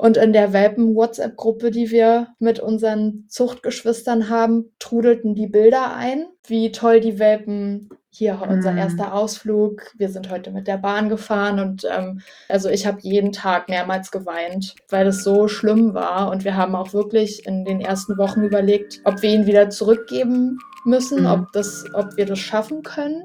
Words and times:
Und 0.00 0.16
in 0.16 0.32
der 0.32 0.52
Welpen-WhatsApp-Gruppe, 0.52 1.72
die 1.72 1.90
wir 1.90 2.28
mit 2.38 2.60
unseren 2.60 3.24
Zuchtgeschwistern 3.28 4.28
haben, 4.30 4.72
trudelten 4.78 5.34
die 5.34 5.48
Bilder 5.48 5.94
ein, 5.94 6.26
wie 6.46 6.70
toll 6.70 7.00
die 7.00 7.18
Welpen 7.18 7.88
hier 8.10 8.40
unser 8.48 8.72
Mhm. 8.72 8.78
erster 8.78 9.12
Ausflug. 9.12 9.92
Wir 9.96 10.08
sind 10.08 10.30
heute 10.30 10.52
mit 10.52 10.68
der 10.68 10.78
Bahn 10.78 11.08
gefahren 11.08 11.58
und 11.58 11.84
ähm, 11.90 12.20
also 12.48 12.68
ich 12.68 12.86
habe 12.86 12.98
jeden 13.02 13.32
Tag 13.32 13.68
mehrmals 13.68 14.10
geweint, 14.12 14.76
weil 14.88 15.08
es 15.08 15.24
so 15.24 15.48
schlimm 15.48 15.94
war. 15.94 16.30
Und 16.30 16.44
wir 16.44 16.56
haben 16.56 16.76
auch 16.76 16.92
wirklich 16.94 17.44
in 17.44 17.64
den 17.64 17.80
ersten 17.80 18.16
Wochen 18.18 18.42
überlegt, 18.44 19.00
ob 19.04 19.20
wir 19.22 19.30
ihn 19.30 19.46
wieder 19.46 19.68
zurückgeben 19.68 20.58
müssen, 20.84 21.22
Mhm. 21.22 21.26
ob, 21.26 21.52
das, 21.52 21.84
ob 21.94 22.16
wir 22.16 22.24
das 22.24 22.38
schaffen 22.38 22.82
können. 22.82 23.24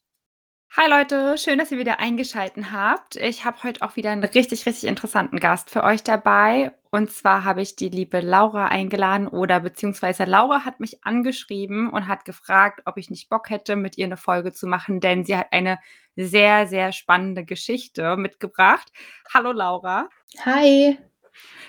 Hi 0.77 0.89
Leute, 0.89 1.37
schön, 1.37 1.57
dass 1.59 1.69
ihr 1.73 1.79
wieder 1.79 1.99
eingeschaltet 1.99 2.71
habt. 2.71 3.17
Ich 3.17 3.43
habe 3.43 3.61
heute 3.61 3.81
auch 3.81 3.97
wieder 3.97 4.09
einen 4.11 4.23
richtig, 4.23 4.65
richtig 4.65 4.85
interessanten 4.85 5.37
Gast 5.37 5.69
für 5.69 5.83
euch 5.83 6.01
dabei. 6.01 6.71
Und 6.91 7.11
zwar 7.11 7.43
habe 7.43 7.61
ich 7.61 7.75
die 7.75 7.89
liebe 7.89 8.21
Laura 8.21 8.67
eingeladen 8.67 9.27
oder 9.27 9.59
beziehungsweise 9.59 10.23
Laura 10.23 10.63
hat 10.63 10.79
mich 10.79 11.03
angeschrieben 11.03 11.89
und 11.89 12.07
hat 12.07 12.23
gefragt, 12.23 12.83
ob 12.85 12.95
ich 12.95 13.09
nicht 13.09 13.27
Bock 13.27 13.49
hätte, 13.49 13.75
mit 13.75 13.97
ihr 13.97 14.05
eine 14.05 14.15
Folge 14.15 14.53
zu 14.53 14.65
machen, 14.65 15.01
denn 15.01 15.25
sie 15.25 15.35
hat 15.35 15.47
eine 15.51 15.77
sehr, 16.15 16.67
sehr 16.67 16.93
spannende 16.93 17.43
Geschichte 17.43 18.15
mitgebracht. 18.15 18.93
Hallo 19.33 19.51
Laura. 19.51 20.07
Hi. 20.45 20.97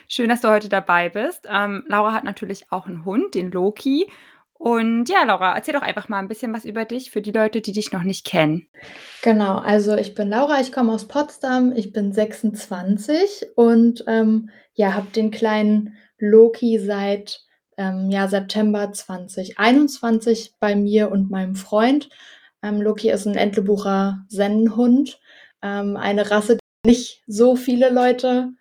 Schön, 0.06 0.28
dass 0.28 0.42
du 0.42 0.48
heute 0.48 0.68
dabei 0.68 1.08
bist. 1.08 1.48
Ähm, 1.50 1.82
Laura 1.88 2.12
hat 2.12 2.22
natürlich 2.22 2.70
auch 2.70 2.86
einen 2.86 3.04
Hund, 3.04 3.34
den 3.34 3.50
Loki. 3.50 4.08
Und 4.62 5.08
ja, 5.08 5.24
Laura, 5.24 5.56
erzähl 5.56 5.74
doch 5.74 5.82
einfach 5.82 6.08
mal 6.08 6.20
ein 6.20 6.28
bisschen 6.28 6.54
was 6.54 6.64
über 6.64 6.84
dich 6.84 7.10
für 7.10 7.20
die 7.20 7.32
Leute, 7.32 7.60
die 7.60 7.72
dich 7.72 7.90
noch 7.90 8.04
nicht 8.04 8.24
kennen. 8.24 8.68
Genau, 9.20 9.56
also 9.56 9.96
ich 9.96 10.14
bin 10.14 10.28
Laura, 10.28 10.60
ich 10.60 10.70
komme 10.70 10.92
aus 10.92 11.08
Potsdam, 11.08 11.72
ich 11.74 11.92
bin 11.92 12.12
26 12.12 13.56
und 13.56 14.04
ähm, 14.06 14.50
ja, 14.74 14.94
habe 14.94 15.08
den 15.10 15.32
kleinen 15.32 15.96
Loki 16.16 16.78
seit 16.78 17.40
ähm, 17.76 18.08
ja, 18.08 18.28
September 18.28 18.92
2021 18.92 20.54
bei 20.60 20.76
mir 20.76 21.10
und 21.10 21.28
meinem 21.28 21.56
Freund. 21.56 22.08
Ähm, 22.62 22.80
Loki 22.80 23.10
ist 23.10 23.26
ein 23.26 23.34
Entlebucher 23.34 24.24
Sennenhund, 24.28 25.18
ähm, 25.60 25.96
eine 25.96 26.30
Rasse, 26.30 26.58
die 26.84 26.90
nicht 26.90 27.24
so 27.26 27.56
viele 27.56 27.90
Leute 27.90 28.52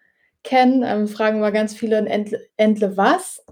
kennen. 0.43 0.81
Ähm, 0.83 1.07
fragen 1.07 1.41
mal 1.41 1.51
ganz 1.51 1.75
viele 1.75 1.97
Entle, 1.97 2.41
Entle 2.57 2.97
was. 2.97 3.45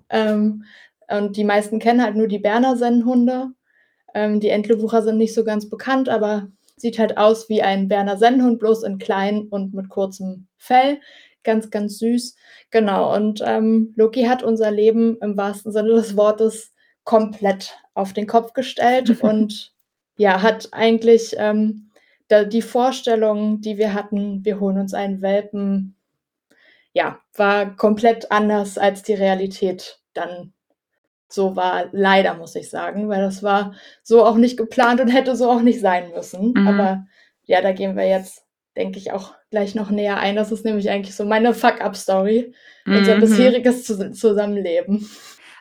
Und 1.09 1.38
die 1.38 1.43
meisten 1.43 1.79
kennen 1.79 2.03
halt 2.03 2.15
nur 2.15 2.27
die 2.27 2.39
Berner 2.39 2.77
Sennenhunde. 2.77 3.49
Ähm, 4.13 4.39
die 4.39 4.49
Entlebucher 4.49 5.02
sind 5.02 5.17
nicht 5.17 5.33
so 5.33 5.43
ganz 5.43 5.69
bekannt, 5.69 6.09
aber 6.09 6.49
sieht 6.77 6.99
halt 6.99 7.17
aus 7.17 7.49
wie 7.49 7.61
ein 7.61 7.88
Berner 7.88 8.17
Sennenhund, 8.17 8.59
bloß 8.59 8.83
in 8.83 8.97
klein 8.97 9.47
und 9.49 9.73
mit 9.73 9.89
kurzem 9.89 10.47
Fell. 10.57 10.99
Ganz, 11.43 11.69
ganz 11.69 11.97
süß. 11.99 12.35
Genau. 12.69 13.15
Und 13.15 13.41
ähm, 13.45 13.93
Loki 13.95 14.23
hat 14.23 14.43
unser 14.43 14.71
Leben 14.71 15.17
im 15.21 15.37
wahrsten 15.37 15.71
Sinne 15.71 15.89
des 15.89 16.15
Wortes 16.15 16.73
komplett 17.03 17.77
auf 17.93 18.14
den 18.14 18.27
Kopf 18.27 18.53
gestellt 18.53 19.09
und 19.23 19.73
ja, 20.17 20.42
hat 20.42 20.69
eigentlich 20.73 21.36
ähm, 21.37 21.89
da, 22.27 22.43
die 22.43 22.61
Vorstellung, 22.61 23.61
die 23.61 23.77
wir 23.77 23.93
hatten, 23.93 24.43
wir 24.45 24.59
holen 24.59 24.77
uns 24.77 24.93
einen 24.93 25.21
Welpen, 25.21 25.95
ja, 26.93 27.19
war 27.36 27.75
komplett 27.75 28.31
anders 28.31 28.77
als 28.77 29.02
die 29.03 29.14
Realität 29.14 29.99
dann 30.14 30.53
so 31.30 31.56
war. 31.56 31.86
Leider, 31.92 32.34
muss 32.36 32.56
ich 32.56 32.70
sagen, 32.70 33.08
weil 33.10 33.22
das 33.22 33.44
war 33.44 33.73
so 34.04 34.26
auch 34.26 34.36
nicht 34.36 34.58
geplant 34.58 35.00
und 35.02 35.10
hätte 35.10 35.36
so 35.36 35.50
auch 35.50 35.62
nicht 35.62 35.80
sein 35.80 36.12
müssen. 36.16 36.54
Mhm. 36.54 36.67
Aber 36.67 37.06
ja, 37.45 37.62
da 37.62 37.72
gehen 37.72 37.95
wir 37.95 38.08
jetzt, 38.08 38.44
denke 38.76 38.98
ich, 39.00 39.12
auch 39.12 39.34
gleich 39.52 39.76
noch 39.76 39.90
näher 39.90 40.17
ein. 40.17 40.36
Das 40.36 40.52
ist 40.52 40.66
nämlich 40.66 40.90
eigentlich 40.90 41.16
so 41.16 41.26
meine 41.26 41.54
Fuck-Up-Story, 41.54 42.54
unser 42.86 43.16
Mhm. 43.16 43.22
bisheriges 43.22 43.86
Zus 43.86 44.20
Zusammenleben. 44.20 45.08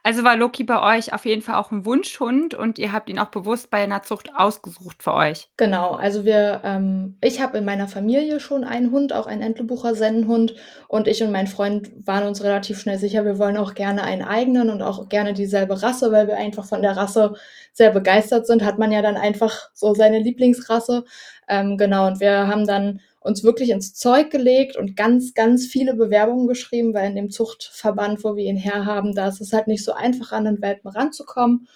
Also 0.09 0.25
war 0.25 0.39
Loki 0.39 0.65
bei 0.65 0.97
euch 0.97 1.13
auf 1.13 1.27
jeden 1.27 1.43
Fall 1.43 1.57
auch 1.57 1.71
ein 1.71 1.85
Wunschhund 1.85 2.55
und 2.55 2.79
ihr 2.79 2.93
habt 2.93 3.11
ihn 3.11 3.19
auch 3.19 3.29
bewusst 3.29 3.71
bei 3.71 3.83
einer 3.83 4.03
Zucht 4.03 4.31
ausgesucht 4.35 5.03
für 5.03 5.13
euch. 5.13 5.51
Genau, 5.59 5.97
also 5.97 6.25
wir, 6.25 6.63
ähm, 6.65 7.19
ich 7.21 7.43
habe 7.43 7.59
in 7.59 7.67
meiner 7.67 7.89
Familie 7.89 8.41
schon 8.41 8.65
einen 8.65 8.91
Hund, 8.91 9.13
auch 9.13 9.27
einen 9.27 9.43
Entlebucher 9.43 9.95
Sennenhund 9.95 10.55
und 10.89 11.09
ich 11.09 11.23
und 11.23 11.31
mein 11.31 11.47
Freund 11.47 11.91
waren 12.07 12.27
uns 12.27 12.43
relativ 12.43 12.81
schnell 12.81 12.97
sicher, 12.97 13.27
wir 13.27 13.39
wollen 13.39 13.59
auch 13.59 13.75
gerne 13.75 14.03
einen 14.03 14.23
eigenen 14.23 14.71
und 14.71 14.81
auch 14.81 15.11
gerne 15.11 15.35
dieselbe 15.35 15.83
Rasse, 15.83 16.11
weil 16.11 16.27
wir 16.27 16.39
einfach 16.39 16.65
von 16.65 16.81
der 16.81 16.97
Rasse 16.97 17.35
sehr 17.75 17.91
begeistert 17.91 18.47
sind, 18.47 18.65
hat 18.65 18.79
man 18.79 18.91
ja 18.91 19.03
dann 19.03 19.19
einfach 19.19 19.69
so 19.75 19.93
seine 19.93 20.21
Lieblingsrasse. 20.21 21.05
Ähm, 21.49 21.77
genau, 21.77 22.07
und 22.07 22.19
wir 22.19 22.49
haben 22.49 22.67
dann 22.67 23.01
uns 23.29 23.45
wirklich 23.45 23.71
ins 23.71 23.95
Zeug 23.95 24.31
gelegt 24.31 24.77
und 24.77 24.97
ganz, 24.97 25.35
ganz 25.35 25.67
viele 25.67 25.95
Bewerbungen 25.95 26.49
geschrieben, 26.49 26.95
weil 26.95 27.11
in 27.11 27.15
dem 27.15 27.31
Zuchtverband, 27.31 28.25
wo 28.25 28.35
wir 28.35 28.45
ihn 28.45 28.57
herhaben, 28.57 29.15
da 29.15 29.29
ist 29.29 29.41
es 29.41 29.53
halt 29.53 29.69
nicht 29.69 29.85
so 29.85 29.93
einfach, 29.93 30.33
an 30.33 30.47
den 30.47 30.63
Welpen 30.63 30.91
ranzukommen. 30.91 31.69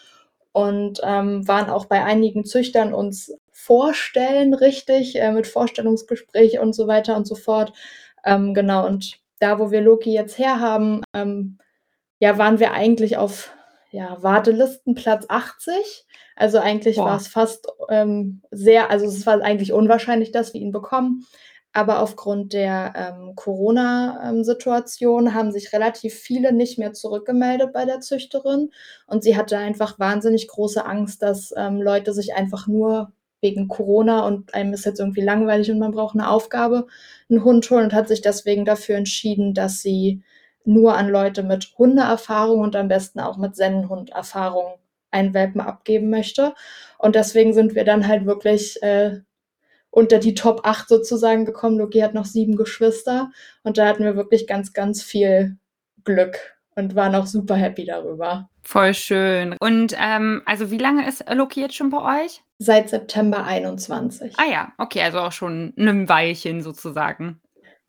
Und 0.53 1.01
ähm, 1.03 1.47
waren 1.49 1.71
auch 1.71 1.87
bei 1.87 2.05
einigen 2.05 2.45
Züchtern 2.45 2.93
uns 2.93 3.33
vorstellen, 3.53 4.53
richtig, 4.53 5.17
äh, 5.17 5.33
mit 5.33 5.47
Vorstellungsgespräch 5.47 6.59
und 6.59 6.75
so 6.75 6.87
weiter 6.89 7.17
und 7.17 7.27
so 7.27 7.37
fort. 7.37 7.73
Ähm, 8.25 8.53
genau, 8.53 8.87
und 8.87 9.19
da, 9.39 9.59
wo 9.59 9.71
wir 9.71 9.81
Loki 9.81 10.13
jetzt 10.13 10.39
herhaben, 10.39 11.03
ähm, 11.15 11.59
ja, 12.19 12.39
waren 12.39 12.61
wir 12.61 12.73
eigentlich 12.73 13.17
auf 13.17 13.55
ja, 13.93 14.23
Wartelisten 14.23 14.95
Platz 14.95 15.27
80. 15.29 16.07
Also 16.35 16.59
eigentlich 16.59 16.97
war 16.97 17.19
es 17.19 17.29
fast 17.29 17.69
ähm, 17.91 18.43
sehr, 18.51 18.91
also 18.91 19.07
es 19.07 19.27
war 19.27 19.43
eigentlich 19.43 19.73
unwahrscheinlich, 19.73 20.33
dass 20.33 20.55
wir 20.55 20.61
ihn 20.61 20.73
bekommen. 20.73 21.27
Aber 21.75 22.01
aufgrund 22.01 22.53
der 22.53 22.93
ähm, 22.97 23.35
Corona-Situation 23.35 25.35
haben 25.35 25.53
sich 25.53 25.73
relativ 25.73 26.15
viele 26.15 26.53
nicht 26.53 26.79
mehr 26.79 26.93
zurückgemeldet 26.93 27.73
bei 27.73 27.85
der 27.85 28.01
Züchterin. 28.01 28.71
Und 29.07 29.23
sie 29.23 29.37
hatte 29.37 29.59
einfach 29.59 29.99
wahnsinnig 29.99 30.49
große 30.49 30.85
Angst, 30.85 31.23
dass 31.23 31.53
ähm, 31.57 31.81
Leute 31.81 32.13
sich 32.13 32.35
einfach 32.35 32.67
nur 32.67 33.13
wegen 33.43 33.69
Corona 33.69 34.27
und 34.27 34.55
einem 34.55 34.73
ist 34.73 34.87
jetzt 34.87 35.01
irgendwie 35.01 35.21
langweilig 35.21 35.71
und 35.71 35.79
man 35.79 35.93
braucht 35.93 36.15
eine 36.15 36.31
Aufgabe, 36.31 36.87
einen 37.29 37.45
Hund 37.45 37.69
holen 37.71 37.85
und 37.85 37.93
hat 37.93 38.09
sich 38.09 38.21
deswegen 38.21 38.65
dafür 38.65 38.97
entschieden, 38.97 39.53
dass 39.53 39.81
sie 39.81 40.23
nur 40.65 40.97
an 40.97 41.09
Leute 41.09 41.43
mit 41.43 41.75
Hundeerfahrung 41.79 42.61
und 42.61 42.77
am 42.77 42.89
besten 42.89 43.21
auch 43.21 43.37
mit 43.37 43.57
Sennenhunderfahrung 43.57 44.75
einen 45.11 45.35
Welpen 45.35 45.61
abgeben 45.61 46.11
möchte. 46.11 46.55
Und 46.99 47.15
deswegen 47.15 47.53
sind 47.53 47.75
wir 47.75 47.85
dann 47.85 48.07
halt 48.07 48.27
wirklich 48.27 48.83
äh, 48.83 49.21
unter 49.91 50.19
die 50.19 50.35
Top 50.35 50.63
8 50.65 50.89
sozusagen 50.89 51.45
gekommen. 51.45 51.79
Loki 51.79 52.01
hat 52.01 52.15
noch 52.15 52.25
sieben 52.25 52.57
Geschwister 52.57 53.31
und 53.63 53.79
da 53.79 53.87
hatten 53.87 54.05
wir 54.05 54.17
wirklich 54.17 54.47
ganz, 54.47 54.73
ganz 54.73 55.03
viel 55.03 55.59
Glück 56.05 56.57
und 56.75 56.95
waren 56.95 57.15
auch 57.15 57.27
super 57.27 57.55
happy 57.55 57.85
darüber. 57.85 58.49
Voll 58.63 58.95
schön. 58.95 59.57
Und 59.61 59.95
ähm, 59.99 60.43
also 60.47 60.71
wie 60.71 60.79
lange 60.79 61.07
ist 61.07 61.25
Loki 61.31 61.61
jetzt 61.61 61.75
schon 61.75 61.91
bei 61.91 62.25
euch? 62.25 62.43
Seit 62.59 62.89
September 62.89 63.45
21. 63.45 64.35
Ah 64.39 64.51
ja, 64.51 64.73
okay, 64.79 65.03
also 65.03 65.19
auch 65.19 65.33
schon 65.33 65.75
ein 65.77 66.09
Weilchen 66.09 66.63
sozusagen. 66.63 67.41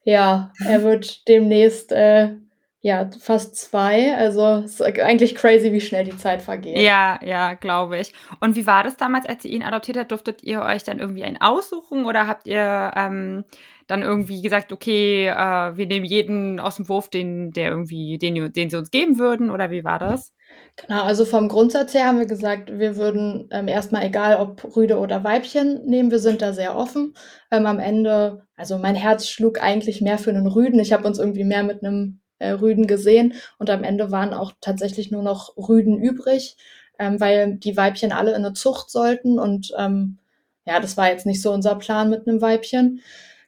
Ja, 0.04 0.52
er 0.66 0.84
wird 0.84 1.28
demnächst 1.28 1.92
äh, 1.94 2.36
ja 2.84 3.10
fast 3.18 3.56
zwei. 3.56 4.16
Also 4.16 4.62
es 4.66 4.74
ist 4.74 4.82
eigentlich 4.82 5.36
crazy, 5.36 5.72
wie 5.72 5.82
schnell 5.82 6.04
die 6.04 6.18
Zeit 6.18 6.42
vergeht. 6.42 6.78
Ja, 6.78 7.18
ja, 7.24 7.54
glaube 7.54 7.98
ich. 7.98 8.14
Und 8.42 8.58
wie 8.58 8.68
war 8.68 8.84
das 8.84 8.98
damals, 8.98 9.26
als 9.26 9.46
ihr 9.46 9.52
ihn 9.52 9.64
adoptiert 9.64 9.98
habt? 9.98 10.12
Durftet 10.12 10.44
ihr 10.44 10.62
euch 10.62 10.84
dann 10.84 11.00
irgendwie 11.00 11.24
einen 11.24 11.40
aussuchen 11.40 12.06
oder 12.06 12.28
habt 12.28 12.46
ihr 12.46 12.92
ähm, 12.96 13.46
dann 13.88 14.02
irgendwie 14.02 14.42
gesagt, 14.42 14.74
okay, 14.74 15.28
äh, 15.28 15.78
wir 15.78 15.88
nehmen 15.88 16.06
jeden 16.06 16.60
aus 16.60 16.76
dem 16.76 16.90
Wurf, 16.90 17.10
den, 17.10 17.52
der 17.52 17.70
irgendwie, 17.70 18.18
den, 18.18 18.52
den 18.52 18.70
sie 18.70 18.78
uns 18.78 18.92
geben 18.92 19.18
würden? 19.18 19.50
Oder 19.50 19.72
wie 19.72 19.86
war 19.86 20.00
das? 20.00 20.34
Genau, 20.76 21.04
also 21.04 21.24
vom 21.24 21.48
Grundsatz 21.48 21.94
her 21.94 22.08
haben 22.08 22.20
wir 22.20 22.26
gesagt, 22.26 22.78
wir 22.78 22.98
würden 22.98 23.48
ähm, 23.52 23.70
erstmal 23.70 24.04
egal 24.04 24.36
ob 24.36 24.76
Rüde 24.76 24.98
oder 24.98 25.24
Weibchen 25.24 25.86
nehmen, 25.86 26.12
wir 26.12 26.20
sind 26.20 26.42
da 26.42 26.52
sehr 26.52 26.76
offen. 26.76 27.14
Ähm, 27.50 27.66
am 27.66 27.80
Ende, 27.80 28.46
also 28.58 28.78
mein 28.78 28.96
Herz 28.96 29.30
schlug 29.30 29.62
eigentlich 29.62 30.02
mehr 30.02 30.18
für 30.18 30.32
einen 30.32 30.48
Rüden. 30.48 30.82
Ich 30.82 30.92
habe 30.92 31.08
uns 31.08 31.18
irgendwie 31.18 31.46
mehr 31.46 31.64
mit 31.64 31.82
einem 31.82 32.20
äh, 32.44 32.52
Rüden 32.52 32.88
gesehen 32.88 33.34
und 33.58 33.70
am 33.70 33.84
Ende 33.84 34.12
waren 34.12 34.34
auch 34.34 34.54
tatsächlich 34.62 35.12
nur 35.12 35.24
noch 35.24 35.56
Rüden 35.58 35.98
übrig, 35.98 36.58
ähm, 37.00 37.20
weil 37.20 37.56
die 37.56 37.78
Weibchen 37.78 38.12
alle 38.12 38.32
in 38.32 38.46
eine 38.46 38.54
Zucht 38.54 38.92
sollten 38.92 39.40
und 39.40 39.74
ähm, 39.78 40.20
ja, 40.66 40.80
das 40.80 40.98
war 40.98 41.10
jetzt 41.10 41.26
nicht 41.26 41.42
so 41.42 41.52
unser 41.52 41.76
Plan 41.76 42.10
mit 42.10 42.28
einem 42.28 42.42
Weibchen. 42.42 43.02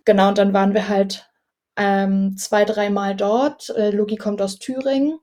genau, 0.06 0.30
und 0.30 0.38
dann 0.38 0.54
waren 0.54 0.74
wir 0.74 0.90
halt 0.90 1.30
ähm, 1.78 2.38
zwei, 2.38 2.66
dreimal 2.66 3.16
dort. 3.16 3.70
Äh, 3.70 3.92
Loki 3.92 4.16
kommt 4.16 4.42
aus 4.42 4.60
Thüringen, 4.60 5.20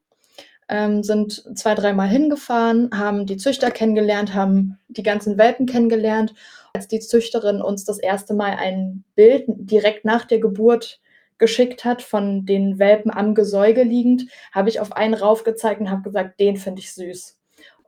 ähm, 0.69 1.03
sind 1.03 1.45
zwei, 1.59 1.75
dreimal 1.75 2.09
hingefahren, 2.09 2.91
haben 2.95 3.27
die 3.27 3.37
Züchter 3.37 3.71
kennengelernt, 3.71 4.35
haben 4.35 4.79
die 4.89 5.03
ganzen 5.03 5.39
Welpen 5.39 5.67
kennengelernt. 5.67 6.35
Als 6.75 6.89
die 6.89 7.01
Züchterin 7.01 7.61
uns 7.61 7.85
das 7.85 7.99
erste 7.99 8.35
Mal 8.35 8.57
ein 8.59 9.05
Bild 9.15 9.45
direkt 9.47 10.05
nach 10.05 10.25
der 10.25 10.41
Geburt 10.41 11.01
geschickt 11.43 11.85
hat, 11.85 12.03
von 12.03 12.47
den 12.47 12.79
Welpen 12.79 13.11
am 13.11 13.35
Gesäuge 13.35 13.83
liegend, 13.83 14.27
habe 14.53 14.69
ich 14.69 14.79
auf 14.79 14.93
einen 14.93 15.15
raufgezeigt 15.15 15.81
und 15.81 15.91
habe 15.91 16.03
gesagt, 16.03 16.39
den 16.39 16.57
finde 16.57 16.81
ich 16.81 16.95
süß. 16.95 17.37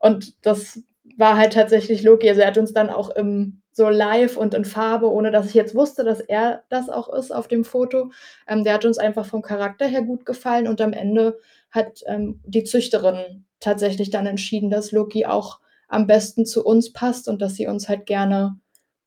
Und 0.00 0.34
das 0.44 0.82
war 1.16 1.38
halt 1.38 1.52
tatsächlich 1.52 2.02
Loki. 2.02 2.28
Also 2.28 2.40
er 2.40 2.48
hat 2.48 2.58
uns 2.58 2.72
dann 2.72 2.90
auch 2.90 3.10
im 3.10 3.62
so 3.70 3.88
live 3.88 4.36
und 4.36 4.54
in 4.54 4.64
Farbe, 4.64 5.08
ohne 5.08 5.30
dass 5.30 5.46
ich 5.46 5.54
jetzt 5.54 5.76
wusste, 5.76 6.02
dass 6.02 6.18
er 6.18 6.64
das 6.68 6.88
auch 6.88 7.08
ist 7.12 7.32
auf 7.32 7.46
dem 7.46 7.64
Foto. 7.64 8.10
Ähm, 8.48 8.64
der 8.64 8.74
hat 8.74 8.84
uns 8.84 8.98
einfach 8.98 9.24
vom 9.24 9.40
Charakter 9.40 9.86
her 9.86 10.02
gut 10.02 10.26
gefallen 10.26 10.66
und 10.66 10.80
am 10.80 10.92
Ende 10.92 11.38
hat 11.70 12.02
ähm, 12.06 12.40
die 12.44 12.64
Züchterin 12.64 13.44
tatsächlich 13.60 14.10
dann 14.10 14.26
entschieden, 14.26 14.68
dass 14.68 14.90
Loki 14.90 15.26
auch 15.26 15.60
am 15.86 16.08
besten 16.08 16.44
zu 16.44 16.64
uns 16.64 16.92
passt 16.92 17.28
und 17.28 17.40
dass 17.40 17.54
sie 17.54 17.68
uns 17.68 17.88
halt 17.88 18.06
gerne 18.06 18.58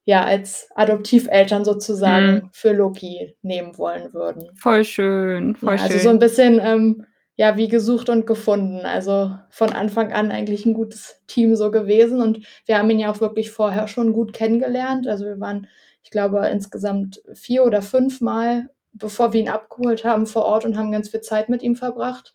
ja 0.07 0.24
als 0.24 0.69
Adoptiveltern 0.74 1.65
sozusagen 1.65 2.33
mhm. 2.33 2.50
für 2.54 2.71
Loki 2.71 3.36
nehmen 3.42 3.77
wollen 3.77 4.13
würden. 4.13 4.50
Voll 4.56 4.86
schön, 4.86 5.57
voll 5.57 5.74
ja, 5.74 5.80
schön. 5.80 5.92
Also 5.92 6.00
so 6.00 6.09
ein 6.09 6.19
bisschen 6.19 6.62
ähm, 6.63 7.06
ja, 7.36 7.57
wie 7.57 7.68
gesucht 7.68 8.07
und 8.07 8.25
gefunden. 8.25 8.86
Also 8.86 9.38
von 9.50 9.74
Anfang 9.74 10.13
an 10.13 10.31
eigentlich 10.31 10.65
ein 10.65 10.74
gutes 10.74 11.21
Team 11.27 11.57
so 11.57 11.71
gewesen. 11.71 12.21
Und 12.21 12.39
wir 12.65 12.77
haben 12.77 12.89
ihn 12.89 13.00
ja 13.00 13.12
auch 13.12 13.19
wirklich 13.19 13.51
vorher 13.51 13.89
schon 13.89 14.13
gut 14.13 14.31
kennengelernt. 14.31 15.09
Also 15.09 15.25
wir 15.25 15.42
waren, 15.42 15.68
ich 16.04 16.09
glaube, 16.09 16.48
insgesamt 16.48 17.21
vier 17.33 17.65
oder 17.65 17.81
fünf 17.81 18.21
Mal, 18.21 18.69
bevor 18.94 19.33
wir 19.33 19.42
ihn 19.42 19.50
abgeholt 19.50 20.06
haben, 20.06 20.25
vor 20.25 20.45
Ort 20.45 20.63
und 20.63 20.77
haben 20.77 20.94
ganz 20.94 21.09
viel 21.09 21.21
Zeit 21.21 21.50
mit 21.50 21.62
ihm 21.63 21.75
verbracht. 21.75 22.33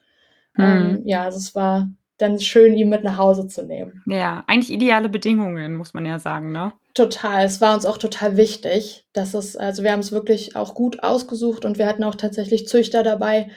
Mhm. 0.58 0.64
Ähm, 0.64 1.02
ja, 1.06 1.22
also 1.22 1.38
es 1.38 1.54
war 1.54 1.88
dann 2.18 2.38
schön, 2.38 2.74
ihn 2.74 2.90
mit 2.90 3.02
nach 3.02 3.16
Hause 3.16 3.48
zu 3.48 3.64
nehmen. 3.64 4.02
Ja, 4.04 4.44
eigentlich 4.46 4.70
ideale 4.70 5.08
Bedingungen, 5.08 5.74
muss 5.74 5.94
man 5.94 6.04
ja 6.04 6.18
sagen, 6.18 6.52
ne? 6.52 6.74
Total. 6.94 7.44
Es 7.46 7.60
war 7.62 7.74
uns 7.74 7.86
auch 7.86 7.96
total 7.96 8.36
wichtig, 8.36 9.06
dass 9.14 9.32
es, 9.32 9.56
also 9.56 9.82
wir 9.82 9.92
haben 9.92 10.00
es 10.00 10.12
wirklich 10.12 10.56
auch 10.56 10.74
gut 10.74 11.02
ausgesucht 11.02 11.64
und 11.64 11.78
wir 11.78 11.86
hatten 11.86 12.04
auch 12.04 12.16
tatsächlich 12.16 12.68
Züchter 12.68 13.02
dabei, 13.02 13.50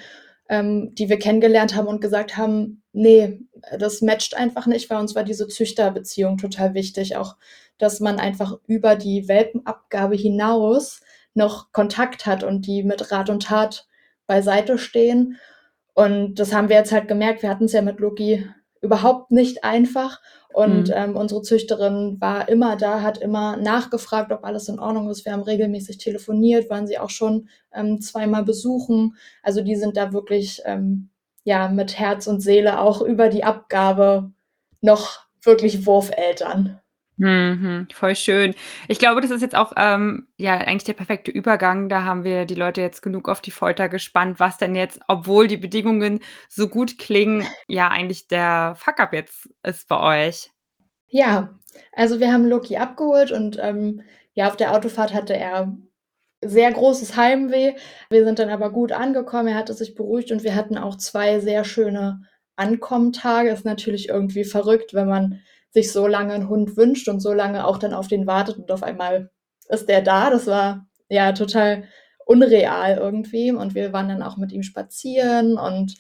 ähm, 0.48 0.96
die 0.96 1.10
wir 1.10 1.20
kennengelernt 1.20 1.76
haben 1.76 1.88
und 1.88 2.00
gesagt 2.00 2.38
haben, 2.38 2.84
nee, 2.94 3.42
das 3.78 4.02
matcht 4.02 4.38
einfach 4.38 4.68
nicht. 4.68 4.88
Bei 4.88 4.98
uns 4.98 5.16
war 5.16 5.24
diese 5.24 5.50
Züchterbeziehung 5.50 6.38
total 6.38 6.74
wichtig. 6.76 7.18
Auch, 7.18 7.36
dass 7.78 8.00
man 8.00 8.20
einfach 8.20 8.58
über 8.68 8.96
die 8.96 9.28
Welpenabgabe 9.28 10.16
hinaus 10.16 11.02
noch 11.34 11.74
Kontakt 11.74 12.26
hat 12.26 12.44
und 12.44 12.66
die 12.68 12.84
mit 12.84 13.12
Rat 13.12 13.30
und 13.30 13.44
Tat 13.44 13.88
beiseite 14.28 14.78
stehen. 14.78 15.38
Und 15.94 16.36
das 16.36 16.54
haben 16.54 16.70
wir 16.70 16.78
jetzt 16.78 16.94
halt 16.94 17.10
gemerkt. 17.10 17.42
Wir 17.42 17.50
hatten 17.50 17.66
es 17.66 17.74
ja 17.74 17.82
mit 17.82 18.00
Loki 18.00 18.48
überhaupt 18.86 19.32
nicht 19.32 19.64
einfach. 19.64 20.22
Und 20.54 20.88
mhm. 20.88 20.94
ähm, 20.96 21.16
unsere 21.18 21.42
Züchterin 21.42 22.16
war 22.22 22.48
immer 22.48 22.78
da, 22.78 23.02
hat 23.02 23.18
immer 23.18 23.58
nachgefragt, 23.58 24.32
ob 24.32 24.46
alles 24.46 24.70
in 24.70 24.80
Ordnung 24.80 25.10
ist. 25.10 25.26
Wir 25.26 25.34
haben 25.34 25.44
regelmäßig 25.44 25.98
telefoniert, 25.98 26.70
waren 26.70 26.88
sie 26.88 26.98
auch 26.98 27.10
schon 27.10 27.50
ähm, 27.74 28.00
zweimal 28.00 28.44
besuchen. 28.44 29.18
Also 29.44 29.62
die 29.62 29.76
sind 29.76 29.98
da 29.98 30.14
wirklich 30.14 30.62
ähm, 30.64 31.10
ja 31.44 31.68
mit 31.68 32.00
Herz 32.00 32.28
und 32.28 32.40
Seele 32.40 32.80
auch 32.80 33.02
über 33.02 33.28
die 33.28 33.44
Abgabe 33.44 34.32
noch 34.80 35.26
wirklich 35.44 35.86
Wurfeltern. 35.86 36.80
Mhm, 37.18 37.88
voll 37.94 38.16
schön. 38.16 38.54
Ich 38.90 39.00
glaube, 39.00 39.22
das 39.22 39.32
ist 39.32 39.42
jetzt 39.42 39.56
auch 39.56 39.72
ähm, 39.78 40.28
ja 40.38 40.58
eigentlich 40.58 40.84
der 40.84 40.94
perfekte 40.94 41.32
Übergang. 41.32 41.88
Da 41.88 42.04
haben 42.04 42.26
wir 42.26 42.46
die 42.46 42.56
Leute 42.56 42.82
jetzt 42.82 43.02
genug 43.02 43.30
auf 43.30 43.40
die 43.40 43.52
Folter 43.52 43.88
gespannt, 43.88 44.40
was 44.40 44.58
denn 44.58 44.76
jetzt, 44.76 45.00
obwohl 45.08 45.48
die 45.48 45.58
Bedingungen 45.58 46.20
so 46.50 46.68
gut 46.68 46.98
klingen, 46.98 47.46
ja 47.68 47.88
eigentlich 47.88 48.28
der 48.28 48.76
Fuck-up 48.78 49.14
jetzt 49.14 49.50
ist 49.64 49.88
bei 49.88 50.28
euch. 50.28 50.52
Ja, 51.08 51.58
also 51.94 52.20
wir 52.20 52.34
haben 52.34 52.46
Loki 52.48 52.76
abgeholt 52.76 53.32
und 53.32 53.58
ähm, 53.62 54.02
ja, 54.34 54.48
auf 54.48 54.58
der 54.58 54.74
Autofahrt 54.74 55.14
hatte 55.14 55.38
er 55.38 55.74
sehr 56.44 56.72
großes 56.72 57.16
Heimweh. 57.16 57.76
Wir 58.10 58.26
sind 58.26 58.40
dann 58.40 58.50
aber 58.50 58.72
gut 58.72 58.92
angekommen, 58.92 59.48
er 59.48 59.56
hatte 59.56 59.74
sich 59.74 59.96
beruhigt 59.96 60.32
und 60.32 60.44
wir 60.44 60.56
hatten 60.56 60.78
auch 60.78 60.98
zwei 60.98 61.40
sehr 61.40 61.64
schöne 61.64 62.22
Ankommentage. 62.58 63.50
Ist 63.50 63.64
natürlich 63.64 64.10
irgendwie 64.10 64.44
verrückt, 64.44 64.94
wenn 64.94 65.08
man 65.08 65.42
sich 65.76 65.92
so 65.92 66.08
lange 66.08 66.34
einen 66.34 66.48
Hund 66.48 66.78
wünscht 66.78 67.10
und 67.10 67.20
so 67.20 67.34
lange 67.34 67.68
auch 67.68 67.78
dann 67.78 67.94
auf 67.94 68.08
den 68.08 68.26
wartet 68.26 68.58
und 68.58 68.72
auf 68.72 68.82
einmal 68.82 69.30
ist 69.68 69.90
der 69.90 70.02
da. 70.02 70.30
Das 70.30 70.48
war 70.48 70.88
ja 71.10 71.34
total 71.34 71.84
unreal 72.26 72.98
irgendwie. 72.98 73.52
Und 73.52 73.76
wir 73.76 73.92
waren 73.92 74.08
dann 74.08 74.24
auch 74.24 74.38
mit 74.38 74.54
ihm 74.54 74.64
spazieren 74.64 75.58
und 75.58 75.96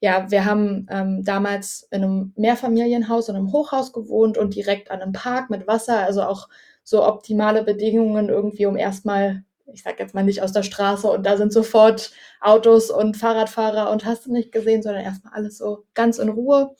ja, 0.00 0.28
wir 0.30 0.46
haben 0.46 0.86
ähm, 0.90 1.22
damals 1.24 1.86
in 1.92 2.02
einem 2.02 2.32
Mehrfamilienhaus 2.36 3.28
und 3.28 3.36
einem 3.36 3.52
Hochhaus 3.52 3.92
gewohnt 3.92 4.36
und 4.36 4.56
direkt 4.56 4.90
an 4.90 5.00
einem 5.00 5.12
Park 5.12 5.48
mit 5.50 5.68
Wasser, 5.68 6.00
also 6.00 6.22
auch 6.22 6.48
so 6.82 7.06
optimale 7.06 7.62
Bedingungen 7.62 8.30
irgendwie, 8.30 8.66
um 8.66 8.76
erstmal, 8.76 9.44
ich 9.72 9.84
sag 9.84 10.00
jetzt 10.00 10.14
mal 10.14 10.24
nicht 10.24 10.42
aus 10.42 10.52
der 10.52 10.64
Straße 10.64 11.06
und 11.06 11.24
da 11.24 11.36
sind 11.36 11.52
sofort 11.52 12.12
Autos 12.40 12.90
und 12.90 13.16
Fahrradfahrer 13.16 13.90
und 13.92 14.04
hast 14.04 14.26
du 14.26 14.32
nicht 14.32 14.50
gesehen, 14.50 14.82
sondern 14.82 15.04
erstmal 15.04 15.34
alles 15.34 15.58
so 15.58 15.84
ganz 15.94 16.18
in 16.18 16.30
Ruhe. 16.30 16.74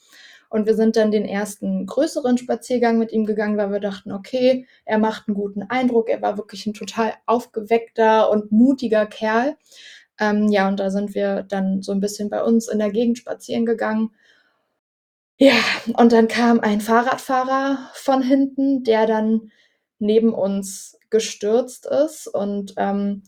Und 0.53 0.67
wir 0.67 0.75
sind 0.75 0.97
dann 0.97 1.09
den 1.09 1.25
ersten 1.25 1.87
größeren 1.87 2.37
Spaziergang 2.37 2.99
mit 2.99 3.11
ihm 3.11 3.25
gegangen, 3.25 3.57
weil 3.57 3.71
wir 3.71 3.79
dachten, 3.79 4.11
okay, 4.11 4.67
er 4.85 4.99
macht 4.99 5.27
einen 5.27 5.33
guten 5.33 5.63
Eindruck. 5.63 6.09
Er 6.09 6.21
war 6.21 6.37
wirklich 6.37 6.67
ein 6.67 6.75
total 6.75 7.15
aufgeweckter 7.25 8.29
und 8.29 8.51
mutiger 8.51 9.07
Kerl. 9.07 9.57
Ähm, 10.19 10.49
ja, 10.49 10.67
und 10.67 10.79
da 10.79 10.91
sind 10.91 11.15
wir 11.15 11.41
dann 11.41 11.81
so 11.81 11.91
ein 11.91 11.99
bisschen 11.99 12.29
bei 12.29 12.43
uns 12.43 12.67
in 12.67 12.77
der 12.77 12.91
Gegend 12.91 13.17
spazieren 13.17 13.65
gegangen. 13.65 14.11
Ja, 15.39 15.55
und 15.97 16.11
dann 16.11 16.27
kam 16.27 16.59
ein 16.59 16.81
Fahrradfahrer 16.81 17.89
von 17.95 18.21
hinten, 18.21 18.83
der 18.83 19.07
dann 19.07 19.51
neben 19.97 20.35
uns 20.35 20.99
gestürzt 21.09 21.87
ist. 21.87 22.27
Und 22.27 22.75
ähm, 22.77 23.23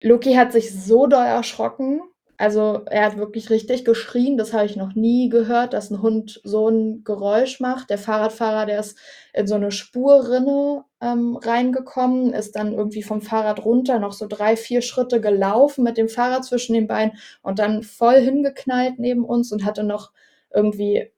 Loki 0.00 0.34
hat 0.34 0.52
sich 0.52 0.72
so 0.72 1.08
doll 1.08 1.26
erschrocken, 1.26 2.02
also 2.38 2.82
er 2.86 3.04
hat 3.04 3.16
wirklich 3.18 3.50
richtig 3.50 3.84
geschrien. 3.84 4.38
Das 4.38 4.52
habe 4.52 4.64
ich 4.64 4.76
noch 4.76 4.94
nie 4.94 5.28
gehört, 5.28 5.72
dass 5.72 5.90
ein 5.90 6.00
Hund 6.00 6.40
so 6.44 6.68
ein 6.68 7.02
Geräusch 7.02 7.58
macht. 7.58 7.90
Der 7.90 7.98
Fahrradfahrer, 7.98 8.64
der 8.64 8.78
ist 8.78 8.96
in 9.34 9.48
so 9.48 9.56
eine 9.56 9.72
Spurrinne 9.72 10.84
ähm, 11.00 11.36
reingekommen, 11.36 12.32
ist 12.32 12.54
dann 12.54 12.74
irgendwie 12.74 13.02
vom 13.02 13.22
Fahrrad 13.22 13.64
runter, 13.64 13.98
noch 13.98 14.12
so 14.12 14.28
drei, 14.28 14.56
vier 14.56 14.82
Schritte 14.82 15.20
gelaufen 15.20 15.82
mit 15.82 15.98
dem 15.98 16.08
Fahrrad 16.08 16.44
zwischen 16.44 16.74
den 16.74 16.86
Beinen 16.86 17.18
und 17.42 17.58
dann 17.58 17.82
voll 17.82 18.20
hingeknallt 18.20 19.00
neben 19.00 19.24
uns 19.24 19.50
und 19.50 19.64
hatte 19.64 19.82
noch 19.82 20.12
irgendwie 20.54 21.10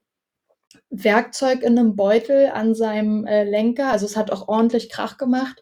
Werkzeug 0.89 1.61
in 1.61 1.77
einem 1.77 1.95
Beutel 1.95 2.47
an 2.47 2.73
seinem 2.73 3.27
äh, 3.27 3.43
Lenker. 3.43 3.91
Also 3.91 4.07
es 4.07 4.17
hat 4.17 4.31
auch 4.31 4.47
ordentlich 4.47 4.89
Krach 4.89 5.19
gemacht. 5.19 5.61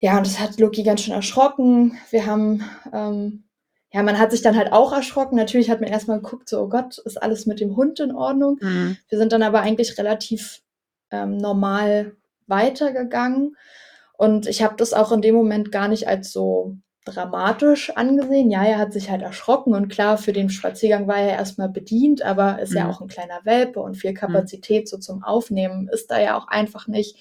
Ja, 0.00 0.16
und 0.16 0.26
das 0.26 0.40
hat 0.40 0.58
Loki 0.58 0.82
ganz 0.82 1.02
schön 1.02 1.14
erschrocken. 1.14 1.98
Wir 2.10 2.24
haben 2.24 2.64
ähm, 2.92 3.44
ja, 3.92 4.02
man 4.02 4.18
hat 4.18 4.30
sich 4.30 4.42
dann 4.42 4.56
halt 4.56 4.72
auch 4.72 4.92
erschrocken. 4.92 5.36
Natürlich 5.36 5.70
hat 5.70 5.80
man 5.80 5.90
erstmal 5.90 6.20
geguckt, 6.20 6.48
so, 6.48 6.60
oh 6.62 6.68
Gott, 6.68 6.98
ist 6.98 7.22
alles 7.22 7.46
mit 7.46 7.60
dem 7.60 7.76
Hund 7.76 8.00
in 8.00 8.14
Ordnung? 8.14 8.58
Mhm. 8.60 8.96
Wir 9.08 9.18
sind 9.18 9.32
dann 9.32 9.42
aber 9.42 9.60
eigentlich 9.60 9.98
relativ 9.98 10.62
ähm, 11.10 11.36
normal 11.36 12.16
weitergegangen. 12.46 13.56
Und 14.16 14.46
ich 14.46 14.62
habe 14.62 14.76
das 14.76 14.94
auch 14.94 15.12
in 15.12 15.20
dem 15.20 15.34
Moment 15.34 15.72
gar 15.72 15.88
nicht 15.88 16.08
als 16.08 16.32
so 16.32 16.76
dramatisch 17.04 17.90
angesehen. 17.90 18.50
Ja, 18.50 18.64
er 18.64 18.78
hat 18.78 18.92
sich 18.92 19.10
halt 19.10 19.22
erschrocken 19.22 19.74
und 19.74 19.88
klar, 19.88 20.16
für 20.16 20.32
den 20.32 20.50
Spaziergang 20.50 21.08
war 21.08 21.18
er 21.18 21.36
erstmal 21.36 21.68
bedient, 21.68 22.22
aber 22.22 22.60
ist 22.60 22.70
mhm. 22.70 22.76
ja 22.76 22.88
auch 22.88 23.00
ein 23.00 23.08
kleiner 23.08 23.40
Welpe 23.44 23.80
und 23.80 23.96
viel 23.96 24.12
mhm. 24.12 24.16
Kapazität 24.16 24.88
so 24.88 24.98
zum 24.98 25.22
Aufnehmen 25.22 25.88
ist 25.88 26.10
da 26.10 26.20
ja 26.20 26.38
auch 26.38 26.48
einfach 26.48 26.86
nicht. 26.86 27.18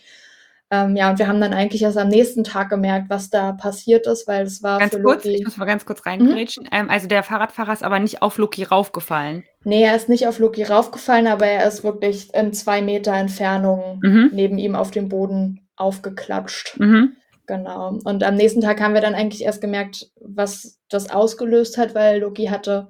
Ähm, 0.73 0.95
ja, 0.95 1.09
und 1.09 1.19
wir 1.19 1.27
haben 1.27 1.41
dann 1.41 1.53
eigentlich 1.53 1.81
erst 1.81 1.97
am 1.97 2.07
nächsten 2.07 2.45
Tag 2.45 2.69
gemerkt, 2.69 3.09
was 3.09 3.29
da 3.29 3.51
passiert 3.51 4.07
ist, 4.07 4.25
weil 4.25 4.45
es 4.45 4.63
war 4.63 4.79
ganz 4.79 4.95
für 4.95 5.01
kurz, 5.01 5.25
Loki. 5.25 5.35
Ich 5.35 5.43
muss 5.43 5.57
mal 5.57 5.65
ganz 5.65 5.85
kurz 5.85 6.05
reingrätschen. 6.05 6.63
Mhm. 6.63 6.69
Ähm, 6.71 6.89
also 6.89 7.07
der 7.07 7.23
Fahrradfahrer 7.23 7.73
ist 7.73 7.83
aber 7.83 7.99
nicht 7.99 8.21
auf 8.21 8.37
Loki 8.37 8.63
raufgefallen. 8.63 9.43
Nee, 9.65 9.83
er 9.83 9.97
ist 9.97 10.07
nicht 10.07 10.27
auf 10.27 10.39
Loki 10.39 10.63
raufgefallen, 10.63 11.27
aber 11.27 11.45
er 11.45 11.67
ist 11.67 11.83
wirklich 11.83 12.33
in 12.33 12.53
zwei 12.53 12.81
Meter 12.81 13.13
Entfernung 13.13 13.99
mhm. 14.01 14.29
neben 14.31 14.57
ihm 14.57 14.75
auf 14.75 14.91
dem 14.91 15.09
Boden 15.09 15.67
aufgeklatscht. 15.75 16.79
Mhm. 16.79 17.17
Genau. 17.47 17.99
Und 18.05 18.23
am 18.23 18.35
nächsten 18.35 18.61
Tag 18.61 18.79
haben 18.79 18.93
wir 18.93 19.01
dann 19.01 19.15
eigentlich 19.15 19.43
erst 19.43 19.59
gemerkt, 19.59 20.09
was 20.21 20.79
das 20.87 21.09
ausgelöst 21.09 21.77
hat, 21.77 21.95
weil 21.95 22.21
Loki 22.21 22.45
hatte 22.45 22.87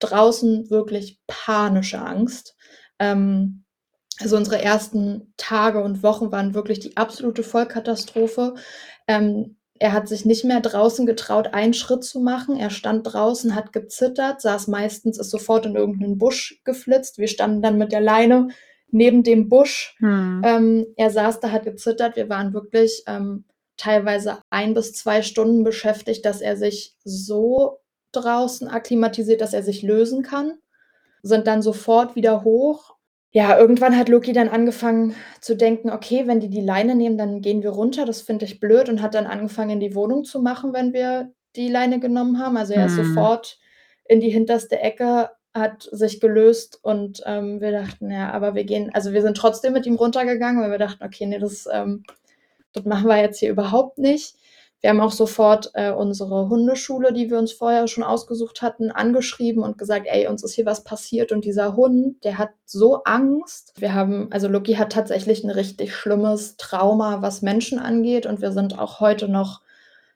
draußen 0.00 0.68
wirklich 0.68 1.18
panische 1.26 1.98
Angst. 1.98 2.56
Ähm, 2.98 3.64
also 4.20 4.36
unsere 4.36 4.62
ersten 4.62 5.32
Tage 5.36 5.82
und 5.82 6.02
Wochen 6.02 6.32
waren 6.32 6.54
wirklich 6.54 6.80
die 6.80 6.96
absolute 6.96 7.42
Vollkatastrophe. 7.42 8.54
Ähm, 9.06 9.56
er 9.78 9.92
hat 9.92 10.08
sich 10.08 10.24
nicht 10.24 10.44
mehr 10.44 10.60
draußen 10.60 11.06
getraut, 11.06 11.48
einen 11.52 11.74
Schritt 11.74 12.02
zu 12.04 12.20
machen. 12.20 12.56
Er 12.56 12.70
stand 12.70 13.12
draußen, 13.12 13.54
hat 13.54 13.72
gezittert, 13.72 14.40
saß 14.40 14.68
meistens, 14.68 15.18
ist 15.18 15.30
sofort 15.30 15.66
in 15.66 15.76
irgendeinen 15.76 16.18
Busch 16.18 16.60
geflitzt. 16.64 17.18
Wir 17.18 17.28
standen 17.28 17.62
dann 17.62 17.76
mit 17.76 17.92
der 17.92 18.00
Leine 18.00 18.48
neben 18.90 19.22
dem 19.22 19.48
Busch. 19.48 19.94
Hm. 19.98 20.42
Ähm, 20.44 20.86
er 20.96 21.10
saß 21.10 21.40
da, 21.40 21.50
hat 21.50 21.64
gezittert. 21.64 22.16
Wir 22.16 22.28
waren 22.28 22.54
wirklich 22.54 23.02
ähm, 23.06 23.44
teilweise 23.76 24.38
ein 24.50 24.74
bis 24.74 24.92
zwei 24.92 25.22
Stunden 25.22 25.64
beschäftigt, 25.64 26.24
dass 26.24 26.40
er 26.40 26.56
sich 26.56 26.96
so 27.04 27.80
draußen 28.12 28.68
akklimatisiert, 28.68 29.40
dass 29.40 29.52
er 29.52 29.62
sich 29.62 29.82
lösen 29.82 30.22
kann, 30.22 30.54
sind 31.22 31.46
dann 31.46 31.60
sofort 31.60 32.16
wieder 32.16 32.44
hoch. 32.44 32.95
Ja, 33.32 33.58
irgendwann 33.58 33.96
hat 33.96 34.08
Loki 34.08 34.32
dann 34.32 34.48
angefangen 34.48 35.14
zu 35.40 35.56
denken, 35.56 35.90
okay, 35.90 36.26
wenn 36.26 36.40
die 36.40 36.48
die 36.48 36.60
Leine 36.62 36.94
nehmen, 36.94 37.18
dann 37.18 37.42
gehen 37.42 37.62
wir 37.62 37.70
runter. 37.70 38.06
Das 38.06 38.22
finde 38.22 38.46
ich 38.46 38.60
blöd 38.60 38.88
und 38.88 39.02
hat 39.02 39.14
dann 39.14 39.26
angefangen, 39.26 39.70
in 39.70 39.80
die 39.80 39.94
Wohnung 39.94 40.24
zu 40.24 40.40
machen, 40.40 40.72
wenn 40.72 40.92
wir 40.92 41.32
die 41.54 41.68
Leine 41.68 42.00
genommen 42.00 42.38
haben. 42.38 42.56
Also 42.56 42.72
er 42.74 42.86
ist 42.86 42.92
Mhm. 42.92 42.96
sofort 42.96 43.58
in 44.06 44.20
die 44.20 44.30
hinterste 44.30 44.78
Ecke, 44.80 45.30
hat 45.52 45.88
sich 45.90 46.20
gelöst 46.20 46.78
und 46.82 47.22
ähm, 47.26 47.60
wir 47.60 47.72
dachten, 47.72 48.10
ja, 48.10 48.30
aber 48.30 48.54
wir 48.54 48.64
gehen, 48.64 48.90
also 48.94 49.12
wir 49.12 49.22
sind 49.22 49.36
trotzdem 49.38 49.72
mit 49.72 49.86
ihm 49.86 49.96
runtergegangen, 49.96 50.62
weil 50.62 50.70
wir 50.70 50.78
dachten, 50.78 51.02
okay, 51.02 51.26
nee, 51.26 51.38
das, 51.38 51.66
ähm, 51.72 52.04
das 52.72 52.84
machen 52.84 53.08
wir 53.08 53.20
jetzt 53.20 53.38
hier 53.40 53.50
überhaupt 53.50 53.98
nicht. 53.98 54.36
Wir 54.80 54.90
haben 54.90 55.00
auch 55.00 55.12
sofort 55.12 55.70
äh, 55.74 55.90
unsere 55.90 56.48
Hundeschule, 56.48 57.12
die 57.12 57.30
wir 57.30 57.38
uns 57.38 57.52
vorher 57.52 57.88
schon 57.88 58.04
ausgesucht 58.04 58.62
hatten, 58.62 58.90
angeschrieben 58.90 59.62
und 59.62 59.78
gesagt, 59.78 60.06
ey, 60.08 60.26
uns 60.26 60.44
ist 60.44 60.54
hier 60.54 60.66
was 60.66 60.84
passiert 60.84 61.32
und 61.32 61.44
dieser 61.44 61.76
Hund, 61.76 62.22
der 62.24 62.38
hat 62.38 62.50
so 62.64 63.02
Angst. 63.04 63.72
Wir 63.78 63.94
haben, 63.94 64.28
also 64.30 64.48
Loki 64.48 64.74
hat 64.74 64.92
tatsächlich 64.92 65.42
ein 65.44 65.50
richtig 65.50 65.94
schlimmes 65.94 66.56
Trauma, 66.56 67.22
was 67.22 67.42
Menschen 67.42 67.78
angeht 67.78 68.26
und 68.26 68.42
wir 68.42 68.52
sind 68.52 68.78
auch 68.78 69.00
heute 69.00 69.28
noch 69.28 69.62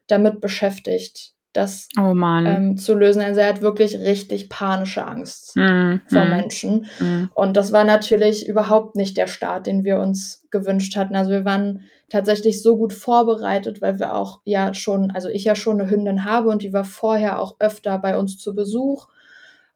damit 0.07 0.41
beschäftigt, 0.41 1.33
das 1.53 1.89
Oh 1.99 2.15
ähm, 2.15 2.77
zu 2.77 2.95
lösen. 2.95 3.23
Also 3.23 3.41
er 3.41 3.49
hat 3.49 3.61
wirklich 3.63 3.99
richtig 3.99 4.49
panische 4.49 5.05
Angst 5.07 5.57
Mhm. 5.57 6.01
vor 6.07 6.25
Mhm. 6.25 6.31
Menschen. 6.31 6.87
Mhm. 7.01 7.31
Und 7.35 7.57
das 7.57 7.73
war 7.73 7.85
natürlich 7.85 8.47
überhaupt 8.47 8.97
nicht 8.97 9.17
der 9.17 9.27
Start, 9.27 9.67
den 9.67 9.85
wir 9.85 9.99
uns 9.99 10.45
gewünscht 10.51 10.97
hatten. 10.97 11.17
Also 11.17 11.31
wir 11.33 11.45
waren 11.45 11.85
tatsächlich 12.09 12.63
so 12.63 12.77
gut 12.77 12.93
vorbereitet, 12.93 13.83
weil 13.83 13.99
wir 13.99 14.15
auch 14.15 14.41
ja 14.45 14.75
schon, 14.75 15.11
also 15.11 15.29
ich 15.29 15.45
ja 15.45 15.55
schon 15.55 15.81
eine 15.81 15.91
Hündin 15.91 16.25
habe 16.25 16.49
und 16.51 16.63
die 16.63 16.73
war 16.73 16.85
vorher 16.85 17.41
auch 17.41 17.57
öfter 17.59 17.99
bei 17.99 18.17
uns 18.17 18.39
zu 18.39 18.55
Besuch. 18.55 19.09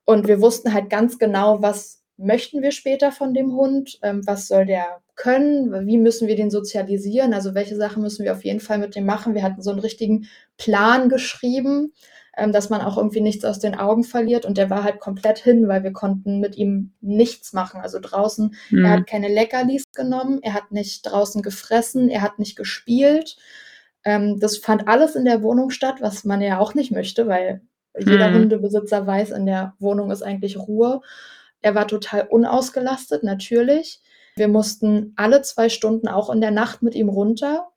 Und 0.05 0.29
wir 0.29 0.41
wussten 0.41 0.73
halt 0.75 0.91
ganz 0.91 1.19
genau, 1.19 1.63
was 1.63 2.03
möchten 2.17 2.63
wir 2.63 2.71
später 2.71 3.11
von 3.11 3.35
dem 3.35 3.53
Hund, 3.53 3.99
ähm, 4.03 4.23
was 4.27 4.47
soll 4.49 4.67
der 4.67 5.01
können, 5.17 5.87
wie 5.87 5.99
müssen 5.99 6.27
wir 6.29 6.37
den 6.37 6.51
sozialisieren, 6.51 7.35
also 7.35 7.55
welche 7.55 7.77
Sachen 7.77 8.03
müssen 8.03 8.25
wir 8.25 8.33
auf 8.33 8.45
jeden 8.45 8.61
Fall 8.61 8.79
mit 8.79 8.97
dem 8.97 9.07
machen. 9.07 9.35
Wir 9.35 9.43
hatten 9.43 9.63
so 9.63 9.71
einen 9.71 9.79
richtigen 9.81 10.27
Plan 10.57 11.09
geschrieben, 11.09 11.93
ähm, 12.37 12.51
dass 12.53 12.69
man 12.71 12.81
auch 12.81 12.97
irgendwie 12.97 13.21
nichts 13.21 13.45
aus 13.45 13.61
den 13.61 13.77
Augen 13.77 14.03
verliert. 14.05 14.45
Und 14.45 14.59
der 14.59 14.71
war 14.71 14.83
halt 14.83 14.99
komplett 15.01 15.39
hin, 15.39 15.69
weil 15.69 15.85
wir 15.85 15.93
konnten 15.93 16.41
mit 16.41 16.57
ihm 16.57 16.93
nichts 17.01 17.53
machen. 17.53 17.81
Also 17.81 17.99
draußen, 18.01 18.55
er 18.71 18.77
Mhm. 18.79 18.87
hat 18.87 19.07
keine 19.07 19.29
Leckerlis 19.29 19.85
genommen, 19.95 20.41
er 20.43 20.55
hat 20.55 20.73
nicht 20.73 21.03
draußen 21.03 21.43
gefressen, 21.43 22.09
er 22.09 22.23
hat 22.23 22.39
nicht 22.41 22.57
gespielt. 22.57 23.37
Ähm, 24.05 24.39
das 24.41 24.59
fand 24.59 24.89
alles 24.89 25.15
in 25.15 25.25
der 25.25 25.43
Wohnung 25.43 25.71
statt, 25.71 25.97
was 26.01 26.25
man 26.25 26.41
ja 26.41 26.59
auch 26.59 26.75
nicht 26.75 26.91
möchte, 26.91 27.27
weil 27.29 27.63
jeder 27.99 28.31
Mhm. 28.31 28.35
Hundebesitzer 28.35 29.07
weiß, 29.07 29.31
in 29.31 29.47
der 29.47 29.75
Wohnung 29.79 30.11
ist 30.11 30.23
eigentlich 30.23 30.59
Ruhe. 30.59 31.01
Er 31.63 31.75
war 31.75 31.87
total 31.89 32.27
unausgelastet, 32.29 33.23
natürlich. 33.23 34.01
Wir 34.37 34.49
mussten 34.49 35.13
alle 35.17 35.43
zwei 35.43 35.69
Stunden 35.69 36.09
auch 36.09 36.31
in 36.31 36.41
der 36.41 36.51
Nacht 36.51 36.83
mit 36.83 36.95
ihm 36.95 37.09
runter, 37.09 37.69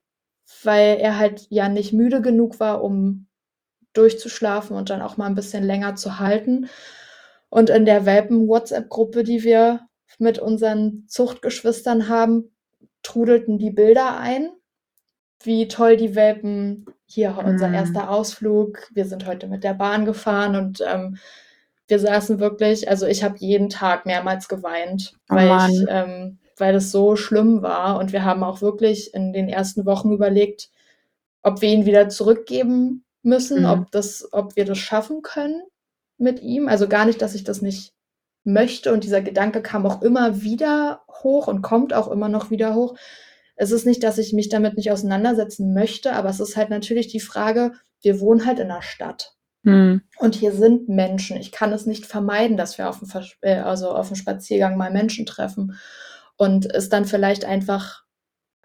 weil 0.64 0.96
er 0.98 1.18
halt 1.18 1.46
ja 1.50 1.68
nicht 1.68 1.92
müde 1.92 2.20
genug 2.20 2.58
war, 2.60 2.82
um 2.82 3.26
durchzuschlafen 3.92 4.76
und 4.76 4.90
dann 4.90 5.02
auch 5.02 5.16
mal 5.16 5.26
ein 5.26 5.34
bisschen 5.34 5.64
länger 5.64 5.96
zu 5.96 6.18
halten. 6.18 6.68
Und 7.48 7.70
in 7.70 7.84
der 7.84 8.06
Welpen-WhatsApp-Gruppe, 8.06 9.24
die 9.24 9.42
wir 9.42 9.80
mit 10.18 10.38
unseren 10.38 11.04
Zuchtgeschwistern 11.08 12.08
haben, 12.08 12.54
trudelten 13.02 13.58
die 13.58 13.70
Bilder 13.70 14.18
ein, 14.18 14.50
wie 15.42 15.68
toll 15.68 15.96
die 15.96 16.14
Welpen, 16.14 16.86
hier 17.06 17.38
unser 17.38 17.68
Mhm. 17.68 17.74
erster 17.74 18.10
Ausflug, 18.10 18.88
wir 18.92 19.04
sind 19.06 19.26
heute 19.26 19.46
mit 19.46 19.64
der 19.64 19.74
Bahn 19.74 20.04
gefahren 20.04 20.56
und 20.56 20.82
ähm, 20.86 21.16
wir 21.86 21.98
saßen 21.98 22.38
wirklich, 22.38 22.88
also 22.90 23.06
ich 23.06 23.24
habe 23.24 23.36
jeden 23.38 23.70
Tag 23.70 24.04
mehrmals 24.04 24.48
geweint, 24.48 25.14
Oh 25.30 25.36
weil 25.36 25.48
Mann. 25.48 25.70
ich, 25.70 25.84
ähm, 25.88 26.38
weil 26.60 26.72
das 26.72 26.90
so 26.90 27.16
schlimm 27.16 27.62
war. 27.62 27.98
Und 27.98 28.12
wir 28.12 28.24
haben 28.24 28.42
auch 28.42 28.60
wirklich 28.62 29.14
in 29.14 29.32
den 29.32 29.48
ersten 29.48 29.86
Wochen 29.86 30.12
überlegt, 30.12 30.70
ob 31.42 31.62
wir 31.62 31.68
ihn 31.70 31.86
wieder 31.86 32.08
zurückgeben 32.08 33.04
müssen, 33.22 33.60
Mhm. 33.60 33.66
ob 33.70 33.90
das, 33.90 34.28
ob 34.32 34.56
wir 34.56 34.64
das 34.64 34.78
schaffen 34.78 35.22
können 35.22 35.62
mit 36.18 36.40
ihm. 36.42 36.68
Also 36.68 36.88
gar 36.88 37.04
nicht, 37.04 37.22
dass 37.22 37.34
ich 37.34 37.44
das 37.44 37.62
nicht 37.62 37.92
möchte. 38.44 38.92
Und 38.92 39.04
dieser 39.04 39.20
Gedanke 39.20 39.62
kam 39.62 39.86
auch 39.86 40.02
immer 40.02 40.42
wieder 40.42 41.02
hoch 41.22 41.48
und 41.48 41.62
kommt 41.62 41.92
auch 41.92 42.08
immer 42.08 42.28
noch 42.28 42.50
wieder 42.50 42.74
hoch. 42.74 42.96
Es 43.56 43.72
ist 43.72 43.86
nicht, 43.86 44.02
dass 44.04 44.18
ich 44.18 44.32
mich 44.32 44.48
damit 44.48 44.76
nicht 44.76 44.92
auseinandersetzen 44.92 45.74
möchte, 45.74 46.12
aber 46.12 46.28
es 46.28 46.40
ist 46.40 46.56
halt 46.56 46.70
natürlich 46.70 47.08
die 47.08 47.20
Frage, 47.20 47.72
wir 48.02 48.20
wohnen 48.20 48.46
halt 48.46 48.58
in 48.60 48.70
einer 48.70 48.82
Stadt. 48.82 49.34
Mhm. 49.64 50.02
Und 50.18 50.36
hier 50.36 50.52
sind 50.52 50.88
Menschen. 50.88 51.36
Ich 51.36 51.50
kann 51.50 51.72
es 51.72 51.84
nicht 51.84 52.06
vermeiden, 52.06 52.56
dass 52.56 52.78
wir 52.78 52.88
auf 52.88 53.00
dem, 53.00 53.08
Vers 53.08 53.32
äh, 53.40 53.56
also 53.56 53.90
auf 53.90 54.06
dem 54.08 54.16
Spaziergang 54.16 54.76
mal 54.76 54.92
Menschen 54.92 55.26
treffen. 55.26 55.74
Und 56.38 56.66
es 56.74 56.88
dann 56.88 57.04
vielleicht 57.04 57.44
einfach 57.44 58.04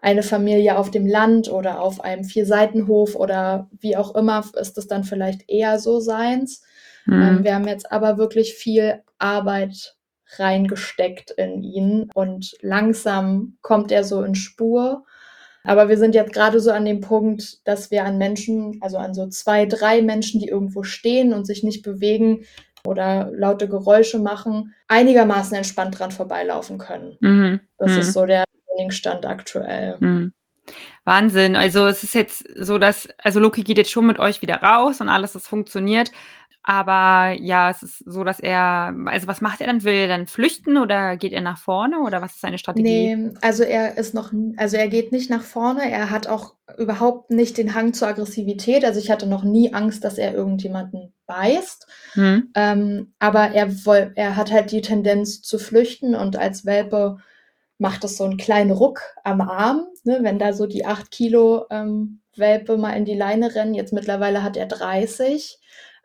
eine 0.00 0.22
Familie 0.22 0.78
auf 0.78 0.90
dem 0.90 1.06
Land 1.06 1.50
oder 1.50 1.80
auf 1.80 2.00
einem 2.02 2.24
Vierseitenhof 2.24 3.16
oder 3.16 3.70
wie 3.80 3.96
auch 3.96 4.14
immer 4.14 4.44
ist 4.60 4.78
es 4.78 4.86
dann 4.86 5.04
vielleicht 5.04 5.48
eher 5.48 5.78
so 5.78 6.00
seins. 6.00 6.62
Ähm, 7.08 7.40
Mhm. 7.40 7.44
wir 7.44 7.54
haben 7.54 7.68
jetzt 7.68 7.92
aber 7.92 8.18
wirklich 8.18 8.54
viel 8.54 9.02
Arbeit 9.18 9.96
reingesteckt 10.38 11.32
in 11.32 11.62
ihn 11.62 12.10
und 12.14 12.56
langsam 12.62 13.58
kommt 13.62 13.92
er 13.92 14.04
so 14.04 14.22
in 14.22 14.34
Spur. 14.34 15.04
Aber 15.64 15.88
wir 15.88 15.96
sind 15.96 16.14
jetzt 16.14 16.32
gerade 16.34 16.60
so 16.60 16.70
an 16.72 16.84
dem 16.84 17.00
Punkt, 17.00 17.66
dass 17.66 17.90
wir 17.90 18.04
an 18.04 18.18
Menschen, 18.18 18.78
also 18.82 18.98
an 18.98 19.14
so 19.14 19.28
zwei, 19.28 19.66
drei 19.66 20.02
Menschen, 20.02 20.40
die 20.40 20.48
irgendwo 20.48 20.82
stehen 20.82 21.32
und 21.32 21.46
sich 21.46 21.62
nicht 21.62 21.82
bewegen 21.82 22.44
oder 22.86 23.30
laute 23.32 23.68
Geräusche 23.68 24.18
machen, 24.18 24.74
einigermaßen 24.88 25.56
entspannt 25.56 25.98
dran 25.98 26.10
vorbeilaufen 26.10 26.78
können. 26.78 27.16
Mhm. 27.20 27.60
Das 27.78 27.92
Mhm. 27.92 27.98
ist 27.98 28.12
so 28.12 28.26
der 28.26 28.44
Stand 28.88 29.24
aktuell. 29.24 29.96
Mhm. 30.00 30.32
Wahnsinn. 31.04 31.56
Also 31.56 31.86
es 31.86 32.02
ist 32.02 32.14
jetzt 32.14 32.44
so, 32.56 32.78
dass, 32.78 33.08
also 33.18 33.38
Loki 33.40 33.62
geht 33.62 33.78
jetzt 33.78 33.90
schon 33.90 34.06
mit 34.06 34.18
euch 34.18 34.42
wieder 34.42 34.56
raus 34.56 35.00
und 35.00 35.08
alles, 35.08 35.32
das 35.32 35.46
funktioniert. 35.46 36.10
Aber 36.66 37.32
ja, 37.38 37.68
es 37.70 37.82
ist 37.82 37.98
so, 38.06 38.24
dass 38.24 38.40
er, 38.40 38.94
also 39.04 39.26
was 39.26 39.42
macht 39.42 39.60
er 39.60 39.66
dann? 39.66 39.84
Will 39.84 39.92
er 39.92 40.08
dann 40.08 40.26
flüchten 40.26 40.78
oder 40.78 41.18
geht 41.18 41.34
er 41.34 41.42
nach 41.42 41.58
vorne 41.58 42.00
oder 42.00 42.22
was 42.22 42.32
ist 42.36 42.40
seine 42.40 42.56
Strategie? 42.56 43.14
Nee, 43.14 43.30
also 43.42 43.62
er 43.64 43.98
ist 43.98 44.14
noch, 44.14 44.32
also 44.56 44.78
er 44.78 44.88
geht 44.88 45.12
nicht 45.12 45.28
nach 45.28 45.42
vorne. 45.42 45.90
Er 45.90 46.10
hat 46.10 46.26
auch 46.26 46.54
überhaupt 46.78 47.30
nicht 47.30 47.58
den 47.58 47.74
Hang 47.74 47.92
zur 47.92 48.08
Aggressivität. 48.08 48.82
Also 48.84 48.98
ich 48.98 49.10
hatte 49.10 49.26
noch 49.26 49.44
nie 49.44 49.74
Angst, 49.74 50.04
dass 50.04 50.16
er 50.16 50.32
irgendjemanden 50.32 51.13
beißt. 51.26 51.86
Mhm. 52.14 52.50
Ähm, 52.54 53.14
aber 53.18 53.50
er, 53.50 53.70
er 54.14 54.36
hat 54.36 54.50
halt 54.52 54.70
die 54.70 54.82
Tendenz 54.82 55.42
zu 55.42 55.58
flüchten 55.58 56.14
und 56.14 56.36
als 56.36 56.66
Welpe 56.66 57.18
macht 57.78 58.04
es 58.04 58.16
so 58.16 58.24
einen 58.24 58.36
kleinen 58.36 58.70
Ruck 58.70 59.02
am 59.24 59.40
Arm, 59.40 59.86
ne, 60.04 60.20
wenn 60.22 60.38
da 60.38 60.52
so 60.52 60.66
die 60.66 60.86
8 60.86 61.10
Kilo 61.10 61.66
ähm, 61.70 62.20
Welpe 62.36 62.76
mal 62.76 62.92
in 62.92 63.04
die 63.04 63.16
Leine 63.16 63.54
rennen. 63.54 63.74
Jetzt 63.74 63.92
mittlerweile 63.92 64.42
hat 64.42 64.56
er 64.56 64.66
30. 64.66 65.58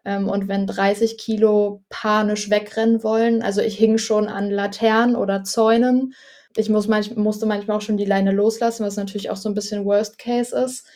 Ähm, 0.05 0.29
und 0.29 0.47
wenn 0.47 0.67
30 0.67 1.17
Kilo 1.17 1.83
panisch 1.89 2.49
wegrennen 2.49 3.03
wollen, 3.03 3.41
also 3.41 3.61
ich 3.61 3.77
hing 3.77 3.97
schon 3.97 4.27
an 4.27 4.49
Laternen 4.49 5.15
oder 5.15 5.43
Zäunen. 5.43 6.13
Ich 6.55 6.69
muss 6.69 6.87
manch, 6.87 7.15
musste 7.15 7.45
manchmal 7.45 7.77
auch 7.77 7.81
schon 7.81 7.97
die 7.97 8.05
Leine 8.05 8.31
loslassen, 8.31 8.85
was 8.85 8.95
natürlich 8.95 9.29
auch 9.29 9.37
so 9.37 9.49
ein 9.49 9.55
bisschen 9.55 9.85
Worst 9.85 10.17
Case 10.17 10.55
ist, 10.57 10.87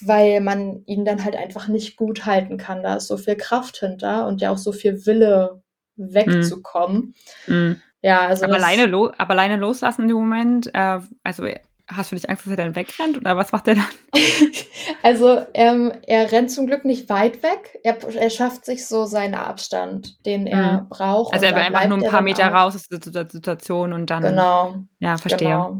weil 0.00 0.40
man 0.40 0.82
ihn 0.86 1.04
dann 1.04 1.24
halt 1.24 1.36
einfach 1.36 1.68
nicht 1.68 1.96
gut 1.96 2.26
halten 2.26 2.56
kann. 2.58 2.82
Da 2.82 2.96
ist 2.96 3.06
so 3.06 3.16
viel 3.16 3.36
Kraft 3.36 3.78
hinter 3.78 4.26
und 4.26 4.40
ja 4.40 4.50
auch 4.50 4.58
so 4.58 4.72
viel 4.72 5.06
Wille 5.06 5.62
wegzukommen. 5.96 7.14
Mhm. 7.46 7.80
Ja, 8.02 8.20
also 8.28 8.44
aber, 8.44 8.54
alleine 8.54 8.86
lo 8.86 9.12
aber 9.18 9.30
alleine 9.32 9.56
loslassen 9.56 10.08
dem 10.08 10.16
Moment, 10.16 10.74
äh, 10.74 11.00
also 11.22 11.46
hast 11.86 12.10
du 12.12 12.14
nicht 12.14 12.28
Angst, 12.30 12.46
dass 12.46 12.52
er 12.52 12.56
dann 12.56 12.76
wegrennt 12.76 13.16
oder 13.18 13.36
was 13.36 13.52
macht 13.52 13.68
er 13.68 13.74
dann? 13.74 13.84
also 15.02 15.44
ähm, 15.54 15.92
er 16.06 16.30
rennt 16.32 16.50
zum 16.50 16.66
Glück 16.66 16.84
nicht 16.84 17.08
weit 17.08 17.42
weg. 17.42 17.78
Er, 17.82 17.98
er 18.14 18.30
schafft 18.30 18.64
sich 18.64 18.86
so 18.86 19.04
seinen 19.04 19.34
Abstand, 19.34 20.24
den 20.24 20.46
er 20.46 20.82
Mhm. 20.82 20.88
braucht. 20.88 21.34
Also 21.34 21.46
er 21.46 21.54
will 21.54 21.60
da 21.60 21.66
einfach 21.66 21.88
nur 21.88 21.98
ein 21.98 22.10
paar 22.10 22.22
Meter 22.22 22.46
raus 22.48 22.76
aus 22.76 22.88
der 22.88 23.28
Situation 23.28 23.92
und 23.92 24.08
dann, 24.08 24.22
Genau, 24.22 24.76
ja, 25.00 25.18
verstehe. 25.18 25.48
genau. 25.48 25.78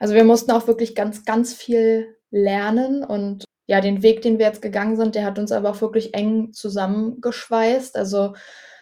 Also 0.00 0.14
wir 0.14 0.24
mussten 0.24 0.50
auch 0.50 0.66
wirklich 0.66 0.94
ganz, 0.94 1.24
ganz 1.24 1.54
viel 1.54 2.16
lernen 2.30 3.04
und 3.04 3.44
ja, 3.66 3.80
den 3.80 4.02
Weg, 4.02 4.22
den 4.22 4.38
wir 4.38 4.46
jetzt 4.46 4.62
gegangen 4.62 4.96
sind, 4.96 5.14
der 5.14 5.24
hat 5.24 5.38
uns 5.38 5.52
aber 5.52 5.70
auch 5.70 5.80
wirklich 5.80 6.14
eng 6.14 6.52
zusammengeschweißt. 6.52 7.96
Also 7.96 8.34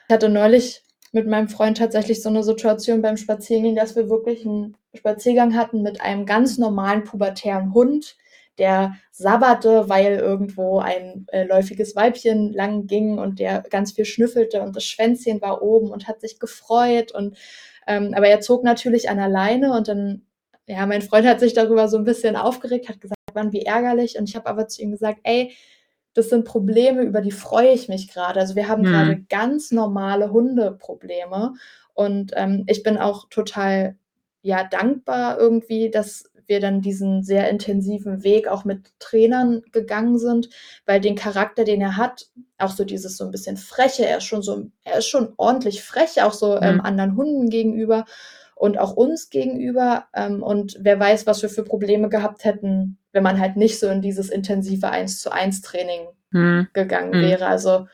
ich 0.09 0.15
hatte 0.15 0.31
neulich 0.31 0.83
mit 1.13 1.27
meinem 1.27 1.49
Freund 1.49 1.77
tatsächlich 1.79 2.23
so 2.23 2.29
eine 2.29 2.43
Situation 2.43 3.03
beim 3.03 3.17
Spazierengehen, 3.17 3.77
dass 3.77 3.97
wir 3.97 4.09
wirklich 4.09 4.47
einen 4.47 4.77
Spaziergang 4.95 5.57
hatten 5.57 5.83
mit 5.83 6.01
einem 6.01 6.27
ganz 6.27 6.59
normalen 6.59 7.05
pubertären 7.05 7.75
Hund, 7.75 8.17
der 8.59 8.95
sabberte, 9.11 9.89
weil 9.89 10.17
irgendwo 10.17 10.81
ein 10.81 11.27
äh, 11.33 11.45
läufiges 11.45 11.95
Weibchen 11.95 12.53
lang 12.53 12.87
ging 12.87 13.19
und 13.19 13.39
der 13.39 13.63
ganz 13.69 13.93
viel 13.93 14.05
schnüffelte 14.05 14.63
und 14.63 14.75
das 14.75 14.85
Schwänzchen 14.85 15.41
war 15.41 15.63
oben 15.63 15.91
und 15.91 16.09
hat 16.09 16.21
sich 16.21 16.39
gefreut 16.39 17.13
und 17.13 17.37
ähm, 17.87 18.13
aber 18.15 18.29
er 18.29 18.41
zog 18.41 18.65
natürlich 18.65 19.09
an 19.11 19.19
der 19.19 19.29
Leine 19.29 19.73
und 19.77 19.89
dann 19.89 20.23
ja, 20.67 20.85
mein 20.87 21.03
Freund 21.03 21.27
hat 21.27 21.41
sich 21.41 21.55
darüber 21.55 21.89
so 21.89 21.97
ein 21.97 22.05
bisschen 22.05 22.37
aufgeregt, 22.37 22.89
hat 22.89 23.01
gesagt, 23.01 23.18
waren 23.35 23.53
wie 23.53 23.63
ärgerlich. 23.63 24.19
Und 24.19 24.29
ich 24.29 24.37
habe 24.37 24.47
aber 24.47 24.69
zu 24.69 24.83
ihm 24.83 24.91
gesagt, 24.91 25.21
ey, 25.25 25.53
das 26.15 26.31
sind 26.31 26.45
Probleme, 26.45 27.03
über 27.03 27.21
die 27.21 27.31
freue 27.31 27.71
ich 27.71 27.89
mich 27.89 28.09
gerade. 28.13 28.41
Also 28.41 28.57
wir 28.57 28.69
haben 28.69 28.83
mhm. 28.83 28.87
gerade 28.87 29.25
ganz 29.29 29.71
normale 29.71 30.33
Hundeprobleme. 30.33 31.55
Und 31.95 32.33
ähm, 32.37 32.65
ich 32.67 32.83
bin 32.83 32.99
auch 32.99 33.29
total 33.29 33.97
ja 34.43 34.65
dankbar 34.65 35.39
irgendwie, 35.39 35.91
dass 35.91 36.31
wir 36.49 36.61
dann 36.61 36.81
diesen 36.81 37.23
sehr 37.23 37.49
intensiven 37.51 38.25
Weg 38.25 38.49
auch 38.49 38.65
mit 38.65 38.93
Trainern 38.99 39.63
gegangen 39.71 40.19
sind, 40.19 40.49
weil 40.87 41.01
den 41.01 41.15
Charakter, 41.15 41.65
den 41.65 41.81
er 41.81 41.97
hat, 41.97 42.27
auch 42.57 42.71
so 42.71 42.85
dieses 42.85 43.17
so 43.17 43.25
ein 43.25 43.31
bisschen 43.31 43.57
freche, 43.57 44.07
er 44.07 44.19
ist 44.19 44.25
schon 44.25 44.43
so, 44.43 44.67
er 44.83 44.99
ist 44.99 45.09
schon 45.09 45.35
ordentlich 45.37 45.83
frech, 45.83 46.23
auch 46.23 46.33
so 46.33 46.57
ähm, 46.57 46.77
mhm. 46.77 46.81
anderen 46.81 47.17
Hunden 47.17 47.51
gegenüber 47.51 48.07
und 48.59 48.79
auch 48.79 48.95
uns 48.95 49.31
gegenüber. 49.31 50.07
Ähm, 50.15 50.43
und 50.43 50.77
wer 50.81 50.99
weiß, 50.99 51.27
was 51.27 51.43
wir 51.43 51.49
für 51.49 51.63
Probleme 51.63 52.09
gehabt 52.09 52.45
hätten, 52.45 52.99
wenn 53.13 53.23
man 53.23 53.41
halt 53.41 53.57
nicht 53.57 53.79
so 53.79 53.89
in 53.89 54.03
dieses 54.03 54.31
intensive 54.31 54.91
Eins 54.91 55.21
zu 55.21 55.31
eins 55.31 55.63
Training 55.63 56.09
mhm. 56.31 56.69
gegangen 56.73 57.11
mhm. 57.11 57.23
wäre. 57.23 57.47
Also 57.47 57.87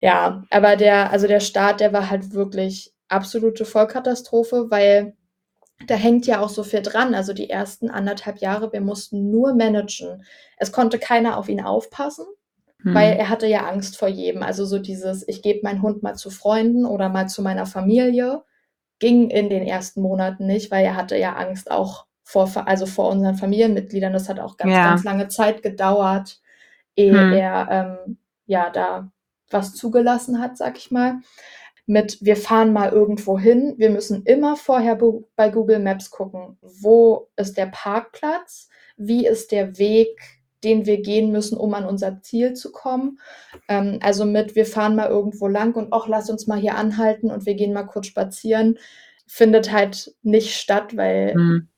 ja, 0.00 0.44
aber 0.50 0.76
der, 0.76 1.10
also 1.10 1.26
der 1.26 1.40
Start, 1.40 1.80
der 1.80 1.92
war 1.92 2.10
halt 2.10 2.32
wirklich 2.32 2.92
absolute 3.08 3.64
Vollkatastrophe, 3.64 4.70
weil 4.70 5.14
da 5.86 5.94
hängt 5.94 6.26
ja 6.26 6.40
auch 6.40 6.48
so 6.48 6.62
viel 6.62 6.80
dran. 6.80 7.14
Also 7.14 7.34
die 7.34 7.50
ersten 7.50 7.90
anderthalb 7.90 8.38
Jahre, 8.38 8.72
wir 8.72 8.80
mussten 8.80 9.30
nur 9.30 9.54
managen. 9.54 10.24
Es 10.56 10.72
konnte 10.72 10.98
keiner 10.98 11.36
auf 11.36 11.48
ihn 11.50 11.60
aufpassen, 11.60 12.24
hm. 12.82 12.94
weil 12.94 13.12
er 13.12 13.28
hatte 13.28 13.46
ja 13.46 13.66
Angst 13.66 13.98
vor 13.98 14.08
jedem. 14.08 14.42
Also 14.42 14.64
so 14.64 14.78
dieses, 14.78 15.26
ich 15.28 15.42
gebe 15.42 15.60
meinen 15.62 15.82
Hund 15.82 16.02
mal 16.02 16.14
zu 16.14 16.30
Freunden 16.30 16.86
oder 16.86 17.10
mal 17.10 17.28
zu 17.28 17.42
meiner 17.42 17.66
Familie, 17.66 18.42
ging 18.98 19.30
in 19.30 19.50
den 19.50 19.62
ersten 19.62 20.00
Monaten 20.00 20.46
nicht, 20.46 20.70
weil 20.70 20.84
er 20.84 20.96
hatte 20.96 21.16
ja 21.16 21.34
Angst 21.34 21.70
auch 21.70 22.06
vor, 22.24 22.50
also 22.66 22.86
vor 22.86 23.10
unseren 23.10 23.36
Familienmitgliedern. 23.36 24.12
Das 24.12 24.28
hat 24.28 24.40
auch 24.40 24.56
ganz, 24.56 24.72
ja. 24.72 24.88
ganz 24.88 25.04
lange 25.04 25.28
Zeit 25.28 25.62
gedauert, 25.62 26.40
ehe 26.96 27.12
hm. 27.12 27.32
er 27.32 27.68
ähm, 27.70 28.18
ja 28.46 28.70
da 28.70 29.10
was 29.50 29.74
zugelassen 29.74 30.40
hat, 30.40 30.56
sag 30.56 30.76
ich 30.76 30.90
mal 30.90 31.20
mit, 31.86 32.18
wir 32.20 32.36
fahren 32.36 32.72
mal 32.72 32.90
irgendwo 32.90 33.38
hin. 33.38 33.74
Wir 33.78 33.90
müssen 33.90 34.24
immer 34.24 34.56
vorher 34.56 34.98
bei 35.36 35.48
Google 35.48 35.78
Maps 35.78 36.10
gucken, 36.10 36.58
wo 36.60 37.28
ist 37.36 37.56
der 37.56 37.66
Parkplatz, 37.66 38.68
wie 38.96 39.26
ist 39.26 39.52
der 39.52 39.78
Weg, 39.78 40.18
den 40.64 40.86
wir 40.86 41.00
gehen 41.02 41.32
müssen, 41.32 41.56
um 41.56 41.74
an 41.74 41.84
unser 41.84 42.20
Ziel 42.22 42.54
zu 42.54 42.72
kommen. 42.72 43.18
Ähm, 43.68 43.98
also 44.02 44.24
mit, 44.24 44.54
wir 44.54 44.66
fahren 44.66 44.96
mal 44.96 45.08
irgendwo 45.08 45.48
lang 45.48 45.74
und 45.74 45.92
auch 45.92 46.08
lass 46.08 46.30
uns 46.30 46.46
mal 46.46 46.58
hier 46.58 46.76
anhalten 46.76 47.30
und 47.30 47.46
wir 47.46 47.54
gehen 47.54 47.72
mal 47.72 47.84
kurz 47.84 48.06
spazieren, 48.06 48.78
findet 49.26 49.72
halt 49.72 50.14
nicht 50.22 50.54
statt, 50.54 50.96
weil 50.96 51.34
mhm. 51.34 51.68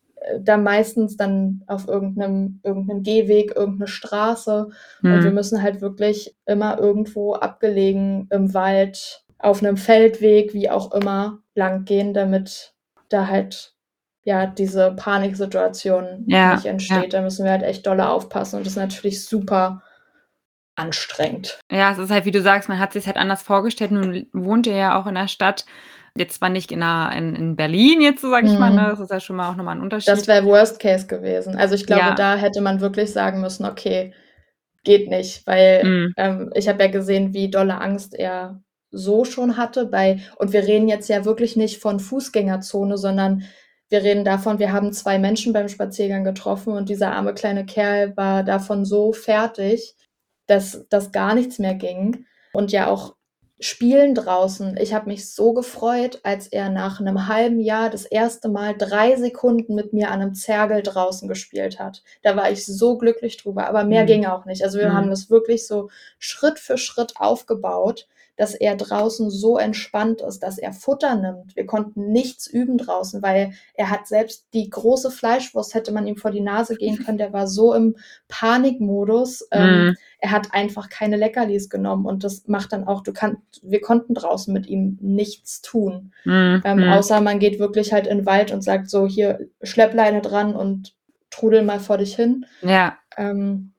da 0.40 0.56
meistens 0.56 1.16
dann 1.16 1.64
auf 1.66 1.88
irgendeinem, 1.88 2.60
irgendeinem 2.62 3.02
Gehweg, 3.02 3.56
irgendeine 3.56 3.88
Straße 3.88 4.68
mhm. 5.02 5.12
und 5.12 5.24
wir 5.24 5.30
müssen 5.32 5.62
halt 5.62 5.80
wirklich 5.80 6.36
immer 6.46 6.78
irgendwo 6.78 7.34
abgelegen 7.34 8.28
im 8.30 8.54
Wald 8.54 9.24
auf 9.38 9.62
einem 9.62 9.76
Feldweg, 9.76 10.52
wie 10.52 10.68
auch 10.68 10.92
immer, 10.92 11.38
lang 11.54 11.84
gehen, 11.84 12.12
damit 12.12 12.74
da 13.08 13.28
halt 13.28 13.74
ja 14.24 14.46
diese 14.46 14.92
Paniksituation 14.92 16.24
ja, 16.26 16.54
nicht 16.54 16.66
entsteht. 16.66 17.12
Ja. 17.12 17.18
Da 17.18 17.22
müssen 17.22 17.44
wir 17.44 17.52
halt 17.52 17.62
echt 17.62 17.86
dolle 17.86 18.08
aufpassen 18.08 18.56
und 18.56 18.66
das 18.66 18.72
ist 18.72 18.78
natürlich 18.78 19.24
super 19.24 19.82
anstrengend. 20.78 21.58
Ja, 21.70 21.92
es 21.92 21.98
ist 21.98 22.10
halt, 22.10 22.24
wie 22.24 22.30
du 22.30 22.40
sagst, 22.40 22.68
man 22.68 22.78
hat 22.78 22.92
sich 22.92 23.06
halt 23.06 23.16
anders 23.16 23.42
vorgestellt. 23.42 23.90
Nun 23.90 24.26
wohnt 24.32 24.66
ihr 24.66 24.76
ja 24.76 25.00
auch 25.00 25.06
in 25.06 25.16
der 25.16 25.28
Stadt. 25.28 25.64
Jetzt 26.16 26.36
zwar 26.38 26.48
nicht 26.48 26.72
in, 26.72 26.82
einer, 26.82 27.14
in, 27.16 27.34
in 27.36 27.56
Berlin, 27.56 28.00
jetzt 28.00 28.22
so 28.22 28.30
sage 28.30 28.46
ich 28.46 28.52
mhm. 28.52 28.58
mal, 28.58 28.70
ne? 28.70 28.86
das 28.90 29.00
ist 29.00 29.10
ja 29.10 29.20
schon 29.20 29.36
mal 29.36 29.50
auch 29.50 29.56
nochmal 29.56 29.76
ein 29.76 29.82
Unterschied. 29.82 30.08
Das 30.08 30.26
wäre 30.26 30.44
Worst 30.44 30.80
Case 30.80 31.06
gewesen. 31.06 31.56
Also 31.56 31.74
ich 31.74 31.86
glaube, 31.86 32.02
ja. 32.02 32.14
da 32.14 32.36
hätte 32.36 32.60
man 32.60 32.80
wirklich 32.80 33.12
sagen 33.12 33.40
müssen, 33.40 33.64
okay, 33.64 34.14
geht 34.84 35.10
nicht, 35.10 35.46
weil 35.46 35.84
mhm. 35.84 36.14
ähm, 36.16 36.50
ich 36.54 36.68
habe 36.68 36.82
ja 36.82 36.90
gesehen, 36.90 37.34
wie 37.34 37.50
dolle 37.50 37.80
Angst 37.80 38.14
er 38.14 38.60
so 38.90 39.24
schon 39.24 39.56
hatte. 39.56 39.86
Bei, 39.86 40.20
und 40.36 40.52
wir 40.52 40.66
reden 40.66 40.88
jetzt 40.88 41.08
ja 41.08 41.24
wirklich 41.24 41.56
nicht 41.56 41.80
von 41.80 42.00
Fußgängerzone, 42.00 42.96
sondern 42.96 43.44
wir 43.88 44.02
reden 44.02 44.24
davon, 44.24 44.58
wir 44.58 44.72
haben 44.72 44.92
zwei 44.92 45.18
Menschen 45.18 45.52
beim 45.52 45.68
Spaziergang 45.68 46.24
getroffen 46.24 46.72
und 46.72 46.88
dieser 46.88 47.12
arme 47.12 47.34
kleine 47.34 47.64
Kerl 47.64 48.16
war 48.16 48.42
davon 48.42 48.84
so 48.84 49.12
fertig, 49.12 49.96
dass 50.46 50.86
das 50.88 51.12
gar 51.12 51.34
nichts 51.34 51.58
mehr 51.58 51.74
ging. 51.74 52.26
Und 52.52 52.72
ja 52.72 52.88
auch 52.88 53.14
Spielen 53.60 54.14
draußen. 54.14 54.76
Ich 54.76 54.94
habe 54.94 55.08
mich 55.08 55.34
so 55.34 55.52
gefreut, 55.52 56.20
als 56.22 56.46
er 56.46 56.70
nach 56.70 57.00
einem 57.00 57.26
halben 57.26 57.58
Jahr 57.58 57.90
das 57.90 58.04
erste 58.04 58.48
Mal 58.48 58.76
drei 58.78 59.16
Sekunden 59.16 59.74
mit 59.74 59.92
mir 59.92 60.12
an 60.12 60.20
einem 60.20 60.34
Zergel 60.34 60.82
draußen 60.82 61.26
gespielt 61.26 61.80
hat. 61.80 62.04
Da 62.22 62.36
war 62.36 62.52
ich 62.52 62.64
so 62.64 62.96
glücklich 62.96 63.36
drüber, 63.36 63.66
aber 63.66 63.82
mehr 63.82 64.04
mhm. 64.04 64.06
ging 64.06 64.26
auch 64.26 64.44
nicht. 64.44 64.62
Also 64.62 64.78
wir 64.78 64.90
mhm. 64.90 64.94
haben 64.94 65.10
das 65.10 65.28
wirklich 65.28 65.66
so 65.66 65.90
Schritt 66.20 66.60
für 66.60 66.78
Schritt 66.78 67.14
aufgebaut 67.16 68.06
dass 68.38 68.54
er 68.54 68.76
draußen 68.76 69.30
so 69.30 69.58
entspannt 69.58 70.20
ist, 70.22 70.44
dass 70.44 70.58
er 70.58 70.72
Futter 70.72 71.16
nimmt. 71.16 71.56
Wir 71.56 71.66
konnten 71.66 72.12
nichts 72.12 72.46
üben 72.46 72.78
draußen, 72.78 73.20
weil 73.20 73.52
er 73.74 73.90
hat 73.90 74.06
selbst 74.06 74.46
die 74.54 74.70
große 74.70 75.10
Fleischwurst, 75.10 75.74
hätte 75.74 75.90
man 75.92 76.06
ihm 76.06 76.16
vor 76.16 76.30
die 76.30 76.40
Nase 76.40 76.76
gehen 76.76 76.98
können, 77.04 77.18
der 77.18 77.32
war 77.32 77.48
so 77.48 77.74
im 77.74 77.96
Panikmodus. 78.28 79.48
Ähm, 79.50 79.88
mhm. 79.88 79.96
er 80.20 80.30
hat 80.30 80.54
einfach 80.54 80.88
keine 80.88 81.16
Leckerlis 81.16 81.68
genommen 81.68 82.06
und 82.06 82.22
das 82.22 82.46
macht 82.46 82.72
dann 82.72 82.86
auch, 82.86 83.02
du 83.02 83.12
kannst, 83.12 83.42
wir 83.62 83.80
konnten 83.80 84.14
draußen 84.14 84.54
mit 84.54 84.68
ihm 84.68 84.98
nichts 85.00 85.60
tun. 85.60 86.12
Mhm. 86.24 86.62
Ähm, 86.64 86.78
mhm. 86.78 86.92
außer 86.92 87.20
man 87.20 87.40
geht 87.40 87.58
wirklich 87.58 87.92
halt 87.92 88.06
in 88.06 88.18
den 88.18 88.26
Wald 88.26 88.52
und 88.52 88.62
sagt 88.62 88.88
so, 88.88 89.06
hier 89.08 89.48
Schleppleine 89.62 90.22
dran 90.22 90.54
und 90.54 90.94
trudel 91.30 91.64
mal 91.64 91.80
vor 91.80 91.98
dich 91.98 92.14
hin. 92.14 92.46
Ja. 92.62 92.98
Ähm, 93.16 93.72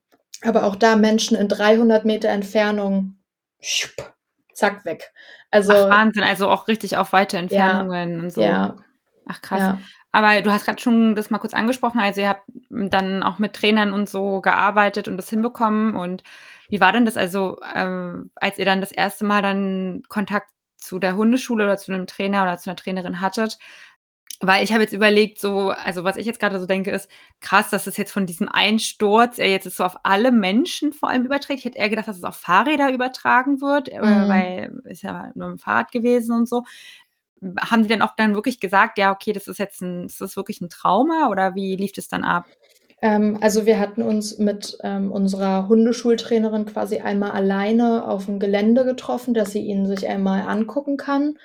aber 0.44 0.66
auch 0.66 0.76
da 0.76 0.98
Menschen 0.98 1.38
in 1.38 1.48
300 1.48 2.04
Meter 2.04 2.30
Entfernung, 2.30 3.16
schupp, 3.62 4.14
zack, 4.60 4.86
weg. 4.86 5.12
Also 5.52 5.74
Ach, 5.74 5.90
Wahnsinn, 5.90 6.24
also 6.24 6.50
auch 6.50 6.68
richtig 6.68 6.98
auf 6.98 7.14
weite 7.14 7.38
Entfernungen 7.38 8.18
ja, 8.18 8.20
und 8.20 8.30
so. 8.32 8.42
Ja. 8.42 8.76
Ach 9.28 9.42
krass. 9.42 9.60
Ja. 9.60 9.80
Aber 10.12 10.42
du 10.42 10.52
hast 10.52 10.66
gerade 10.66 10.82
schon 10.82 11.16
das 11.16 11.30
mal 11.30 11.38
kurz 11.38 11.54
angesprochen, 11.54 12.00
also 12.00 12.22
ihr 12.22 12.30
habt 12.30 12.44
dann 12.70 13.22
auch 13.22 13.38
mit 13.38 13.54
Trainern 13.54 13.94
und 13.94 14.10
so 14.10 14.42
gearbeitet 14.42 15.08
und 15.08 15.18
das 15.18 15.30
hinbekommen. 15.30 15.96
Und 15.96 16.24
wie 16.70 16.82
war 16.82 16.92
denn 16.92 17.06
das 17.06 17.16
also, 17.16 17.60
ähm, 17.76 18.32
als 18.36 18.58
ihr 18.58 18.66
dann 18.66 18.82
das 18.82 18.92
erste 18.92 19.26
Mal 19.26 19.42
dann 19.42 20.02
Kontakt 20.08 20.50
zu 20.78 20.98
der 20.98 21.16
Hundeschule 21.16 21.66
oder 21.66 21.78
zu 21.78 21.94
einem 21.94 22.08
Trainer 22.08 22.42
oder 22.42 22.58
zu 22.58 22.70
einer 22.70 22.78
Trainerin 22.78 23.22
hattet? 23.22 23.60
Weil 24.42 24.64
ich 24.64 24.72
habe 24.72 24.84
jetzt 24.84 24.94
überlegt, 24.94 25.40
so, 25.40 25.72
also 25.72 26.06
was 26.06 26.16
ich 26.16 26.26
jetzt 26.26 26.40
gerade 26.40 26.60
so 26.60 26.66
denke, 26.66 26.92
ist 26.92 27.10
krass, 27.42 27.70
dass 27.70 27.88
es 27.88 27.98
jetzt 27.98 28.14
von 28.14 28.26
diesem 28.26 28.48
Einsturz 28.48 29.38
er 29.38 29.50
jetzt 29.50 29.70
so 29.70 29.84
auf 29.84 29.98
alle 30.04 30.32
Menschen 30.32 30.94
vor 30.94 31.10
allem 31.10 31.26
überträgt. 31.26 31.60
Ich 31.60 31.66
hätte 31.66 31.78
eher 31.78 31.90
gedacht, 31.90 32.08
dass 32.08 32.18
es 32.18 32.24
auf 32.24 32.38
Fahrräder 32.38 32.94
übertragen 32.94 33.60
wird, 33.60 33.90
äh, 33.90 34.00
mhm. 34.00 34.30
weil 34.30 34.82
ist 34.86 35.04
ja 35.04 35.32
nur 35.36 35.50
ein 35.50 35.58
Fahrrad 35.58 35.92
gewesen 35.92 36.34
und 36.34 36.48
so. 36.48 36.64
Haben 37.60 37.84
die 37.84 37.90
denn 37.90 38.02
auch 38.02 38.16
dann 38.16 38.34
wirklich 38.34 38.62
gesagt, 38.62 38.98
ja, 38.98 39.12
okay, 39.12 39.34
das 39.34 39.48
ist 39.48 39.60
jetzt 39.60 39.82
ein, 39.82 40.06
ist 40.06 40.22
das 40.22 40.38
wirklich 40.38 40.62
ein 40.62 40.70
Trauma 40.70 41.30
oder 41.30 41.56
wie 41.56 41.76
lief 41.76 41.92
das 41.92 42.08
dann 42.08 42.24
ab? 42.24 42.46
Ähm, 43.02 43.38
also 43.42 43.66
wir 43.66 43.78
hatten 43.78 44.02
uns 44.02 44.38
mit 44.38 44.78
ähm, 44.84 45.12
unserer 45.12 45.68
Hundeschultrainerin 45.68 46.66
quasi 46.66 47.00
einmal 47.00 47.32
alleine 47.32 48.08
auf 48.08 48.26
dem 48.26 48.40
Gelände 48.40 48.86
getroffen, 48.86 49.34
dass 49.34 49.52
sie 49.52 49.62
ihn 49.62 49.86
sich 49.86 50.08
einmal 50.08 50.44
angucken 50.44 50.96
kann 50.96 51.38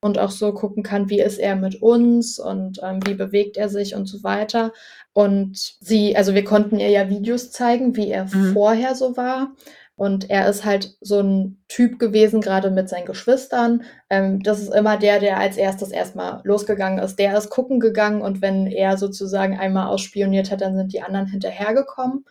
und 0.00 0.18
auch 0.18 0.30
so 0.30 0.52
gucken 0.52 0.82
kann, 0.82 1.10
wie 1.10 1.20
ist 1.20 1.38
er 1.38 1.56
mit 1.56 1.82
uns 1.82 2.38
und 2.38 2.80
ähm, 2.82 3.00
wie 3.04 3.14
bewegt 3.14 3.56
er 3.56 3.68
sich 3.68 3.94
und 3.94 4.06
so 4.06 4.22
weiter. 4.22 4.72
Und 5.12 5.58
sie, 5.80 6.16
also 6.16 6.34
wir 6.34 6.44
konnten 6.44 6.78
ihr 6.78 6.90
ja 6.90 7.08
Videos 7.08 7.50
zeigen, 7.50 7.96
wie 7.96 8.10
er 8.10 8.24
mhm. 8.24 8.52
vorher 8.52 8.94
so 8.94 9.16
war. 9.16 9.54
Und 9.96 10.30
er 10.30 10.48
ist 10.48 10.64
halt 10.64 10.96
so 11.00 11.18
ein 11.18 11.64
Typ 11.66 11.98
gewesen, 11.98 12.40
gerade 12.40 12.70
mit 12.70 12.88
seinen 12.88 13.06
Geschwistern. 13.06 13.82
Ähm, 14.08 14.40
das 14.44 14.60
ist 14.60 14.72
immer 14.72 14.96
der, 14.96 15.18
der 15.18 15.38
als 15.38 15.56
erstes 15.56 15.90
erstmal 15.90 16.40
losgegangen 16.44 17.00
ist. 17.00 17.18
Der 17.18 17.36
ist 17.36 17.50
gucken 17.50 17.80
gegangen 17.80 18.22
und 18.22 18.40
wenn 18.40 18.68
er 18.68 18.96
sozusagen 18.96 19.58
einmal 19.58 19.88
ausspioniert 19.88 20.52
hat, 20.52 20.60
dann 20.60 20.76
sind 20.76 20.92
die 20.92 21.02
anderen 21.02 21.26
hinterhergekommen. 21.26 22.24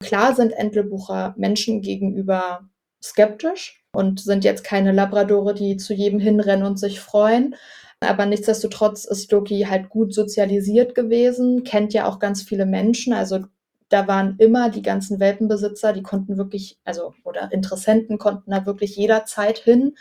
Klar 0.00 0.34
sind 0.34 0.52
Entelbucher 0.52 1.34
Menschen 1.36 1.82
gegenüber 1.82 2.68
skeptisch 3.00 3.83
und 3.94 4.20
sind 4.20 4.44
jetzt 4.44 4.64
keine 4.64 4.92
Labradore, 4.92 5.54
die 5.54 5.76
zu 5.76 5.94
jedem 5.94 6.18
hinrennen 6.20 6.66
und 6.66 6.78
sich 6.78 7.00
freuen. 7.00 7.54
Aber 8.00 8.26
nichtsdestotrotz 8.26 9.04
ist 9.04 9.30
Loki 9.32 9.66
halt 9.68 9.88
gut 9.88 10.12
sozialisiert 10.14 10.94
gewesen, 10.94 11.64
kennt 11.64 11.94
ja 11.94 12.06
auch 12.06 12.18
ganz 12.18 12.42
viele 12.42 12.66
Menschen. 12.66 13.12
Also 13.12 13.44
da 13.88 14.08
waren 14.08 14.36
immer 14.38 14.70
die 14.70 14.82
ganzen 14.82 15.20
Welpenbesitzer, 15.20 15.92
die 15.92 16.02
konnten 16.02 16.36
wirklich, 16.36 16.78
also 16.84 17.14
oder 17.24 17.52
Interessenten 17.52 18.18
konnten 18.18 18.50
da 18.50 18.66
wirklich 18.66 18.96
jederzeit 18.96 19.58
hin. 19.58 19.96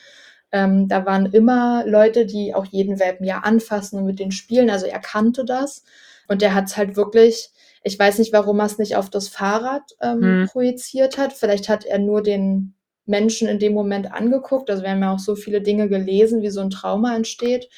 Ähm, 0.51 0.87
da 0.87 1.05
waren 1.05 1.27
immer 1.27 1.83
Leute, 1.85 2.25
die 2.25 2.53
auch 2.53 2.65
jeden 2.65 2.99
Welpen 2.99 3.25
ja 3.25 3.39
anfassen 3.39 3.99
und 3.99 4.05
mit 4.05 4.19
denen 4.19 4.31
spielen. 4.31 4.69
Also 4.69 4.85
er 4.85 4.99
kannte 4.99 5.45
das. 5.45 5.83
Und 6.27 6.41
der 6.41 6.55
hat 6.55 6.65
es 6.65 6.77
halt 6.77 6.95
wirklich, 6.95 7.51
ich 7.83 7.97
weiß 7.99 8.19
nicht, 8.19 8.33
warum 8.33 8.59
er 8.59 8.67
es 8.67 8.77
nicht 8.77 8.95
auf 8.95 9.09
das 9.09 9.27
Fahrrad 9.27 9.83
ähm, 10.01 10.21
hm. 10.21 10.47
projiziert 10.47 11.17
hat. 11.17 11.33
Vielleicht 11.33 11.69
hat 11.69 11.85
er 11.85 11.99
nur 11.99 12.21
den 12.21 12.75
Menschen 13.05 13.47
in 13.47 13.59
dem 13.59 13.73
Moment 13.73 14.11
angeguckt. 14.11 14.69
Also 14.69 14.83
wir 14.83 14.91
haben 14.91 15.01
ja 15.01 15.13
auch 15.13 15.19
so 15.19 15.35
viele 15.35 15.61
Dinge 15.61 15.89
gelesen, 15.89 16.41
wie 16.41 16.49
so 16.49 16.61
ein 16.61 16.69
Trauma 16.69 17.15
entsteht. 17.15 17.69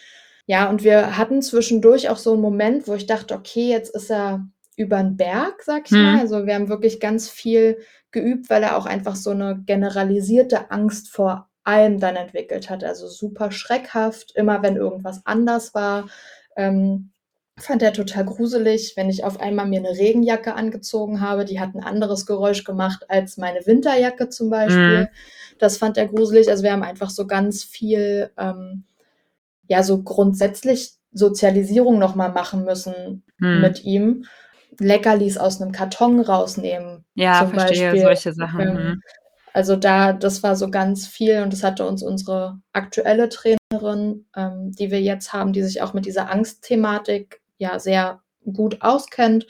Ja, 0.48 0.70
und 0.70 0.84
wir 0.84 1.18
hatten 1.18 1.42
zwischendurch 1.42 2.10
auch 2.10 2.18
so 2.18 2.34
einen 2.34 2.42
Moment, 2.42 2.88
wo 2.88 2.94
ich 2.94 3.08
dachte, 3.08 3.34
okay, 3.34 3.70
jetzt 3.70 3.96
ist 3.96 4.12
er 4.12 4.48
über 4.78 4.98
den 4.98 5.18
Berg, 5.18 5.64
sag 5.64 5.86
ich 5.86 5.92
mhm. 5.92 6.04
mal. 6.04 6.20
Also 6.20 6.46
wir 6.46 6.54
haben 6.54 6.70
wirklich 6.70 7.00
ganz 7.00 7.30
viel 7.30 7.80
geübt, 8.12 8.50
weil 8.50 8.64
er 8.64 8.78
auch 8.78 8.86
einfach 8.86 9.16
so 9.16 9.32
eine 9.32 9.62
generalisierte 9.66 10.70
Angst 10.72 11.10
vor 11.10 11.50
allem 11.64 12.00
dann 12.00 12.16
entwickelt 12.16 12.70
hat. 12.70 12.84
Also 12.84 13.08
super 13.08 13.52
schreckhaft, 13.52 14.34
immer 14.36 14.62
wenn 14.62 14.76
irgendwas 14.76 15.22
anders 15.26 15.74
war. 15.74 16.08
Ähm, 16.56 17.12
fand 17.58 17.82
er 17.82 17.94
total 17.94 18.26
gruselig, 18.26 18.94
wenn 18.98 19.10
ich 19.10 19.24
auf 19.24 19.39
einmal 19.39 19.65
mir 19.65 19.80
eine 19.80 19.98
Regenjacke 19.98 20.56
angezogen 20.56 21.22
habe. 21.22 21.46
Die 21.46 21.60
hat 21.60 21.74
ein 21.74 21.84
anderes 21.84 22.26
Geräusch 22.26 22.63
gemacht 22.63 23.06
als 23.10 23.38
meine 23.38 23.65
Winterjacke 23.65 24.30
zum 24.30 24.50
Beispiel. 24.50 25.04
Mhm. 25.04 25.08
Das 25.58 25.78
fand 25.78 25.98
er 25.98 26.08
gruselig. 26.08 26.50
Also 26.50 26.63
wir 26.63 26.74
haben 26.74 26.84
einfach 26.84 27.10
so 27.10 27.28
ganz 27.28 27.63
viel, 27.63 28.30
ähm, 28.38 28.84
ja, 29.68 29.84
so 29.84 30.04
grundsätzlich 30.04 30.91
Sozialisierung 31.13 31.98
nochmal 31.98 32.32
machen 32.32 32.65
müssen 32.65 33.24
mhm. 33.38 33.62
mit 33.62 33.86
ihm. 33.86 34.26
Leckerlis 34.78 35.38
aus 35.38 35.62
einem 35.62 35.72
Karton 35.72 36.20
rausnehmen. 36.20 37.06
Ja, 37.13 37.39
zum 37.39 37.54
verstehe, 37.54 37.91
Beispiel. 37.91 38.02
solche 38.02 38.34
Sachen. 38.34 38.60
Ähm, 38.60 38.74
mhm. 38.74 39.02
Also 39.54 39.78
da, 39.78 40.12
das 40.12 40.44
war 40.44 40.58
so 40.58 40.70
ganz 40.70 41.08
viel 41.08 41.41
und 41.41 41.54
das 41.54 41.63
hatte 41.63 41.88
uns 41.88 42.04
unsere 42.04 42.60
aktuelle 42.74 43.30
Trainerin, 43.30 44.26
ähm, 44.36 44.74
die 44.74 44.91
wir 44.91 45.02
jetzt 45.02 45.32
haben, 45.32 45.54
die 45.54 45.63
sich 45.63 45.82
auch 45.82 45.94
mit 45.94 46.06
dieser 46.06 46.30
Angstthematik 46.30 47.39
ja 47.58 47.80
sehr 47.80 48.22
gut 48.54 48.82
auskennt, 48.82 49.48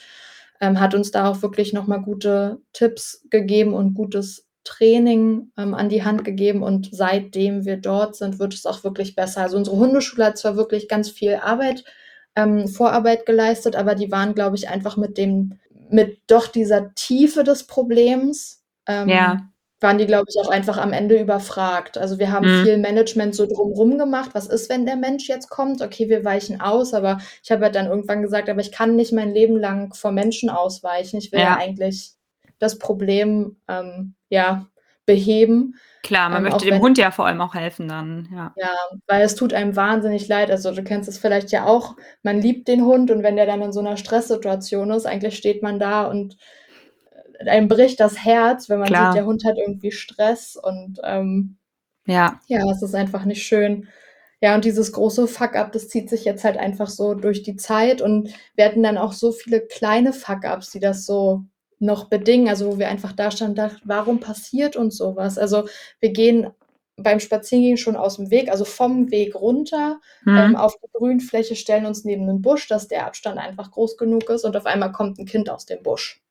ähm, 0.62 0.80
hat 0.80 0.96
uns 0.96 1.12
da 1.12 1.30
auch 1.30 1.42
wirklich 1.42 1.74
nochmal 1.74 2.02
gute 2.02 2.62
Tipps 2.74 3.26
gegeben 3.30 3.74
und 3.74 3.94
gutes 3.94 4.48
Training 4.64 5.52
ähm, 5.58 5.74
an 5.74 5.90
die 5.90 6.04
Hand 6.04 6.24
gegeben. 6.24 6.64
Und 6.64 6.90
seitdem 6.92 7.66
wir 7.66 7.78
dort 7.78 8.16
sind, 8.16 8.40
wird 8.40 8.54
es 8.54 8.66
auch 8.66 8.84
wirklich 8.84 9.16
besser. 9.16 9.42
Also 9.42 9.58
unsere 9.58 9.78
Hundeschule 9.78 10.26
hat 10.26 10.38
zwar 10.38 10.56
wirklich 10.56 10.88
ganz 10.88 11.10
viel 11.10 11.36
Arbeit, 11.36 11.84
ähm, 12.36 12.68
Vorarbeit 12.68 13.26
geleistet, 13.26 13.76
aber 13.76 13.96
die 13.96 14.12
waren, 14.12 14.34
glaube 14.34 14.56
ich, 14.56 14.70
einfach 14.70 14.98
mit 14.98 15.18
dem, 15.18 15.60
mit 15.90 16.20
doch 16.28 16.48
dieser 16.48 16.94
Tiefe 16.96 17.44
des 17.44 17.68
Problems 17.68 18.64
ähm, 18.88 19.10
ja 19.10 19.50
waren 19.86 20.00
die, 20.00 20.08
glaube 20.08 20.26
ich, 20.28 20.36
auch 20.44 20.50
einfach 20.50 20.78
am 20.78 20.94
Ende 20.94 21.22
überfragt. 21.22 21.98
Also 21.98 22.18
wir 22.18 22.32
haben 22.32 22.48
mhm. 22.48 22.64
viel 22.64 22.78
Management 22.80 23.36
so 23.36 23.46
drumrum 23.46 24.00
gemacht. 24.00 24.32
Was 24.34 24.48
ist, 24.48 24.68
wenn 24.68 24.88
der 24.88 24.96
Mensch 24.96 25.30
jetzt 25.30 25.50
kommt? 25.50 25.84
Okay, 25.84 26.10
wir 26.10 26.26
weichen 26.26 26.60
aus, 26.60 26.96
aber 26.96 27.20
ich 27.44 27.52
habe 27.52 27.64
halt 27.64 27.76
dann 27.76 27.86
irgendwann 27.86 28.24
gesagt, 28.24 28.50
aber 28.50 28.62
ich 28.62 28.72
kann 28.72 28.96
nicht 28.96 29.14
mein 29.14 29.32
Leben 29.32 29.58
lang 29.58 29.94
vor 29.94 30.12
Menschen 30.12 30.50
ausweichen. 30.50 31.18
Ich 31.20 31.32
will 31.32 31.40
ja, 31.40 31.46
ja 31.46 31.58
eigentlich 31.58 32.14
das 32.58 32.80
Problem 32.80 33.58
ähm, 33.68 34.16
ja 34.30 34.66
beheben. 35.06 35.76
Klar, 36.02 36.30
man 36.30 36.44
ähm, 36.44 36.52
möchte 36.52 36.66
dem 36.66 36.76
wenn, 36.76 36.82
Hund 36.82 36.98
ja 36.98 37.12
vor 37.12 37.28
allem 37.28 37.42
auch 37.42 37.54
helfen 37.54 37.88
dann, 37.88 38.28
ja. 38.34 38.54
Ja, 38.58 38.76
weil 39.06 39.22
es 39.22 39.36
tut 39.36 39.54
einem 39.54 39.76
wahnsinnig 39.76 40.28
leid. 40.28 40.50
Also 40.50 40.74
du 40.74 40.84
kennst 40.84 41.08
es 41.08 41.20
vielleicht 41.20 41.52
ja 41.52 41.66
auch, 41.66 41.96
man 42.24 42.42
liebt 42.42 42.68
den 42.68 42.84
Hund 42.84 43.12
und 43.12 43.22
wenn 43.22 43.36
der 43.36 43.46
dann 43.46 43.62
in 43.62 43.72
so 43.72 43.82
einer 43.82 43.98
Stresssituation 43.98 44.90
ist, 44.90 45.06
eigentlich 45.06 45.38
steht 45.38 45.62
man 45.62 45.80
da 45.80 46.06
und 46.06 46.38
einem 47.40 47.68
bricht 47.68 48.00
das 48.00 48.24
Herz, 48.24 48.70
wenn 48.70 48.80
man 48.80 48.88
Klar. 48.88 49.12
sieht, 49.12 49.20
der 49.20 49.26
Hund 49.26 49.46
hat 49.46 49.58
irgendwie 49.58 49.92
Stress 49.92 50.56
und 50.56 51.00
ähm, 51.04 51.58
ja. 52.06 52.40
ja, 52.48 52.70
es 52.72 52.82
ist 52.82 52.96
einfach 52.96 53.26
nicht 53.26 53.44
schön. 53.44 53.88
Ja, 54.42 54.54
und 54.54 54.66
dieses 54.66 54.92
große 54.92 55.28
Fuck-up, 55.28 55.72
das 55.72 55.88
zieht 55.88 56.10
sich 56.10 56.26
jetzt 56.26 56.44
halt 56.44 56.58
einfach 56.58 56.90
so 56.90 57.14
durch 57.14 57.42
die 57.42 57.56
Zeit 57.56 58.02
und 58.02 58.30
wir 58.56 58.66
hatten 58.66 58.84
dann 58.84 58.98
auch 58.98 59.14
so 59.14 59.32
viele 59.32 59.62
kleine 59.62 60.14
Fuck-ups, 60.14 60.72
die 60.72 60.80
das 60.80 61.06
so 61.06 61.46
noch 61.80 62.10
bedingen, 62.10 62.48
also 62.48 62.68
wo 62.68 62.80
wir 62.80 62.90
einfach 62.90 63.14
da 63.14 63.32
standen 63.32 63.52
und 63.52 63.58
dachten, 63.58 63.82
warum 63.86 64.20
passiert 64.20 64.76
uns 64.76 64.98
sowas? 64.98 65.38
Also 65.38 65.68
wir 66.00 66.12
gehen 66.12 66.52
beim 66.98 67.20
Spazierengehen 67.20 67.78
schon 67.78 67.96
aus 67.96 68.18
dem 68.18 68.30
Weg, 68.30 68.50
also 68.50 68.64
vom 68.64 69.12
Weg 69.12 69.36
runter 69.36 70.00
mhm. 70.24 70.38
ähm, 70.38 70.56
auf 70.56 70.76
die 70.78 70.90
Grünfläche, 70.94 71.56
stellen 71.56 71.86
uns 71.86 72.06
neben 72.06 72.28
den 72.28 72.42
Busch, 72.42 72.68
dass 72.68 72.88
der 72.88 73.06
Abstand 73.06 73.38
einfach 73.38 73.72
groß 73.72 73.98
genug 73.98 74.30
ist 74.30 74.46
und 74.46 74.56
auf 74.56 74.66
einmal 74.66 74.92
kommt 74.92 75.20
ein 75.20 75.26
Kind 75.26 75.50
aus 75.50 75.66
dem 75.66 75.84
Busch. 75.84 76.22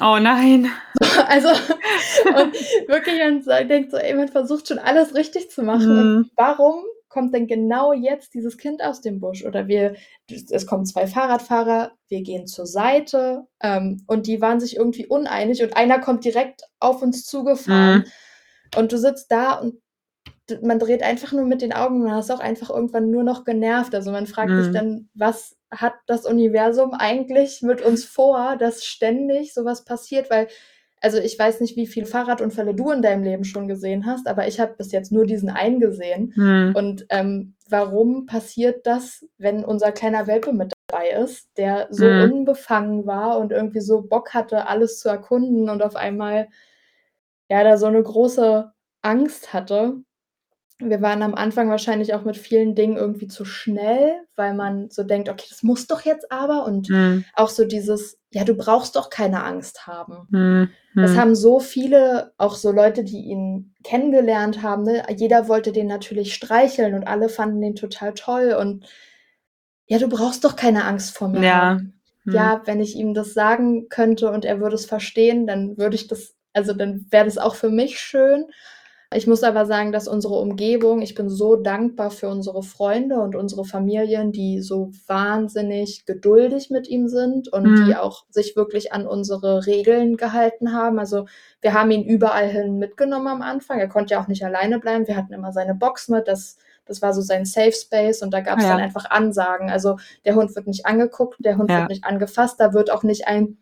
Oh 0.00 0.18
nein. 0.20 0.70
Also, 1.28 1.48
und 1.48 2.54
wirklich, 2.88 3.46
man 3.46 3.68
denkt 3.68 3.90
so, 3.90 3.98
ey, 3.98 4.14
man 4.14 4.28
versucht 4.28 4.68
schon 4.68 4.78
alles 4.78 5.14
richtig 5.14 5.50
zu 5.50 5.62
machen. 5.62 5.92
Mhm. 5.92 6.16
Und 6.16 6.30
warum 6.36 6.84
kommt 7.08 7.34
denn 7.34 7.46
genau 7.46 7.92
jetzt 7.92 8.34
dieses 8.34 8.56
Kind 8.56 8.82
aus 8.82 9.02
dem 9.02 9.20
Busch? 9.20 9.44
Oder 9.44 9.68
wir, 9.68 9.94
es 10.30 10.66
kommen 10.66 10.86
zwei 10.86 11.06
Fahrradfahrer, 11.06 11.92
wir 12.08 12.22
gehen 12.22 12.46
zur 12.46 12.66
Seite 12.66 13.46
ähm, 13.62 14.02
und 14.06 14.26
die 14.26 14.40
waren 14.40 14.60
sich 14.60 14.76
irgendwie 14.76 15.06
uneinig 15.06 15.62
und 15.62 15.76
einer 15.76 15.98
kommt 15.98 16.24
direkt 16.24 16.62
auf 16.80 17.02
uns 17.02 17.24
zugefahren. 17.24 17.98
Mhm. 17.98 18.78
Und 18.78 18.92
du 18.92 18.98
sitzt 18.98 19.30
da 19.30 19.54
und 19.54 19.74
man 20.62 20.78
dreht 20.78 21.02
einfach 21.02 21.32
nur 21.32 21.44
mit 21.44 21.62
den 21.62 21.72
Augen 21.72 21.96
und 21.96 22.04
man 22.04 22.18
ist 22.18 22.30
auch 22.30 22.40
einfach 22.40 22.70
irgendwann 22.70 23.10
nur 23.10 23.22
noch 23.22 23.44
genervt. 23.44 23.94
Also 23.94 24.10
man 24.10 24.26
fragt 24.26 24.50
mhm. 24.50 24.62
sich 24.62 24.72
dann, 24.72 25.08
was 25.14 25.56
hat 25.72 25.94
das 26.06 26.26
Universum 26.26 26.92
eigentlich 26.92 27.62
mit 27.62 27.82
uns 27.82 28.04
vor, 28.04 28.56
dass 28.56 28.84
ständig 28.84 29.54
sowas 29.54 29.84
passiert? 29.84 30.30
Weil, 30.30 30.48
also 31.00 31.18
ich 31.18 31.38
weiß 31.38 31.60
nicht, 31.60 31.76
wie 31.76 31.86
viele 31.86 32.06
Fahrradunfälle 32.06 32.74
du 32.74 32.90
in 32.90 33.02
deinem 33.02 33.24
Leben 33.24 33.44
schon 33.44 33.66
gesehen 33.68 34.06
hast, 34.06 34.28
aber 34.28 34.46
ich 34.46 34.60
habe 34.60 34.74
bis 34.76 34.92
jetzt 34.92 35.10
nur 35.10 35.26
diesen 35.26 35.50
einen 35.50 35.80
gesehen. 35.80 36.32
Mhm. 36.36 36.72
Und 36.76 37.06
ähm, 37.08 37.54
warum 37.68 38.26
passiert 38.26 38.86
das, 38.86 39.26
wenn 39.38 39.64
unser 39.64 39.92
kleiner 39.92 40.26
Welpe 40.26 40.52
mit 40.52 40.72
dabei 40.88 41.10
ist, 41.10 41.48
der 41.56 41.88
so 41.90 42.04
mhm. 42.04 42.32
unbefangen 42.32 43.06
war 43.06 43.38
und 43.38 43.50
irgendwie 43.50 43.80
so 43.80 44.02
Bock 44.02 44.34
hatte, 44.34 44.68
alles 44.68 45.00
zu 45.00 45.08
erkunden 45.08 45.70
und 45.70 45.82
auf 45.82 45.96
einmal 45.96 46.48
ja 47.48 47.64
da 47.64 47.76
so 47.78 47.86
eine 47.86 48.02
große 48.02 48.70
Angst 49.00 49.52
hatte 49.52 50.02
wir 50.90 51.00
waren 51.00 51.22
am 51.22 51.34
Anfang 51.34 51.70
wahrscheinlich 51.70 52.14
auch 52.14 52.24
mit 52.24 52.36
vielen 52.36 52.74
Dingen 52.74 52.96
irgendwie 52.96 53.28
zu 53.28 53.44
schnell, 53.44 54.20
weil 54.36 54.54
man 54.54 54.90
so 54.90 55.02
denkt, 55.02 55.28
okay, 55.28 55.46
das 55.48 55.62
muss 55.62 55.86
doch 55.86 56.02
jetzt 56.02 56.30
aber. 56.30 56.64
Und 56.64 56.88
mhm. 56.88 57.24
auch 57.34 57.48
so 57.48 57.64
dieses, 57.64 58.18
ja, 58.30 58.44
du 58.44 58.54
brauchst 58.54 58.96
doch 58.96 59.10
keine 59.10 59.44
Angst 59.44 59.86
haben. 59.86 60.26
Mhm. 60.30 60.70
Das 60.94 61.16
haben 61.16 61.34
so 61.34 61.58
viele, 61.58 62.32
auch 62.36 62.54
so 62.54 62.70
Leute, 62.70 63.02
die 63.02 63.22
ihn 63.22 63.74
kennengelernt 63.82 64.62
haben. 64.62 64.82
Ne? 64.82 65.02
Jeder 65.16 65.48
wollte 65.48 65.72
den 65.72 65.86
natürlich 65.86 66.34
streicheln 66.34 66.94
und 66.94 67.04
alle 67.04 67.30
fanden 67.30 67.62
den 67.62 67.74
total 67.74 68.12
toll. 68.12 68.54
Und 68.58 68.84
ja, 69.86 69.98
du 69.98 70.08
brauchst 70.08 70.44
doch 70.44 70.54
keine 70.54 70.84
Angst 70.84 71.16
vor 71.16 71.28
mir 71.28 71.42
ja. 71.42 71.54
haben. 71.54 72.00
Mhm. 72.24 72.34
Ja, 72.34 72.62
wenn 72.66 72.80
ich 72.80 72.94
ihm 72.94 73.14
das 73.14 73.34
sagen 73.34 73.88
könnte 73.88 74.30
und 74.30 74.44
er 74.44 74.60
würde 74.60 74.76
es 74.76 74.86
verstehen, 74.86 75.46
dann 75.46 75.78
würde 75.78 75.96
ich 75.96 76.08
das, 76.08 76.34
also 76.52 76.72
dann 76.74 77.06
wäre 77.10 77.24
das 77.24 77.38
auch 77.38 77.54
für 77.54 77.70
mich 77.70 77.98
schön. 77.98 78.46
Ich 79.14 79.26
muss 79.26 79.42
aber 79.42 79.66
sagen, 79.66 79.92
dass 79.92 80.08
unsere 80.08 80.34
Umgebung, 80.34 81.02
ich 81.02 81.14
bin 81.14 81.28
so 81.28 81.56
dankbar 81.56 82.10
für 82.10 82.28
unsere 82.28 82.62
Freunde 82.62 83.20
und 83.20 83.34
unsere 83.34 83.64
Familien, 83.64 84.32
die 84.32 84.60
so 84.60 84.90
wahnsinnig 85.06 86.06
geduldig 86.06 86.70
mit 86.70 86.88
ihm 86.88 87.08
sind 87.08 87.52
und 87.52 87.64
mhm. 87.64 87.84
die 87.86 87.96
auch 87.96 88.24
sich 88.30 88.56
wirklich 88.56 88.92
an 88.92 89.06
unsere 89.06 89.66
Regeln 89.66 90.16
gehalten 90.16 90.72
haben. 90.72 90.98
Also 90.98 91.26
wir 91.60 91.74
haben 91.74 91.90
ihn 91.90 92.04
überall 92.04 92.48
hin 92.48 92.78
mitgenommen 92.78 93.28
am 93.28 93.42
Anfang. 93.42 93.78
Er 93.78 93.88
konnte 93.88 94.14
ja 94.14 94.22
auch 94.22 94.28
nicht 94.28 94.44
alleine 94.44 94.78
bleiben. 94.78 95.06
Wir 95.06 95.16
hatten 95.16 95.32
immer 95.32 95.52
seine 95.52 95.74
Box 95.74 96.08
mit. 96.08 96.28
Das, 96.28 96.56
das 96.84 97.02
war 97.02 97.12
so 97.12 97.20
sein 97.20 97.44
Safe 97.44 97.72
Space 97.72 98.22
und 98.22 98.32
da 98.32 98.40
gab 98.40 98.58
es 98.58 98.64
ja. 98.64 98.70
dann 98.70 98.80
einfach 98.80 99.10
Ansagen. 99.10 99.70
Also 99.70 99.96
der 100.24 100.34
Hund 100.34 100.54
wird 100.56 100.66
nicht 100.66 100.86
angeguckt, 100.86 101.36
der 101.38 101.56
Hund 101.56 101.70
ja. 101.70 101.80
wird 101.80 101.90
nicht 101.90 102.04
angefasst, 102.04 102.58
da 102.58 102.72
wird 102.72 102.90
auch 102.90 103.02
nicht 103.02 103.26
ein 103.26 103.58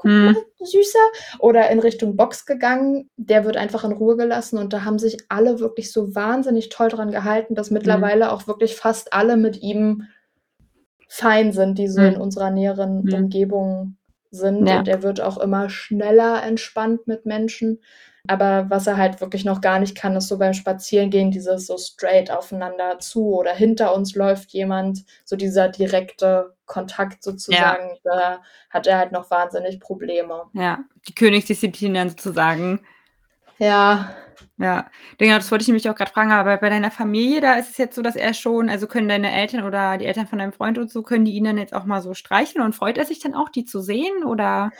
guck 0.00 0.10
mal, 0.10 0.36
süßer. 0.58 0.98
Oder 1.38 1.70
in 1.70 1.78
Richtung 1.78 2.16
Box 2.16 2.46
gegangen. 2.46 3.10
Der 3.16 3.44
wird 3.44 3.56
einfach 3.56 3.84
in 3.84 3.92
Ruhe 3.92 4.16
gelassen. 4.16 4.58
Und 4.58 4.72
da 4.72 4.84
haben 4.84 4.98
sich 4.98 5.18
alle 5.28 5.60
wirklich 5.60 5.92
so 5.92 6.14
wahnsinnig 6.14 6.70
toll 6.70 6.88
dran 6.88 7.10
gehalten, 7.10 7.54
dass 7.54 7.68
hm. 7.68 7.74
mittlerweile 7.74 8.26
mhm. 8.26 8.30
auch 8.30 8.46
wirklich 8.46 8.76
fast 8.76 9.12
alle 9.12 9.36
mit 9.36 9.62
ihm 9.62 10.04
fein 11.08 11.52
sind, 11.52 11.78
die 11.78 11.88
so 11.88 12.00
mhm. 12.00 12.06
in 12.06 12.16
unserer 12.16 12.50
näheren 12.50 13.02
mhm. 13.04 13.14
Umgebung 13.14 13.96
sind. 14.30 14.66
Ja. 14.66 14.78
Und 14.78 14.88
er 14.88 15.02
wird 15.02 15.20
auch 15.20 15.38
immer 15.38 15.68
schneller 15.68 16.42
entspannt 16.42 17.06
mit 17.06 17.26
Menschen. 17.26 17.80
Aber 18.26 18.68
was 18.68 18.86
er 18.86 18.96
halt 18.96 19.20
wirklich 19.20 19.44
noch 19.44 19.60
gar 19.60 19.78
nicht 19.78 19.96
kann, 19.96 20.16
ist 20.16 20.28
so 20.28 20.38
beim 20.38 20.54
Spazierengehen 20.54 21.30
dieses 21.30 21.66
so 21.66 21.78
straight 21.78 22.30
aufeinander 22.30 22.98
zu 22.98 23.34
oder 23.34 23.54
hinter 23.54 23.94
uns 23.94 24.14
läuft 24.14 24.50
jemand, 24.52 25.04
so 25.24 25.36
dieser 25.36 25.68
direkte 25.68 26.54
Kontakt 26.66 27.22
sozusagen, 27.22 27.90
ja. 27.90 27.98
da 28.04 28.42
hat 28.68 28.86
er 28.86 28.98
halt 28.98 29.12
noch 29.12 29.30
wahnsinnig 29.30 29.80
Probleme. 29.80 30.44
Ja, 30.52 30.80
die 31.08 31.14
Königsdisziplin 31.14 31.94
dann 31.94 32.10
sozusagen. 32.10 32.80
Ja. 33.58 34.14
Ja, 34.56 34.90
genau, 35.18 35.36
das 35.36 35.50
wollte 35.50 35.62
ich 35.62 35.68
nämlich 35.68 35.88
auch 35.88 35.94
gerade 35.94 36.10
fragen, 36.10 36.32
aber 36.32 36.56
bei 36.58 36.70
deiner 36.70 36.90
Familie, 36.90 37.40
da 37.40 37.54
ist 37.54 37.70
es 37.70 37.78
jetzt 37.78 37.94
so, 37.94 38.02
dass 38.02 38.16
er 38.16 38.32
schon, 38.32 38.70
also 38.70 38.86
können 38.86 39.08
deine 39.08 39.32
Eltern 39.32 39.64
oder 39.64 39.98
die 39.98 40.06
Eltern 40.06 40.26
von 40.26 40.38
deinem 40.38 40.52
Freund 40.52 40.78
und 40.78 40.90
so, 40.90 41.02
können 41.02 41.26
die 41.26 41.32
ihn 41.32 41.44
dann 41.44 41.58
jetzt 41.58 41.74
auch 41.74 41.84
mal 41.84 42.00
so 42.00 42.14
streicheln 42.14 42.64
und 42.64 42.74
freut 42.74 42.96
er 42.96 43.04
sich 43.04 43.20
dann 43.20 43.34
auch, 43.34 43.50
die 43.50 43.64
zu 43.64 43.80
sehen 43.80 44.24
oder? 44.24 44.70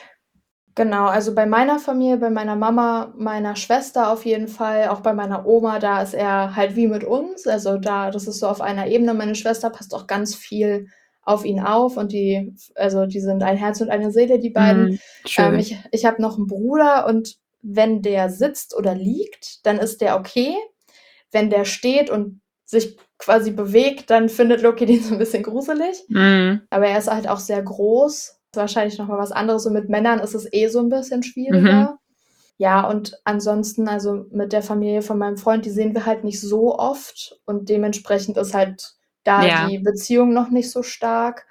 Genau, 0.74 1.06
also 1.06 1.34
bei 1.34 1.46
meiner 1.46 1.78
Familie, 1.78 2.16
bei 2.18 2.30
meiner 2.30 2.54
Mama, 2.54 3.12
meiner 3.16 3.56
Schwester 3.56 4.12
auf 4.12 4.24
jeden 4.24 4.46
Fall, 4.46 4.88
auch 4.88 5.00
bei 5.00 5.12
meiner 5.12 5.46
Oma, 5.46 5.78
da 5.78 6.00
ist 6.02 6.14
er 6.14 6.54
halt 6.54 6.76
wie 6.76 6.86
mit 6.86 7.02
uns. 7.02 7.46
Also 7.46 7.76
da, 7.76 8.10
das 8.10 8.26
ist 8.26 8.38
so 8.38 8.46
auf 8.46 8.60
einer 8.60 8.86
Ebene. 8.86 9.14
Meine 9.14 9.34
Schwester 9.34 9.70
passt 9.70 9.94
auch 9.94 10.06
ganz 10.06 10.34
viel 10.34 10.86
auf 11.22 11.44
ihn 11.44 11.60
auf 11.60 11.96
und 11.96 12.12
die, 12.12 12.54
also 12.76 13.06
die 13.06 13.20
sind 13.20 13.42
ein 13.42 13.56
Herz 13.56 13.80
und 13.80 13.90
eine 13.90 14.10
Seele, 14.12 14.38
die 14.38 14.50
beiden. 14.50 14.92
Mm, 14.92 14.98
ähm, 15.36 15.58
ich 15.58 15.76
ich 15.90 16.04
habe 16.04 16.22
noch 16.22 16.36
einen 16.36 16.46
Bruder 16.46 17.06
und 17.06 17.36
wenn 17.62 18.00
der 18.00 18.30
sitzt 18.30 18.74
oder 18.76 18.94
liegt, 18.94 19.66
dann 19.66 19.78
ist 19.78 20.00
der 20.00 20.16
okay. 20.16 20.54
Wenn 21.30 21.50
der 21.50 21.64
steht 21.64 22.10
und 22.10 22.40
sich 22.64 22.96
quasi 23.18 23.50
bewegt, 23.50 24.10
dann 24.10 24.28
findet 24.28 24.62
Loki 24.62 24.86
den 24.86 25.02
so 25.02 25.14
ein 25.14 25.18
bisschen 25.18 25.42
gruselig. 25.42 26.04
Mm. 26.08 26.60
Aber 26.70 26.86
er 26.86 26.98
ist 26.98 27.10
halt 27.10 27.28
auch 27.28 27.38
sehr 27.38 27.62
groß 27.62 28.39
wahrscheinlich 28.54 28.98
noch 28.98 29.06
mal 29.06 29.18
was 29.18 29.32
anderes 29.32 29.66
und 29.66 29.72
mit 29.72 29.88
Männern 29.88 30.20
ist 30.20 30.34
es 30.34 30.52
eh 30.52 30.68
so 30.68 30.80
ein 30.80 30.88
bisschen 30.88 31.22
schwieriger. 31.22 31.92
Mhm. 31.92 31.98
Ja, 32.58 32.86
und 32.86 33.18
ansonsten, 33.24 33.88
also 33.88 34.26
mit 34.32 34.52
der 34.52 34.62
Familie 34.62 35.00
von 35.00 35.16
meinem 35.16 35.38
Freund, 35.38 35.64
die 35.64 35.70
sehen 35.70 35.94
wir 35.94 36.04
halt 36.04 36.24
nicht 36.24 36.40
so 36.40 36.76
oft 36.78 37.40
und 37.46 37.70
dementsprechend 37.70 38.36
ist 38.36 38.52
halt 38.52 38.96
da 39.24 39.44
ja. 39.44 39.66
die 39.66 39.78
Beziehung 39.78 40.34
noch 40.34 40.50
nicht 40.50 40.70
so 40.70 40.82
stark. 40.82 41.46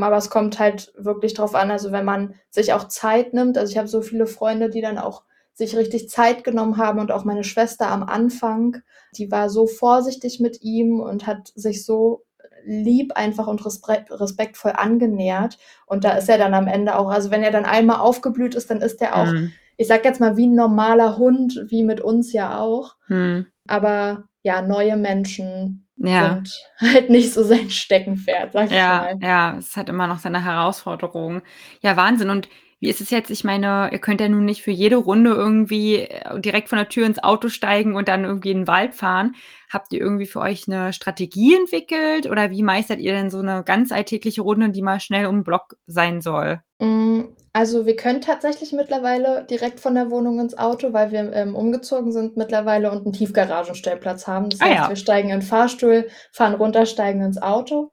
Aber 0.00 0.16
es 0.16 0.30
kommt 0.30 0.58
halt 0.58 0.92
wirklich 0.96 1.34
drauf 1.34 1.54
an, 1.54 1.70
also 1.70 1.92
wenn 1.92 2.04
man 2.04 2.34
sich 2.50 2.72
auch 2.72 2.88
Zeit 2.88 3.34
nimmt. 3.34 3.58
Also 3.58 3.72
ich 3.72 3.78
habe 3.78 3.88
so 3.88 4.02
viele 4.02 4.26
Freunde, 4.26 4.70
die 4.70 4.80
dann 4.80 4.98
auch 4.98 5.22
sich 5.52 5.76
richtig 5.76 6.08
Zeit 6.08 6.42
genommen 6.42 6.78
haben 6.78 6.98
und 6.98 7.12
auch 7.12 7.24
meine 7.24 7.44
Schwester 7.44 7.88
am 7.88 8.02
Anfang, 8.02 8.78
die 9.16 9.30
war 9.30 9.50
so 9.50 9.66
vorsichtig 9.66 10.40
mit 10.40 10.62
ihm 10.62 10.98
und 10.98 11.26
hat 11.26 11.52
sich 11.54 11.84
so 11.84 12.24
lieb 12.64 13.12
einfach 13.14 13.46
und 13.46 13.64
respektvoll 13.64 14.72
angenähert. 14.76 15.58
Und 15.86 16.04
da 16.04 16.12
ist 16.12 16.28
er 16.28 16.38
dann 16.38 16.54
am 16.54 16.66
Ende 16.66 16.98
auch, 16.98 17.10
also 17.10 17.30
wenn 17.30 17.42
er 17.42 17.50
dann 17.50 17.64
einmal 17.64 17.98
aufgeblüht 17.98 18.54
ist, 18.54 18.70
dann 18.70 18.80
ist 18.80 19.00
er 19.00 19.16
auch, 19.16 19.26
mhm. 19.26 19.52
ich 19.76 19.86
sag 19.86 20.04
jetzt 20.04 20.20
mal, 20.20 20.36
wie 20.36 20.46
ein 20.46 20.54
normaler 20.54 21.16
Hund, 21.18 21.66
wie 21.68 21.82
mit 21.82 22.00
uns 22.00 22.32
ja 22.32 22.58
auch. 22.58 22.96
Mhm. 23.08 23.46
Aber 23.66 24.24
ja, 24.42 24.62
neue 24.62 24.96
Menschen 24.96 25.86
ja. 25.96 26.34
sind 26.34 26.52
halt 26.80 27.10
nicht 27.10 27.32
so 27.32 27.42
sein 27.42 27.70
Steckenpferd, 27.70 28.52
sag 28.52 28.66
ich 28.66 28.72
ja, 28.72 28.98
mal. 28.98 29.18
Ja, 29.22 29.56
es 29.58 29.76
hat 29.76 29.88
immer 29.88 30.06
noch 30.06 30.18
seine 30.18 30.44
Herausforderungen. 30.44 31.42
Ja, 31.80 31.96
Wahnsinn. 31.96 32.30
Und 32.30 32.48
wie 32.80 32.90
ist 32.90 33.00
es 33.00 33.10
jetzt? 33.10 33.30
Ich 33.30 33.44
meine, 33.44 33.88
ihr 33.92 33.98
könnt 33.98 34.20
ja 34.20 34.28
nun 34.28 34.44
nicht 34.44 34.62
für 34.62 34.70
jede 34.70 34.96
Runde 34.96 35.30
irgendwie 35.30 36.00
äh, 36.00 36.40
direkt 36.40 36.68
von 36.68 36.76
der 36.76 36.88
Tür 36.90 37.06
ins 37.06 37.22
Auto 37.22 37.48
steigen 37.48 37.96
und 37.96 38.08
dann 38.08 38.24
irgendwie 38.24 38.50
in 38.50 38.58
den 38.58 38.66
Wald 38.66 38.94
fahren. 38.94 39.34
Habt 39.74 39.92
ihr 39.92 40.00
irgendwie 40.00 40.26
für 40.26 40.38
euch 40.38 40.68
eine 40.68 40.92
Strategie 40.92 41.56
entwickelt 41.56 42.30
oder 42.30 42.52
wie 42.52 42.62
meistert 42.62 43.00
ihr 43.00 43.12
denn 43.12 43.28
so 43.28 43.40
eine 43.40 43.64
ganz 43.64 43.90
alltägliche 43.90 44.42
Runde, 44.42 44.70
die 44.70 44.82
mal 44.82 45.00
schnell 45.00 45.26
um 45.26 45.38
den 45.38 45.44
Block 45.44 45.76
sein 45.88 46.20
soll? 46.20 46.60
Mm, 46.78 47.22
also 47.52 47.84
wir 47.84 47.96
können 47.96 48.20
tatsächlich 48.20 48.72
mittlerweile 48.72 49.44
direkt 49.50 49.80
von 49.80 49.96
der 49.96 50.12
Wohnung 50.12 50.38
ins 50.38 50.56
Auto, 50.56 50.92
weil 50.92 51.10
wir 51.10 51.32
ähm, 51.32 51.56
umgezogen 51.56 52.12
sind 52.12 52.36
mittlerweile 52.36 52.92
und 52.92 53.02
einen 53.02 53.14
Tiefgaragenstellplatz 53.14 54.28
haben. 54.28 54.48
Das 54.48 54.60
ah, 54.60 54.66
heißt, 54.66 54.76
ja. 54.76 54.88
wir 54.90 54.96
steigen 54.96 55.30
in 55.30 55.40
den 55.40 55.42
Fahrstuhl, 55.42 56.06
fahren 56.30 56.54
runter, 56.54 56.86
steigen 56.86 57.22
ins 57.22 57.42
Auto. 57.42 57.90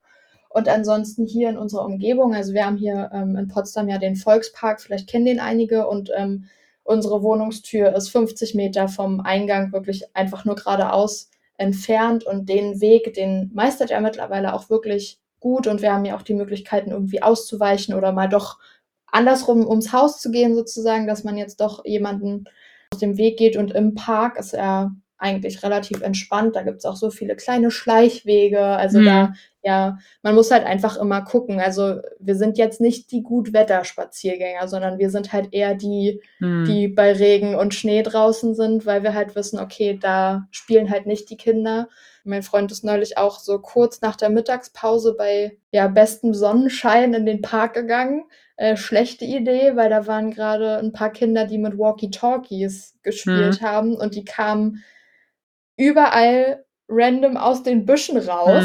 Und 0.50 0.68
ansonsten 0.68 1.26
hier 1.26 1.48
in 1.50 1.58
unserer 1.58 1.84
Umgebung, 1.84 2.32
also 2.32 2.54
wir 2.54 2.64
haben 2.64 2.76
hier 2.76 3.10
ähm, 3.12 3.34
in 3.34 3.48
Potsdam 3.48 3.88
ja 3.88 3.98
den 3.98 4.14
Volkspark, 4.14 4.80
vielleicht 4.80 5.10
kennen 5.10 5.24
den 5.24 5.40
einige 5.40 5.88
und 5.88 6.12
ähm, 6.16 6.44
unsere 6.84 7.24
Wohnungstür 7.24 7.92
ist 7.96 8.10
50 8.10 8.54
Meter 8.54 8.86
vom 8.86 9.18
Eingang 9.18 9.72
wirklich 9.72 10.04
einfach 10.14 10.44
nur 10.44 10.54
geradeaus 10.54 11.30
entfernt 11.62 12.24
und 12.24 12.48
den 12.48 12.80
Weg, 12.80 13.14
den 13.14 13.50
meistert 13.54 13.90
er 13.90 14.00
mittlerweile 14.00 14.54
auch 14.54 14.68
wirklich 14.68 15.18
gut 15.40 15.66
und 15.66 15.82
wir 15.82 15.92
haben 15.92 16.04
ja 16.04 16.16
auch 16.16 16.22
die 16.22 16.34
Möglichkeiten 16.34 16.90
irgendwie 16.90 17.22
auszuweichen 17.22 17.94
oder 17.94 18.12
mal 18.12 18.28
doch 18.28 18.58
andersrum 19.06 19.66
ums 19.66 19.92
Haus 19.92 20.20
zu 20.20 20.30
gehen 20.30 20.54
sozusagen, 20.54 21.06
dass 21.06 21.24
man 21.24 21.36
jetzt 21.36 21.60
doch 21.60 21.84
jemanden 21.84 22.44
aus 22.92 23.00
dem 23.00 23.16
Weg 23.16 23.38
geht 23.38 23.56
und 23.56 23.72
im 23.72 23.94
Park 23.94 24.38
ist 24.38 24.54
er 24.54 24.94
eigentlich 25.22 25.62
relativ 25.62 26.02
entspannt. 26.02 26.56
Da 26.56 26.62
gibt 26.62 26.78
es 26.78 26.84
auch 26.84 26.96
so 26.96 27.10
viele 27.10 27.36
kleine 27.36 27.70
Schleichwege. 27.70 28.60
Also 28.60 28.98
mhm. 28.98 29.04
da, 29.04 29.32
ja, 29.62 29.98
man 30.22 30.34
muss 30.34 30.50
halt 30.50 30.66
einfach 30.66 30.96
immer 30.96 31.22
gucken. 31.22 31.60
Also 31.60 32.00
wir 32.18 32.34
sind 32.34 32.58
jetzt 32.58 32.80
nicht 32.80 33.12
die 33.12 33.22
Gutwetterspaziergänger, 33.22 34.66
sondern 34.66 34.98
wir 34.98 35.10
sind 35.10 35.32
halt 35.32 35.52
eher 35.52 35.74
die, 35.74 36.20
mhm. 36.40 36.64
die 36.64 36.88
bei 36.88 37.12
Regen 37.12 37.54
und 37.54 37.72
Schnee 37.72 38.02
draußen 38.02 38.54
sind, 38.54 38.84
weil 38.84 39.04
wir 39.04 39.14
halt 39.14 39.36
wissen, 39.36 39.60
okay, 39.60 39.98
da 40.00 40.48
spielen 40.50 40.90
halt 40.90 41.06
nicht 41.06 41.30
die 41.30 41.36
Kinder. 41.36 41.88
Mein 42.24 42.42
Freund 42.42 42.70
ist 42.70 42.84
neulich 42.84 43.16
auch 43.16 43.38
so 43.38 43.58
kurz 43.58 44.00
nach 44.00 44.16
der 44.16 44.30
Mittagspause 44.30 45.14
bei 45.16 45.56
ja, 45.70 45.88
bestem 45.88 46.34
Sonnenschein 46.34 47.14
in 47.14 47.26
den 47.26 47.42
Park 47.42 47.74
gegangen. 47.74 48.24
Äh, 48.56 48.76
schlechte 48.76 49.24
Idee, 49.24 49.72
weil 49.74 49.90
da 49.90 50.06
waren 50.06 50.30
gerade 50.30 50.78
ein 50.78 50.92
paar 50.92 51.10
Kinder, 51.10 51.46
die 51.46 51.58
mit 51.58 51.78
Walkie-Talkies 51.78 52.98
gespielt 53.02 53.60
mhm. 53.60 53.64
haben 53.64 53.94
und 53.96 54.14
die 54.14 54.24
kamen 54.24 54.84
überall 55.76 56.64
random 56.88 57.36
aus 57.36 57.62
den 57.62 57.86
Büschen 57.86 58.18
raus. 58.18 58.64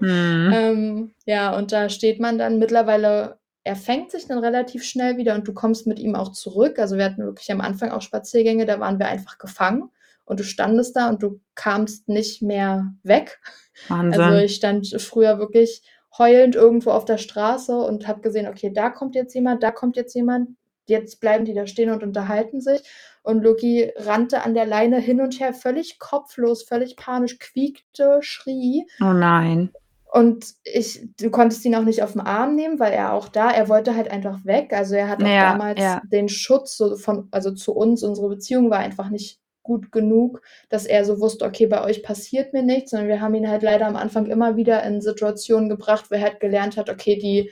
Mhm. 0.00 0.52
ähm, 0.54 1.14
ja, 1.26 1.56
und 1.56 1.72
da 1.72 1.88
steht 1.88 2.20
man 2.20 2.38
dann 2.38 2.58
mittlerweile, 2.58 3.38
er 3.64 3.76
fängt 3.76 4.10
sich 4.10 4.26
dann 4.26 4.38
relativ 4.38 4.84
schnell 4.84 5.16
wieder 5.16 5.34
und 5.34 5.48
du 5.48 5.54
kommst 5.54 5.86
mit 5.86 5.98
ihm 5.98 6.14
auch 6.14 6.32
zurück. 6.32 6.78
Also 6.78 6.96
wir 6.96 7.04
hatten 7.04 7.24
wirklich 7.24 7.50
am 7.50 7.60
Anfang 7.60 7.90
auch 7.90 8.02
Spaziergänge, 8.02 8.66
da 8.66 8.80
waren 8.80 8.98
wir 8.98 9.06
einfach 9.06 9.38
gefangen 9.38 9.90
und 10.26 10.40
du 10.40 10.44
standest 10.44 10.96
da 10.96 11.08
und 11.08 11.22
du 11.22 11.40
kamst 11.54 12.08
nicht 12.08 12.42
mehr 12.42 12.92
weg. 13.02 13.40
Wahnsinn. 13.88 14.20
Also 14.20 14.38
ich 14.38 14.54
stand 14.54 15.00
früher 15.00 15.38
wirklich 15.38 15.82
heulend 16.18 16.54
irgendwo 16.54 16.90
auf 16.90 17.04
der 17.04 17.18
Straße 17.18 17.76
und 17.76 18.06
habe 18.06 18.20
gesehen, 18.20 18.46
okay, 18.46 18.72
da 18.72 18.90
kommt 18.90 19.14
jetzt 19.14 19.34
jemand, 19.34 19.62
da 19.62 19.70
kommt 19.70 19.96
jetzt 19.96 20.14
jemand, 20.14 20.50
jetzt 20.86 21.20
bleiben 21.20 21.44
die 21.44 21.54
da 21.54 21.66
stehen 21.66 21.90
und 21.90 22.02
unterhalten 22.02 22.60
sich. 22.60 22.82
Und 23.22 23.42
Loki 23.42 23.90
rannte 23.96 24.42
an 24.42 24.54
der 24.54 24.66
Leine 24.66 24.98
hin 24.98 25.20
und 25.20 25.40
her, 25.40 25.54
völlig 25.54 25.98
kopflos, 25.98 26.62
völlig 26.62 26.96
panisch, 26.96 27.38
quiekte, 27.38 28.18
schrie. 28.20 28.86
Oh 29.00 29.12
nein. 29.12 29.70
Und 30.12 30.46
ich, 30.62 31.08
du 31.18 31.30
konntest 31.30 31.64
ihn 31.64 31.74
auch 31.74 31.82
nicht 31.82 32.02
auf 32.02 32.12
den 32.12 32.20
Arm 32.20 32.54
nehmen, 32.54 32.78
weil 32.78 32.92
er 32.92 33.14
auch 33.14 33.28
da, 33.28 33.50
er 33.50 33.68
wollte 33.68 33.96
halt 33.96 34.10
einfach 34.10 34.44
weg. 34.44 34.72
Also 34.72 34.94
er 34.94 35.08
hat 35.08 35.20
auch 35.20 35.26
ja, 35.26 35.52
damals 35.52 35.80
ja. 35.80 36.02
den 36.04 36.28
Schutz 36.28 36.76
so 36.76 36.96
von, 36.96 37.26
also 37.32 37.50
zu 37.50 37.74
uns, 37.74 38.04
unsere 38.04 38.28
Beziehung 38.28 38.70
war 38.70 38.78
einfach 38.78 39.10
nicht 39.10 39.40
gut 39.64 39.90
genug, 39.90 40.40
dass 40.68 40.86
er 40.86 41.04
so 41.04 41.18
wusste, 41.18 41.44
okay, 41.44 41.66
bei 41.66 41.82
euch 41.82 42.04
passiert 42.04 42.52
mir 42.52 42.62
nichts, 42.62 42.92
sondern 42.92 43.08
wir 43.08 43.20
haben 43.20 43.34
ihn 43.34 43.48
halt 43.48 43.62
leider 43.62 43.86
am 43.86 43.96
Anfang 43.96 44.26
immer 44.26 44.54
wieder 44.54 44.84
in 44.84 45.00
Situationen 45.00 45.68
gebracht, 45.68 46.04
wo 46.10 46.14
er 46.14 46.22
halt 46.22 46.38
gelernt 46.38 46.76
hat, 46.76 46.90
okay, 46.90 47.18
die, 47.18 47.50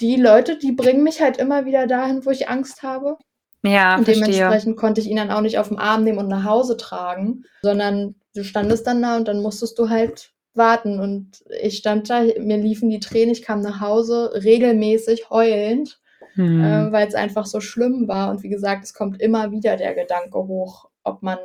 die 0.00 0.16
Leute, 0.16 0.56
die 0.56 0.72
bringen 0.72 1.02
mich 1.02 1.20
halt 1.20 1.38
immer 1.38 1.64
wieder 1.64 1.86
dahin, 1.86 2.24
wo 2.24 2.30
ich 2.30 2.48
Angst 2.48 2.82
habe. 2.82 3.16
Ja, 3.64 3.96
und 3.96 4.06
dementsprechend 4.06 4.52
verstehe. 4.52 4.74
konnte 4.76 5.00
ich 5.00 5.08
ihn 5.08 5.16
dann 5.16 5.30
auch 5.30 5.40
nicht 5.40 5.58
auf 5.58 5.68
den 5.68 5.78
Arm 5.78 6.04
nehmen 6.04 6.18
und 6.18 6.28
nach 6.28 6.44
Hause 6.44 6.76
tragen, 6.76 7.44
sondern 7.62 8.14
du 8.34 8.44
standest 8.44 8.86
dann 8.86 9.02
da 9.02 9.16
und 9.16 9.26
dann 9.26 9.42
musstest 9.42 9.78
du 9.78 9.88
halt 9.88 10.32
warten. 10.54 11.00
Und 11.00 11.42
ich 11.60 11.78
stand 11.78 12.08
da, 12.08 12.22
mir 12.22 12.58
liefen 12.58 12.88
die 12.88 13.00
Tränen, 13.00 13.30
ich 13.30 13.42
kam 13.42 13.60
nach 13.60 13.80
Hause 13.80 14.32
regelmäßig 14.44 15.30
heulend, 15.30 16.00
hm. 16.34 16.62
äh, 16.62 16.92
weil 16.92 17.08
es 17.08 17.14
einfach 17.14 17.46
so 17.46 17.60
schlimm 17.60 18.06
war. 18.06 18.30
Und 18.30 18.44
wie 18.44 18.48
gesagt, 18.48 18.84
es 18.84 18.94
kommt 18.94 19.20
immer 19.20 19.50
wieder 19.50 19.76
der 19.76 19.94
Gedanke 19.94 20.38
hoch, 20.38 20.88
ob 21.02 21.22
man, 21.22 21.38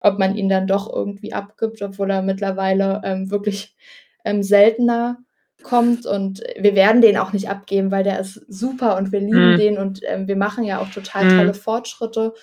ob 0.00 0.18
man 0.18 0.36
ihn 0.36 0.50
dann 0.50 0.66
doch 0.66 0.92
irgendwie 0.92 1.32
abgibt, 1.32 1.80
obwohl 1.80 2.10
er 2.10 2.20
mittlerweile 2.20 3.00
ähm, 3.04 3.30
wirklich 3.30 3.74
ähm, 4.24 4.42
seltener 4.42 5.18
kommt 5.62 6.06
und 6.06 6.42
wir 6.58 6.74
werden 6.74 7.02
den 7.02 7.16
auch 7.16 7.32
nicht 7.32 7.48
abgeben, 7.48 7.90
weil 7.90 8.04
der 8.04 8.20
ist 8.20 8.42
super 8.48 8.96
und 8.96 9.12
wir 9.12 9.20
lieben 9.20 9.52
mhm. 9.52 9.56
den 9.56 9.78
und 9.78 10.00
ähm, 10.04 10.28
wir 10.28 10.36
machen 10.36 10.64
ja 10.64 10.80
auch 10.80 10.88
total 10.90 11.24
mhm. 11.24 11.38
tolle 11.38 11.54
Fortschritte. 11.54 12.34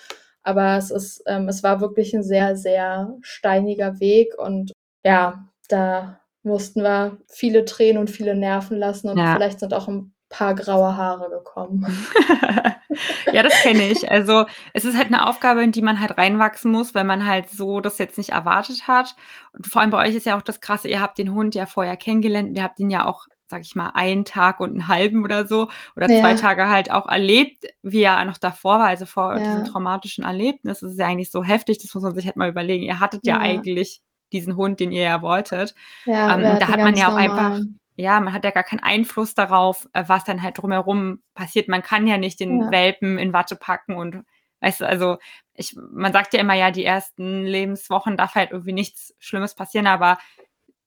Aber 0.42 0.76
es 0.76 0.90
ist, 0.90 1.22
ähm, 1.26 1.48
es 1.48 1.62
war 1.62 1.80
wirklich 1.80 2.14
ein 2.14 2.22
sehr, 2.22 2.56
sehr 2.56 3.14
steiniger 3.22 3.98
Weg 3.98 4.38
und 4.38 4.72
ja, 5.04 5.48
da 5.68 6.20
mussten 6.42 6.82
wir 6.82 7.18
viele 7.28 7.64
Tränen 7.64 7.98
und 7.98 8.10
viele 8.10 8.36
Nerven 8.36 8.78
lassen 8.78 9.08
und 9.08 9.18
ja. 9.18 9.34
vielleicht 9.34 9.60
sind 9.60 9.74
auch 9.74 9.88
ein 9.88 10.12
paar 10.28 10.54
graue 10.54 10.96
Haare 10.96 11.30
gekommen. 11.30 11.86
ja, 13.32 13.42
das 13.42 13.54
kenne 13.62 13.88
ich. 13.88 14.10
Also 14.10 14.46
es 14.72 14.84
ist 14.84 14.96
halt 14.96 15.06
eine 15.06 15.28
Aufgabe, 15.28 15.62
in 15.62 15.72
die 15.72 15.82
man 15.82 16.00
halt 16.00 16.18
reinwachsen 16.18 16.72
muss, 16.72 16.94
weil 16.94 17.04
man 17.04 17.26
halt 17.26 17.50
so 17.50 17.80
das 17.80 17.98
jetzt 17.98 18.18
nicht 18.18 18.30
erwartet 18.30 18.88
hat. 18.88 19.14
Und 19.52 19.66
vor 19.66 19.82
allem 19.82 19.90
bei 19.90 20.06
euch 20.06 20.14
ist 20.14 20.26
ja 20.26 20.36
auch 20.36 20.42
das 20.42 20.60
Krasse, 20.60 20.88
ihr 20.88 21.00
habt 21.00 21.18
den 21.18 21.32
Hund 21.32 21.54
ja 21.54 21.66
vorher 21.66 21.96
kennengelernt, 21.96 22.56
ihr 22.56 22.62
habt 22.62 22.80
ihn 22.80 22.90
ja 22.90 23.06
auch, 23.06 23.26
sag 23.46 23.62
ich 23.62 23.76
mal, 23.76 23.90
einen 23.94 24.24
Tag 24.24 24.58
und 24.58 24.70
einen 24.70 24.88
halben 24.88 25.22
oder 25.24 25.46
so 25.46 25.68
oder 25.94 26.10
ja. 26.10 26.20
zwei 26.20 26.34
Tage 26.34 26.68
halt 26.68 26.90
auch 26.90 27.06
erlebt, 27.06 27.64
wie 27.82 28.02
er 28.02 28.24
noch 28.24 28.38
davor 28.38 28.80
war, 28.80 28.88
also 28.88 29.06
vor 29.06 29.36
ja. 29.36 29.44
diesem 29.44 29.64
traumatischen 29.66 30.24
Erlebnis. 30.24 30.80
Das 30.80 30.90
ist 30.90 30.98
ja 30.98 31.06
eigentlich 31.06 31.30
so 31.30 31.44
heftig, 31.44 31.78
das 31.78 31.94
muss 31.94 32.02
man 32.02 32.14
sich 32.14 32.26
halt 32.26 32.36
mal 32.36 32.48
überlegen. 32.48 32.84
Ihr 32.84 32.98
hattet 32.98 33.24
ja, 33.26 33.36
ja 33.36 33.40
eigentlich 33.40 34.00
diesen 34.32 34.56
Hund, 34.56 34.80
den 34.80 34.90
ihr 34.90 35.02
ja 35.02 35.22
wolltet. 35.22 35.74
Ja, 36.04 36.34
ähm, 36.34 36.58
da 36.58 36.66
hat 36.66 36.80
man 36.80 36.96
ja 36.96 37.06
auch 37.06 37.18
normal. 37.20 37.28
einfach 37.28 37.60
ja, 37.96 38.20
man 38.20 38.32
hat 38.32 38.44
ja 38.44 38.50
gar 38.50 38.62
keinen 38.62 38.80
Einfluss 38.80 39.34
darauf, 39.34 39.88
äh, 39.92 40.04
was 40.06 40.24
dann 40.24 40.42
halt 40.42 40.58
drumherum 40.58 41.22
passiert. 41.34 41.68
Man 41.68 41.82
kann 41.82 42.06
ja 42.06 42.18
nicht 42.18 42.40
den 42.40 42.62
ja. 42.62 42.70
Welpen 42.70 43.18
in 43.18 43.32
Watte 43.32 43.56
packen 43.56 43.96
und 43.96 44.22
weißt 44.60 44.82
du, 44.82 44.86
also 44.86 45.16
ich, 45.54 45.76
man 45.90 46.12
sagt 46.12 46.34
ja 46.34 46.40
immer, 46.40 46.54
ja, 46.54 46.70
die 46.70 46.84
ersten 46.84 47.44
Lebenswochen 47.44 48.16
darf 48.16 48.34
halt 48.34 48.50
irgendwie 48.52 48.72
nichts 48.72 49.14
Schlimmes 49.18 49.54
passieren, 49.54 49.86
aber 49.86 50.18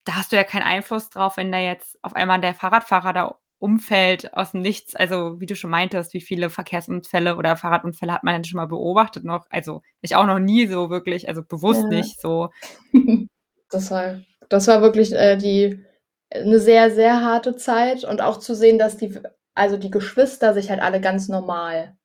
da 0.06 0.15
hast 0.15 0.32
du 0.32 0.36
ja 0.36 0.43
keinen 0.43 0.63
Einfluss 0.63 1.10
drauf, 1.10 1.38
wenn 1.38 1.52
da 1.52 1.60
jetzt 1.60 1.98
auf 2.04 2.15
einmal 2.15 2.39
der 2.41 2.54
Fahrradfahrer 2.54 3.13
da 3.13 3.36
umfällt 3.60 4.34
aus 4.34 4.52
dem 4.52 4.62
Nichts. 4.62 4.95
Also, 4.95 5.39
wie 5.39 5.45
du 5.45 5.56
schon 5.56 5.69
meintest, 5.69 6.13
wie 6.13 6.22
viele 6.22 6.50
Verkehrsunfälle 6.50 7.36
oder 7.36 7.58
Fahrradunfälle 7.58 8.13
hat 8.13 8.24
man 8.24 8.36
denn 8.36 8.43
schon 8.45 8.58
mal 8.58 8.67
beobachtet 8.67 9.26
noch? 9.26 9.45
Also, 9.50 9.82
ich 10.02 10.15
auch 10.15 10.26
noch 10.26 10.39
nie 10.39 10.67
so 10.67 10.89
wirklich, 10.89 11.28
also 11.28 11.43
bewusst 11.43 11.84
ja. 11.84 11.89
nicht 11.89 12.19
so. 12.22 12.50
Das 13.72 13.91
war, 13.91 14.19
das 14.50 14.67
war 14.67 14.82
wirklich 14.82 15.13
äh, 15.13 15.38
die 15.38 15.86
eine 16.33 16.59
sehr, 16.59 16.91
sehr 16.91 17.21
harte 17.21 17.55
Zeit 17.55 18.03
und 18.03 18.21
auch 18.21 18.37
zu 18.37 18.55
sehen, 18.55 18.77
dass 18.77 18.97
die, 18.97 19.13
also 19.55 19.77
die 19.77 19.91
Geschwister 19.91 20.53
sich 20.53 20.69
halt 20.69 20.81
alle 20.81 21.01
ganz 21.01 21.27
normal 21.27 21.95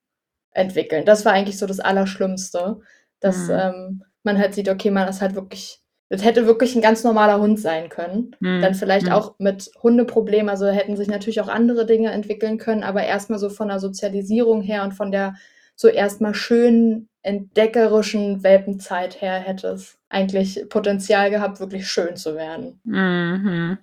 entwickeln. 0.53 1.05
Das 1.05 1.25
war 1.25 1.33
eigentlich 1.33 1.59
so 1.59 1.67
das 1.67 1.81
Allerschlimmste, 1.81 2.81
dass 3.21 3.49
mhm. 3.49 3.55
ähm, 3.55 4.05
man 4.23 4.39
halt 4.39 4.55
sieht, 4.55 4.69
okay, 4.69 4.91
man 4.91 5.09
ist 5.09 5.21
halt 5.21 5.35
wirklich 5.35 5.85
das 6.11 6.25
hätte 6.25 6.47
wirklich 6.47 6.75
ein 6.77 6.83
ganz 6.83 7.03
normaler 7.03 7.41
Hund 7.41 7.59
sein 7.59 7.89
können. 7.89 8.37
Mhm. 8.41 8.61
Dann 8.61 8.75
vielleicht 8.75 9.07
Mhm. 9.07 9.13
auch 9.13 9.35
mit 9.39 9.71
Hundeproblemen, 9.83 10.49
also 10.49 10.67
hätten 10.67 10.97
sich 10.97 11.09
natürlich 11.09 11.41
auch 11.41 11.49
andere 11.49 11.87
Dinge 11.87 12.11
entwickeln 12.13 12.59
können, 12.59 12.85
aber 12.85 13.05
erstmal 13.05 13.39
so 13.39 13.49
von 13.49 13.69
der 13.69 13.81
Sozialisierung 13.81 14.63
her 14.63 14.85
und 14.85 14.93
von 14.93 15.11
der 15.11 15.35
so 15.77 15.89
erstmal 15.89 16.35
schönen, 16.35 17.09
entdeckerischen 17.23 18.43
Welpenzeit 18.43 19.21
her 19.21 19.39
hätte 19.39 19.69
es 19.69 19.99
eigentlich 20.09 20.67
Potenzial 20.69 21.31
gehabt, 21.31 21.59
wirklich 21.59 21.89
schön 21.89 22.17
zu 22.17 22.35
werden. 22.35 22.81
Mhm. 22.85 23.79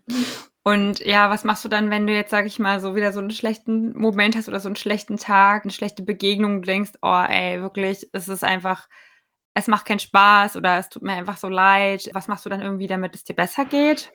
Und 0.63 0.99
ja, 0.99 1.30
was 1.32 1.43
machst 1.43 1.65
du 1.65 1.69
dann, 1.69 1.89
wenn 1.89 2.06
du 2.06 2.13
jetzt, 2.13 2.30
sag 2.30 2.45
ich 2.45 2.60
mal, 2.60 2.80
so 2.80 2.95
wieder 2.95 3.12
so 3.12 3.19
einen 3.19 3.32
schlechten 3.32 3.97
Moment 3.97 4.36
hast 4.36 4.47
oder 4.47 4.60
so 4.60 4.69
einen 4.69 4.75
schlechten 4.75 5.17
Tag, 5.17 5.63
eine 5.63 5.71
schlechte 5.71 6.04
Begegnung, 6.04 6.62
du 6.62 6.67
denkst, 6.67 6.91
oh 7.01 7.23
ey, 7.27 7.62
wirklich, 7.62 8.08
es 8.13 8.30
ist 8.30 8.43
einfach, 8.43 8.88
es 9.56 9.67
macht 9.67 9.88
keinen 9.88 9.99
Spaß 9.99 10.56
oder 10.56 10.77
es 10.77 10.89
tut 10.89 11.01
mir 11.01 11.13
einfach 11.13 11.38
so 11.38 11.49
leid. 11.49 12.12
Was 12.13 12.27
machst 12.27 12.45
du 12.45 12.49
dann 12.49 12.62
irgendwie, 12.62 12.88
damit 12.88 13.15
es 13.15 13.23
dir 13.23 13.36
besser 13.36 13.65
geht? 13.65 14.12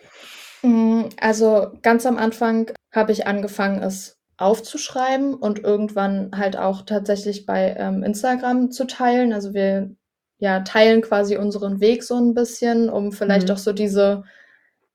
Mm, 0.62 1.06
Also 1.20 1.72
ganz 1.82 2.06
am 2.06 2.16
Anfang 2.16 2.70
habe 2.94 3.10
ich 3.10 3.26
angefangen, 3.26 3.82
es 3.82 4.15
aufzuschreiben 4.38 5.34
und 5.34 5.60
irgendwann 5.60 6.30
halt 6.36 6.56
auch 6.58 6.82
tatsächlich 6.82 7.46
bei 7.46 7.74
ähm, 7.78 8.02
Instagram 8.02 8.70
zu 8.70 8.86
teilen. 8.86 9.32
Also 9.32 9.54
wir 9.54 9.90
ja 10.38 10.60
teilen 10.60 11.02
quasi 11.02 11.36
unseren 11.38 11.80
Weg 11.80 12.04
so 12.04 12.16
ein 12.16 12.34
bisschen, 12.34 12.90
um 12.90 13.12
vielleicht 13.12 13.48
Mhm. 13.48 13.54
auch 13.54 13.58
so 13.58 13.72
diese 13.72 14.24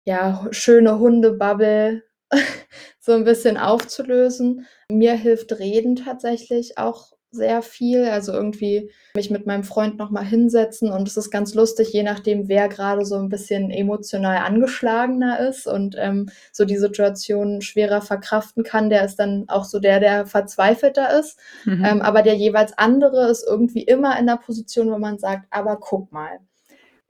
ja 0.06 0.48
schöne 0.52 1.00
Hundebubble 1.00 2.04
so 3.00 3.14
ein 3.14 3.24
bisschen 3.24 3.58
aufzulösen. 3.58 4.68
Mir 4.92 5.14
hilft 5.14 5.58
Reden 5.60 5.96
tatsächlich 5.96 6.78
auch 6.78 7.11
sehr 7.32 7.62
viel. 7.62 8.06
Also 8.06 8.34
irgendwie 8.34 8.92
mich 9.16 9.32
mit 9.32 9.46
meinem 9.46 9.64
Freund 9.64 9.98
nochmal 9.98 10.26
hinsetzen 10.26 10.92
und 10.92 11.08
es 11.08 11.18
ist 11.18 11.32
ganz 11.32 11.54
lustig, 11.54 11.92
je 11.94 12.04
nachdem, 12.04 12.48
wer 12.48 12.68
gerade 12.68 13.06
so 13.06 13.16
ein 13.16 13.30
bisschen 13.30 13.72
emotional 13.72 14.38
angeschlagener 14.38 15.40
ist 15.40 15.68
und 15.68 15.96
ähm, 15.98 16.30
so 16.52 16.66
die 16.66 16.78
Situation 16.78 17.62
schwerer 17.62 18.02
verkraften 18.02 18.64
kann, 18.64 18.90
der 18.90 19.06
ist 19.06 19.16
dann 19.16 19.46
auch 19.48 19.66
so 19.66 19.80
der, 19.80 20.00
der 20.00 20.26
verzweifelter 20.26 21.18
ist. 21.20 21.40
Mhm. 21.66 21.86
Ähm, 21.86 22.02
aber 22.02 22.22
der 22.22 22.36
jeweils 22.36 22.78
andere 22.78 23.30
ist 23.30 23.46
irgendwie 23.48 23.84
immer 23.84 24.20
in 24.20 24.28
der 24.28 24.38
Position, 24.38 24.92
wo 24.92 24.98
man 24.98 25.18
sagt, 25.18 25.48
aber 25.50 25.78
guck 25.78 26.12
mal, 26.12 26.40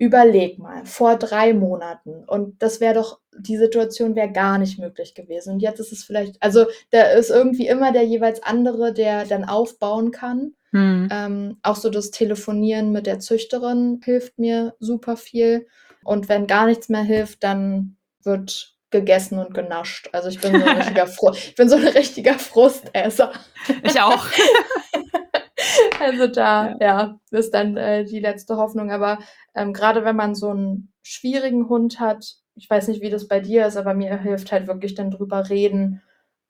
überleg 0.02 0.58
mal, 0.58 0.84
vor 0.84 1.16
drei 1.16 1.54
Monaten 1.54 2.24
und 2.26 2.64
das 2.64 2.82
wäre 2.82 2.96
doch, 2.96 3.20
die 3.38 3.58
Situation 3.58 4.16
wäre 4.16 4.32
gar 4.32 4.58
nicht 4.58 4.80
möglich 4.80 5.14
gewesen. 5.14 5.54
Und 5.54 5.60
jetzt 5.60 5.80
ist 5.80 5.92
es 5.92 6.04
vielleicht, 6.04 6.42
also 6.42 6.66
da 6.90 7.04
ist 7.04 7.30
irgendwie 7.30 7.68
immer 7.68 7.92
der 7.92 8.04
jeweils 8.04 8.42
andere, 8.42 8.94
der 8.94 9.26
dann 9.26 9.46
aufbauen 9.46 10.10
kann. 10.10 10.56
Mhm. 10.72 11.08
Ähm, 11.12 11.58
auch 11.62 11.76
so 11.76 11.92
das 11.92 12.10
Telefonieren 12.10 12.92
mit 12.92 13.06
der 13.06 13.20
Züchterin 13.20 14.02
hilft 14.04 14.40
mir 14.40 14.74
super 14.80 15.18
viel. 15.18 15.68
Und 16.04 16.30
wenn 16.30 16.48
gar 16.48 16.66
nichts 16.66 16.90
mehr 16.90 17.04
hilft, 17.04 17.44
dann 17.44 17.98
wird 18.24 18.74
gegessen 18.90 19.38
und 19.38 19.54
genascht. 19.54 20.10
Also 20.14 20.30
ich 20.30 20.42
bin 20.42 20.60
so 20.60 20.66
ein 20.66 20.78
richtiger, 20.80 21.06
Fru 21.06 21.32
ich 21.32 21.54
bin 21.54 21.70
so 21.70 21.76
ein 21.76 21.88
richtiger 21.88 22.40
Frustesser. 22.40 23.34
Ich 23.84 24.02
auch. 24.02 24.26
Also 26.12 26.28
da, 26.28 26.70
Ja. 26.70 26.78
ja, 26.80 27.20
ist 27.32 27.54
dann 27.54 27.78
äh, 27.78 28.06
die 28.06 28.20
letzte 28.20 28.58
Hoffnung. 28.58 28.92
Aber 28.92 29.20
ähm, 29.56 29.74
gerade 29.74 30.04
wenn 30.04 30.16
man 30.16 30.36
so 30.36 30.50
einen 30.50 30.92
schwierigen 31.04 31.70
Hund 31.70 32.00
hat, 32.00 32.36
ich 32.56 32.70
weiß 32.70 32.88
nicht, 32.88 33.02
wie 33.02 33.10
das 33.10 33.28
bei 33.28 33.40
dir 33.40 33.66
ist, 33.68 33.78
aber 33.78 33.94
mir 33.94 34.18
hilft 34.18 34.52
halt 34.52 34.68
wirklich 34.68 34.96
dann 34.96 35.12
drüber 35.12 35.50
reden, 35.50 36.02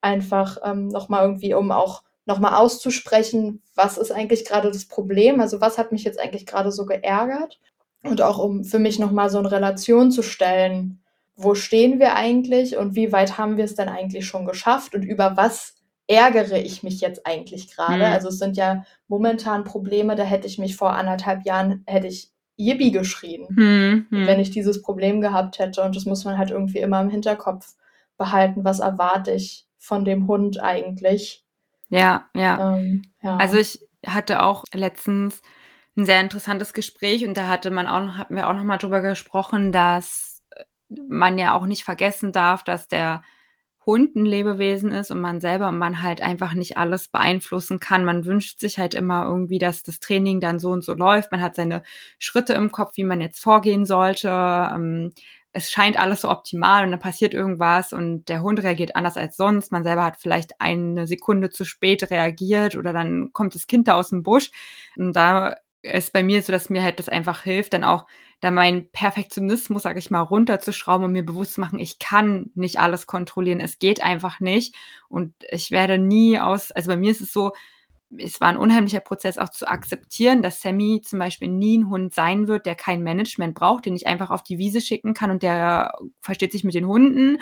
einfach 0.01 0.57
ähm, 0.63 0.87
nochmal 0.87 1.23
irgendwie, 1.23 1.53
um 1.53 1.71
auch 1.71 2.03
nochmal 2.25 2.55
auszusprechen, 2.55 3.61
was 3.75 3.97
ist 3.97 4.11
eigentlich 4.11 4.45
gerade 4.45 4.71
das 4.71 4.85
Problem? 4.85 5.41
Also 5.41 5.61
was 5.61 5.77
hat 5.77 5.91
mich 5.91 6.03
jetzt 6.03 6.19
eigentlich 6.19 6.45
gerade 6.45 6.71
so 6.71 6.85
geärgert? 6.85 7.59
Und 8.03 8.21
auch 8.21 8.39
um 8.39 8.63
für 8.63 8.79
mich 8.79 8.97
nochmal 8.99 9.29
so 9.29 9.37
eine 9.37 9.51
Relation 9.51 10.11
zu 10.11 10.23
stellen, 10.23 11.03
wo 11.35 11.55
stehen 11.55 11.99
wir 11.99 12.15
eigentlich 12.15 12.77
und 12.77 12.95
wie 12.95 13.11
weit 13.11 13.37
haben 13.37 13.57
wir 13.57 13.65
es 13.65 13.75
denn 13.75 13.89
eigentlich 13.89 14.25
schon 14.25 14.45
geschafft 14.45 14.95
und 14.95 15.03
über 15.03 15.37
was 15.37 15.75
ärgere 16.11 16.57
ich 16.59 16.83
mich 16.83 17.01
jetzt 17.01 17.25
eigentlich 17.25 17.69
gerade? 17.73 18.05
Mhm. 18.05 18.11
Also 18.13 18.29
es 18.29 18.37
sind 18.39 18.57
ja 18.57 18.83
momentan 19.07 19.63
Probleme, 19.63 20.15
da 20.15 20.23
hätte 20.23 20.47
ich 20.47 20.57
mich 20.59 20.75
vor 20.75 20.93
anderthalb 20.93 21.45
Jahren, 21.45 21.83
hätte 21.87 22.07
ich 22.07 22.31
Yippie 22.57 22.91
geschrien, 22.91 23.47
Mhm. 23.49 24.07
wenn 24.11 24.39
ich 24.39 24.51
dieses 24.51 24.81
Problem 24.81 25.21
gehabt 25.21 25.59
hätte. 25.59 25.81
Und 25.81 25.95
das 25.95 26.05
muss 26.05 26.25
man 26.25 26.37
halt 26.37 26.51
irgendwie 26.51 26.79
immer 26.79 27.01
im 27.01 27.09
Hinterkopf 27.09 27.75
behalten. 28.17 28.63
Was 28.63 28.79
erwarte 28.79 29.31
ich 29.31 29.67
von 29.79 30.05
dem 30.05 30.27
Hund 30.27 30.61
eigentlich? 30.61 31.43
Ja, 31.89 32.29
ja. 32.35 32.77
Ähm, 32.77 33.03
ja. 33.21 33.37
Also 33.37 33.57
ich 33.57 33.79
hatte 34.05 34.43
auch 34.43 34.63
letztens 34.73 35.41
ein 35.97 36.05
sehr 36.05 36.21
interessantes 36.21 36.73
Gespräch 36.73 37.25
und 37.25 37.35
da 37.35 37.47
hatte 37.47 37.71
man 37.71 37.87
auch, 37.87 38.01
noch- 38.01 38.17
hatten 38.17 38.35
wir 38.35 38.47
auch 38.49 38.53
noch 38.53 38.63
mal 38.63 38.77
drüber 38.77 39.01
gesprochen, 39.01 39.71
dass 39.71 40.41
man 40.89 41.37
ja 41.37 41.53
auch 41.53 41.65
nicht 41.65 41.83
vergessen 41.83 42.31
darf, 42.31 42.63
dass 42.63 42.87
der 42.87 43.23
Hund 43.85 44.15
ein 44.15 44.25
Lebewesen 44.25 44.91
ist 44.91 45.09
und 45.11 45.21
man 45.21 45.41
selber 45.41 45.69
und 45.69 45.77
man 45.79 46.03
halt 46.03 46.21
einfach 46.21 46.53
nicht 46.53 46.77
alles 46.77 47.07
beeinflussen 47.07 47.79
kann. 47.79 48.05
Man 48.05 48.25
wünscht 48.25 48.59
sich 48.59 48.77
halt 48.77 48.93
immer 48.93 49.25
irgendwie, 49.25 49.57
dass 49.59 49.83
das 49.83 49.99
Training 49.99 50.39
dann 50.39 50.59
so 50.59 50.69
und 50.71 50.83
so 50.83 50.93
läuft. 50.93 51.31
Man 51.31 51.41
hat 51.41 51.55
seine 51.55 51.83
Schritte 52.19 52.53
im 52.53 52.71
Kopf, 52.71 52.97
wie 52.97 53.03
man 53.03 53.21
jetzt 53.21 53.39
vorgehen 53.41 53.85
sollte. 53.85 54.29
Ähm, 54.29 55.13
es 55.53 55.71
scheint 55.71 55.99
alles 55.99 56.21
so 56.21 56.29
optimal 56.29 56.85
und 56.85 56.91
dann 56.91 56.99
passiert 56.99 57.33
irgendwas 57.33 57.91
und 57.91 58.25
der 58.29 58.41
Hund 58.41 58.63
reagiert 58.63 58.95
anders 58.95 59.17
als 59.17 59.35
sonst. 59.35 59.71
Man 59.71 59.83
selber 59.83 60.05
hat 60.05 60.17
vielleicht 60.17 60.61
eine 60.61 61.07
Sekunde 61.07 61.49
zu 61.49 61.65
spät 61.65 62.09
reagiert 62.09 62.75
oder 62.75 62.93
dann 62.93 63.33
kommt 63.33 63.55
das 63.55 63.67
Kind 63.67 63.87
da 63.87 63.95
aus 63.95 64.09
dem 64.09 64.23
Busch. 64.23 64.51
Und 64.95 65.13
da 65.13 65.55
ist 65.81 66.13
bei 66.13 66.23
mir 66.23 66.41
so, 66.41 66.51
dass 66.51 66.69
mir 66.69 66.83
halt 66.83 66.99
das 66.99 67.09
einfach 67.09 67.43
hilft, 67.43 67.73
dann 67.73 67.83
auch 67.83 68.05
da 68.41 68.49
meinen 68.49 68.89
Perfektionismus, 68.91 69.83
sage 69.83 69.99
ich 69.99 70.09
mal, 70.09 70.21
runterzuschrauben 70.21 71.05
und 71.05 71.11
mir 71.11 71.23
bewusst 71.23 71.53
zu 71.53 71.61
machen, 71.61 71.79
ich 71.79 71.99
kann 71.99 72.49
nicht 72.55 72.79
alles 72.79 73.05
kontrollieren. 73.05 73.59
Es 73.59 73.77
geht 73.77 74.03
einfach 74.03 74.39
nicht. 74.39 74.75
Und 75.07 75.35
ich 75.49 75.69
werde 75.69 75.99
nie 75.99 76.39
aus, 76.39 76.71
also 76.71 76.89
bei 76.89 76.97
mir 76.97 77.11
ist 77.11 77.21
es 77.21 77.31
so, 77.31 77.53
es 78.17 78.41
war 78.41 78.49
ein 78.49 78.57
unheimlicher 78.57 78.99
Prozess 78.99 79.37
auch 79.37 79.49
zu 79.49 79.67
akzeptieren, 79.67 80.41
dass 80.41 80.59
Sammy 80.59 81.01
zum 81.01 81.19
Beispiel 81.19 81.47
nie 81.49 81.77
ein 81.77 81.89
Hund 81.89 82.13
sein 82.15 82.47
wird, 82.47 82.65
der 82.65 82.75
kein 82.75 83.03
Management 83.03 83.53
braucht, 83.53 83.85
den 83.85 83.95
ich 83.95 84.07
einfach 84.07 84.31
auf 84.31 84.43
die 84.43 84.57
Wiese 84.57 84.81
schicken 84.81 85.13
kann 85.13 85.31
und 85.31 85.43
der 85.43 85.93
versteht 86.19 86.51
sich 86.51 86.63
mit 86.63 86.73
den 86.73 86.87
Hunden. 86.87 87.37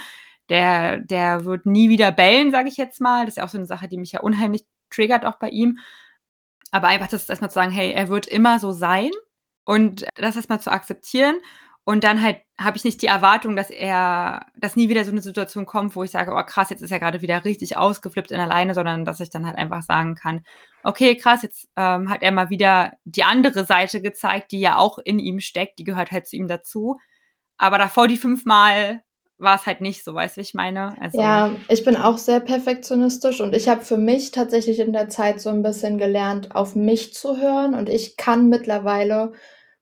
Der, 0.49 0.97
der 0.99 1.45
wird 1.45 1.65
nie 1.65 1.89
wieder 1.89 2.11
bellen, 2.11 2.51
sage 2.51 2.67
ich 2.69 2.77
jetzt 2.77 2.99
mal. 2.99 3.25
Das 3.25 3.33
ist 3.33 3.37
ja 3.37 3.45
auch 3.45 3.49
so 3.49 3.57
eine 3.57 3.67
Sache, 3.67 3.87
die 3.87 3.97
mich 3.97 4.11
ja 4.11 4.19
unheimlich 4.19 4.65
triggert, 4.89 5.25
auch 5.25 5.37
bei 5.37 5.49
ihm. 5.49 5.79
Aber 6.71 6.87
einfach 6.87 7.07
das 7.07 7.29
erstmal 7.29 7.49
zu 7.49 7.55
sagen, 7.55 7.71
hey, 7.71 7.91
er 7.93 8.09
wird 8.09 8.27
immer 8.27 8.59
so 8.59 8.71
sein 8.71 9.11
und 9.69 10.07
das 10.15 10.35
erstmal 10.35 10.59
zu 10.59 10.71
akzeptieren. 10.71 11.35
Und 11.83 12.03
dann 12.03 12.23
halt 12.23 12.37
habe 12.59 12.75
ich 12.75 12.83
nicht 12.83 13.03
die 13.03 13.07
Erwartung, 13.07 13.55
dass 13.55 13.69
er, 13.69 14.47
dass 14.57 14.75
nie 14.75 14.89
wieder 14.89 15.05
so 15.05 15.11
eine 15.11 15.21
Situation 15.21 15.67
kommt, 15.67 15.95
wo 15.95 16.03
ich 16.03 16.09
sage, 16.09 16.31
oh 16.33 16.43
krass, 16.43 16.71
jetzt 16.71 16.81
ist 16.81 16.91
er 16.91 16.99
gerade 16.99 17.21
wieder 17.21 17.45
richtig 17.45 17.77
ausgeflippt 17.77 18.31
in 18.31 18.39
alleine, 18.39 18.73
sondern 18.73 19.05
dass 19.05 19.19
ich 19.19 19.29
dann 19.29 19.45
halt 19.45 19.59
einfach 19.59 19.83
sagen 19.83 20.15
kann, 20.15 20.43
okay, 20.83 21.15
krass, 21.15 21.43
jetzt 21.43 21.67
ähm, 21.75 22.09
hat 22.09 22.23
er 22.23 22.31
mal 22.31 22.49
wieder 22.49 22.93
die 23.05 23.23
andere 23.23 23.63
Seite 23.63 24.01
gezeigt, 24.01 24.53
die 24.53 24.59
ja 24.59 24.77
auch 24.77 24.97
in 24.97 25.19
ihm 25.19 25.39
steckt, 25.39 25.77
die 25.77 25.83
gehört 25.83 26.09
halt 26.09 26.25
zu 26.25 26.35
ihm 26.35 26.47
dazu. 26.47 26.97
Aber 27.59 27.77
davor 27.77 28.07
die 28.07 28.17
fünfmal 28.17 29.03
war 29.39 29.55
es 29.55 29.65
halt 29.65 29.81
nicht 29.81 30.03
so, 30.03 30.13
weißt 30.13 30.37
du, 30.37 30.41
ich 30.41 30.53
meine? 30.53 30.99
Also, 30.99 31.19
Ja, 31.19 31.55
ich 31.69 31.85
bin 31.85 31.95
auch 31.95 32.17
sehr 32.17 32.39
perfektionistisch 32.39 33.39
und 33.39 33.55
ich 33.55 33.69
habe 33.69 33.81
für 33.81 33.97
mich 33.97 34.31
tatsächlich 34.31 34.79
in 34.79 34.93
der 34.93 35.09
Zeit 35.09 35.39
so 35.39 35.49
ein 35.49 35.63
bisschen 35.63 35.97
gelernt, 35.97 36.55
auf 36.55 36.75
mich 36.75 37.13
zu 37.13 37.37
hören. 37.37 37.73
Und 37.73 37.87
ich 37.87 38.17
kann 38.17 38.49
mittlerweile, 38.49 39.31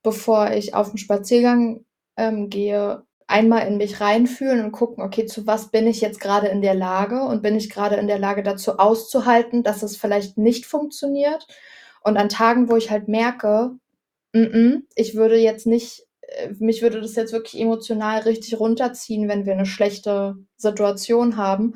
bevor 0.08 0.52
ich 0.52 0.74
auf 0.74 0.92
den 0.92 0.98
Spaziergang 0.98 1.84
ähm, 2.16 2.50
gehe, 2.50 3.04
einmal 3.28 3.68
in 3.68 3.76
mich 3.76 4.00
reinfühlen 4.00 4.64
und 4.64 4.72
gucken, 4.72 5.04
okay, 5.04 5.26
zu 5.26 5.46
was 5.46 5.70
bin 5.70 5.86
ich 5.86 6.00
jetzt 6.00 6.22
gerade 6.22 6.48
in 6.48 6.62
der 6.62 6.76
Lage 6.76 7.24
und 7.24 7.44
bin 7.44 7.58
ich 7.58 7.70
gerade 7.70 7.98
in 7.98 8.08
der 8.08 8.18
Lage 8.18 8.42
dazu 8.42 8.80
auszuhalten, 8.80 9.64
dass 9.64 9.84
es 9.84 9.98
vielleicht 9.98 10.38
nicht 10.38 10.66
funktioniert. 10.66 11.46
Und 12.06 12.16
an 12.16 12.30
Tagen, 12.30 12.70
wo 12.70 12.78
ich 12.78 12.90
halt 12.90 13.10
merke, 13.10 13.72
mm 14.32 14.40
-mm, 14.40 14.82
ich 14.96 15.16
würde 15.16 15.36
jetzt 15.38 15.68
nicht 15.68 16.08
äh, 16.22 16.54
mich 16.58 16.82
würde 16.82 17.02
das 17.02 17.16
jetzt 17.18 17.34
wirklich 17.34 17.62
emotional 17.62 18.22
richtig 18.22 18.58
runterziehen, 18.58 19.28
wenn 19.28 19.46
wir 19.46 19.54
eine 19.54 19.66
schlechte 19.66 20.38
Situation 20.56 21.36
haben. 21.36 21.76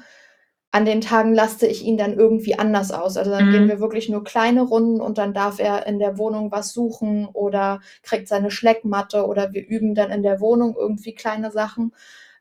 An 0.73 0.85
den 0.85 1.01
Tagen 1.01 1.33
laste 1.33 1.67
ich 1.67 1.83
ihn 1.83 1.97
dann 1.97 2.13
irgendwie 2.17 2.57
anders 2.57 2.91
aus. 2.91 3.17
Also 3.17 3.31
dann 3.31 3.47
Mhm. 3.47 3.49
gehen 3.49 3.67
wir 3.67 3.79
wirklich 3.81 4.07
nur 4.09 4.23
kleine 4.23 4.61
Runden 4.61 5.01
und 5.01 5.17
dann 5.17 5.33
darf 5.33 5.59
er 5.59 5.85
in 5.85 5.99
der 5.99 6.17
Wohnung 6.17 6.51
was 6.51 6.71
suchen 6.73 7.27
oder 7.27 7.81
kriegt 8.03 8.27
seine 8.29 8.51
Schleckmatte 8.51 9.25
oder 9.27 9.51
wir 9.53 9.67
üben 9.67 9.95
dann 9.95 10.11
in 10.11 10.23
der 10.23 10.39
Wohnung 10.39 10.75
irgendwie 10.77 11.13
kleine 11.13 11.51
Sachen. 11.51 11.93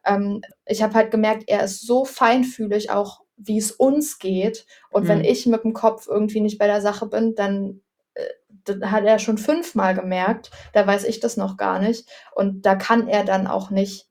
Ähm, 0.04 0.42
ich 0.66 0.82
habe 0.82 0.94
halt 0.94 1.10
gemerkt, 1.10 1.44
er 1.48 1.64
ist 1.64 1.82
so 1.86 2.04
feinfühlig 2.04 2.90
auch, 2.90 3.22
wie 3.36 3.58
es 3.58 3.72
uns 3.72 4.18
geht. 4.18 4.66
Und 4.90 5.08
wenn 5.08 5.18
Mhm. 5.18 5.24
ich 5.24 5.46
mit 5.46 5.64
dem 5.64 5.72
Kopf 5.72 6.06
irgendwie 6.08 6.40
nicht 6.40 6.58
bei 6.58 6.66
der 6.66 6.80
Sache 6.80 7.06
bin, 7.06 7.34
dann 7.34 7.80
äh, 8.14 8.86
hat 8.86 9.04
er 9.04 9.18
schon 9.18 9.38
fünfmal 9.38 9.94
gemerkt. 9.94 10.50
Da 10.72 10.86
weiß 10.86 11.04
ich 11.04 11.20
das 11.20 11.36
noch 11.36 11.56
gar 11.56 11.78
nicht. 11.80 12.08
Und 12.34 12.66
da 12.66 12.74
kann 12.76 13.08
er 13.08 13.24
dann 13.24 13.46
auch 13.46 13.70
nicht. 13.70 14.08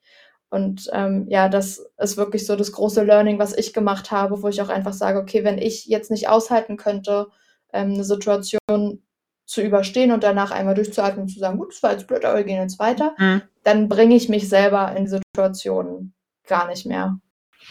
Und 0.50 0.89
ähm, 0.93 1.28
ja, 1.30 1.47
das 1.47 1.86
ist 1.97 2.18
wirklich 2.18 2.45
so 2.45 2.56
das 2.56 2.72
große 2.72 3.04
Learning, 3.04 3.38
was 3.38 3.56
ich 3.56 3.74
gemacht 3.74 4.12
habe, 4.12 4.41
wo 4.41 4.47
ich 4.47 4.62
auch 4.62 4.70
einfach 4.70 4.93
sage, 4.93 5.20
okay, 5.20 5.43
wenn 5.43 5.60
ich 5.60 5.86
jetzt 5.86 6.10
nicht 6.10 6.28
aushalten 6.28 6.76
könnte, 6.76 7.28
ähm, 7.72 7.93
eine 7.93 8.04
Situation 8.04 9.04
zu 9.45 9.62
überstehen 9.62 10.12
und 10.12 10.24
danach 10.24 10.52
einmal 10.52 10.76
durchzuatmen 10.76 11.24
und 11.24 11.30
zu 11.30 11.39
sagen, 11.39 11.58
gut, 11.58 11.74
das 11.74 11.84
war 11.84 11.91
jetzt 11.91 12.08
blöd, 12.08 12.26
aber 12.26 12.38
wir 12.38 12.43
gehen 12.43 12.62
jetzt 12.62 12.80
weiter, 12.80 13.16
mhm. 13.18 13.41
dann 13.64 13.89
bringe 13.89 14.16
ich 14.16 14.30
mich 14.30 14.47
selber 14.50 14.95
in 14.95 15.08
Situationen 15.08 16.14
gar 16.47 16.68
nicht 16.68 16.86
mehr. 16.86 17.20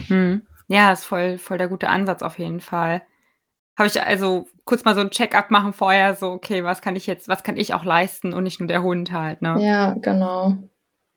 Mhm. 0.08 0.42
Ja, 0.68 0.92
ist 0.92 1.04
voll, 1.04 1.38
voll 1.38 1.58
der 1.58 1.68
gute 1.68 1.88
Ansatz 1.88 2.22
auf 2.22 2.38
jeden 2.38 2.60
Fall. 2.60 3.02
Habe 3.76 3.88
ich 3.88 4.02
also 4.02 4.48
kurz 4.64 4.84
mal 4.84 4.94
so 4.94 5.00
ein 5.00 5.10
Check-up 5.10 5.50
machen 5.50 5.72
vorher, 5.72 6.14
so, 6.14 6.32
okay, 6.32 6.64
was 6.64 6.82
kann 6.82 6.96
ich 6.96 7.06
jetzt, 7.06 7.28
was 7.28 7.42
kann 7.42 7.56
ich 7.56 7.74
auch 7.74 7.84
leisten 7.84 8.34
und 8.34 8.42
nicht 8.42 8.60
nur 8.60 8.66
der 8.66 8.82
Hund 8.82 9.12
halt, 9.12 9.40
ne? 9.40 9.56
Ja, 9.60 9.94
genau. 9.94 10.56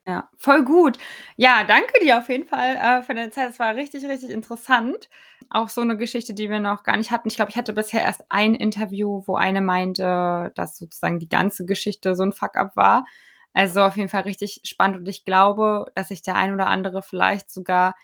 Ja, 0.07 0.27
voll 0.37 0.63
gut. 0.65 0.97
Ja, 1.37 1.63
danke 1.63 1.99
dir 2.01 2.17
auf 2.17 2.27
jeden 2.29 2.47
Fall 2.47 2.75
äh, 2.75 3.03
für 3.03 3.13
deine 3.13 3.29
Zeit. 3.29 3.51
Es 3.51 3.59
war 3.59 3.75
richtig, 3.75 4.03
richtig 4.05 4.31
interessant. 4.31 5.09
Auch 5.49 5.69
so 5.69 5.81
eine 5.81 5.95
Geschichte, 5.95 6.33
die 6.33 6.49
wir 6.49 6.59
noch 6.59 6.83
gar 6.83 6.97
nicht 6.97 7.11
hatten. 7.11 7.27
Ich 7.27 7.35
glaube, 7.35 7.51
ich 7.51 7.57
hatte 7.57 7.73
bisher 7.73 8.01
erst 8.01 8.23
ein 8.29 8.55
Interview, 8.55 9.21
wo 9.27 9.35
eine 9.35 9.61
meinte, 9.61 10.51
dass 10.55 10.77
sozusagen 10.77 11.19
die 11.19 11.29
ganze 11.29 11.65
Geschichte 11.65 12.15
so 12.15 12.23
ein 12.23 12.33
Fuck-up 12.33 12.75
war. 12.75 13.05
Also 13.53 13.81
auf 13.83 13.95
jeden 13.97 14.09
Fall 14.09 14.21
richtig 14.23 14.61
spannend 14.63 14.97
und 14.99 15.07
ich 15.07 15.23
glaube, 15.25 15.91
dass 15.93 16.07
sich 16.07 16.21
der 16.23 16.35
ein 16.35 16.53
oder 16.53 16.67
andere 16.67 17.03
vielleicht 17.03 17.51
sogar 17.51 17.95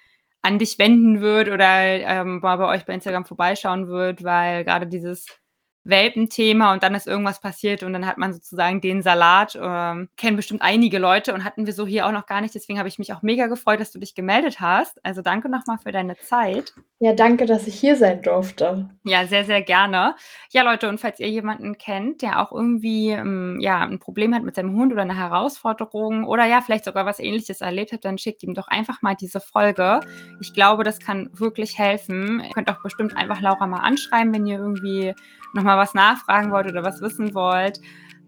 an 0.41 0.60
dich 0.60 0.78
wenden 0.78 1.22
wird 1.22 1.48
oder 1.50 1.66
ähm, 1.84 2.39
mal 2.41 2.58
bei 2.58 2.68
euch 2.68 2.86
bei 2.86 2.93
Instagram 2.93 3.26
vorbeischauen 3.26 3.88
wird, 3.88 4.24
weil 4.24 4.64
gerade 4.66 4.88
dieses 4.88 5.26
Welpenthema 5.89 6.73
und 6.73 6.83
dann 6.83 6.95
ist 6.95 7.07
irgendwas 7.07 7.39
passiert 7.39 7.83
und 7.83 7.93
dann 7.93 8.05
hat 8.05 8.17
man 8.17 8.33
sozusagen 8.33 8.81
den 8.81 9.01
Salat. 9.01 9.57
Ähm, 9.61 10.09
kennen 10.17 10.35
bestimmt 10.35 10.61
einige 10.61 10.99
Leute 10.99 11.33
und 11.33 11.43
hatten 11.43 11.65
wir 11.65 11.73
so 11.73 11.85
hier 11.88 12.05
auch 12.05 12.11
noch 12.11 12.25
gar 12.25 12.41
nicht. 12.41 12.55
Deswegen 12.55 12.79
habe 12.79 12.89
ich 12.89 12.99
mich 12.99 13.13
auch 13.13 13.21
mega 13.21 13.47
gefreut, 13.47 13.79
dass 13.79 13.91
du 13.91 13.99
dich 13.99 14.15
gemeldet 14.15 14.59
hast. 14.59 15.03
Also 15.05 15.21
danke 15.21 15.49
nochmal 15.49 15.77
für 15.77 15.91
deine 15.91 16.17
Zeit. 16.17 16.73
Ja, 16.99 17.13
danke, 17.13 17.45
dass 17.45 17.67
ich 17.67 17.79
hier 17.79 17.95
sein 17.95 18.21
durfte. 18.23 18.89
Ja, 19.03 19.27
sehr, 19.27 19.45
sehr 19.45 19.61
gerne. 19.61 20.15
Ja, 20.49 20.63
Leute, 20.63 20.89
und 20.89 20.99
falls 20.99 21.19
ihr 21.19 21.29
jemanden 21.29 21.77
kennt, 21.77 22.23
der 22.23 22.41
auch 22.41 22.51
irgendwie 22.51 23.11
ähm, 23.11 23.59
ja, 23.59 23.81
ein 23.81 23.99
Problem 23.99 24.33
hat 24.33 24.43
mit 24.43 24.55
seinem 24.55 24.75
Hund 24.75 24.91
oder 24.91 25.03
eine 25.03 25.15
Herausforderung 25.15 26.25
oder 26.25 26.45
ja, 26.45 26.61
vielleicht 26.61 26.85
sogar 26.85 27.05
was 27.05 27.19
ähnliches 27.19 27.61
erlebt 27.61 27.91
hat, 27.93 28.03
dann 28.03 28.17
schickt 28.17 28.43
ihm 28.43 28.55
doch 28.55 28.67
einfach 28.67 29.01
mal 29.03 29.15
diese 29.15 29.39
Folge. 29.39 29.99
Ich 30.41 30.53
glaube, 30.53 30.83
das 30.83 30.99
kann 30.99 31.29
wirklich 31.33 31.77
helfen. 31.77 32.41
Ihr 32.43 32.49
könnt 32.49 32.69
auch 32.69 32.81
bestimmt 32.81 33.15
einfach 33.15 33.41
Laura 33.41 33.67
mal 33.67 33.81
anschreiben, 33.81 34.33
wenn 34.33 34.47
ihr 34.47 34.57
irgendwie 34.57 35.13
nochmal 35.54 35.78
was 35.78 35.93
nachfragen 35.93 36.52
wollt 36.52 36.68
oder 36.68 36.84
was 36.84 37.02
wissen 37.02 37.34
wollt. 37.34 37.80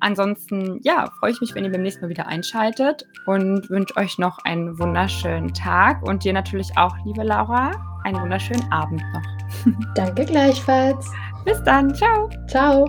Ansonsten, 0.02 0.80
ja, 0.84 1.10
freue 1.20 1.32
ich 1.32 1.42
mich, 1.42 1.54
wenn 1.56 1.66
ihr 1.66 1.72
beim 1.72 1.82
nächsten 1.82 2.02
Mal 2.02 2.10
wieder 2.10 2.28
einschaltet 2.28 3.06
und 3.26 3.70
wünsche 3.70 3.96
euch 3.98 4.18
noch 4.18 4.38
einen 4.46 4.80
wunderschönen 4.80 5.54
Tag 5.54 6.02
und 6.04 6.24
dir 6.24 6.32
natürlich 6.32 6.70
auch, 6.78 6.96
liebe 7.06 7.24
Laura, 7.24 7.72
einen 8.06 8.22
wunderschönen 8.22 8.72
Abend 8.72 9.04
noch. 9.14 9.74
Danke 9.96 10.26
gleichfalls. 10.26 11.12
Bis 11.44 11.62
dann. 11.64 11.94
Ciao. 11.94 12.30
Ciao. 12.48 12.86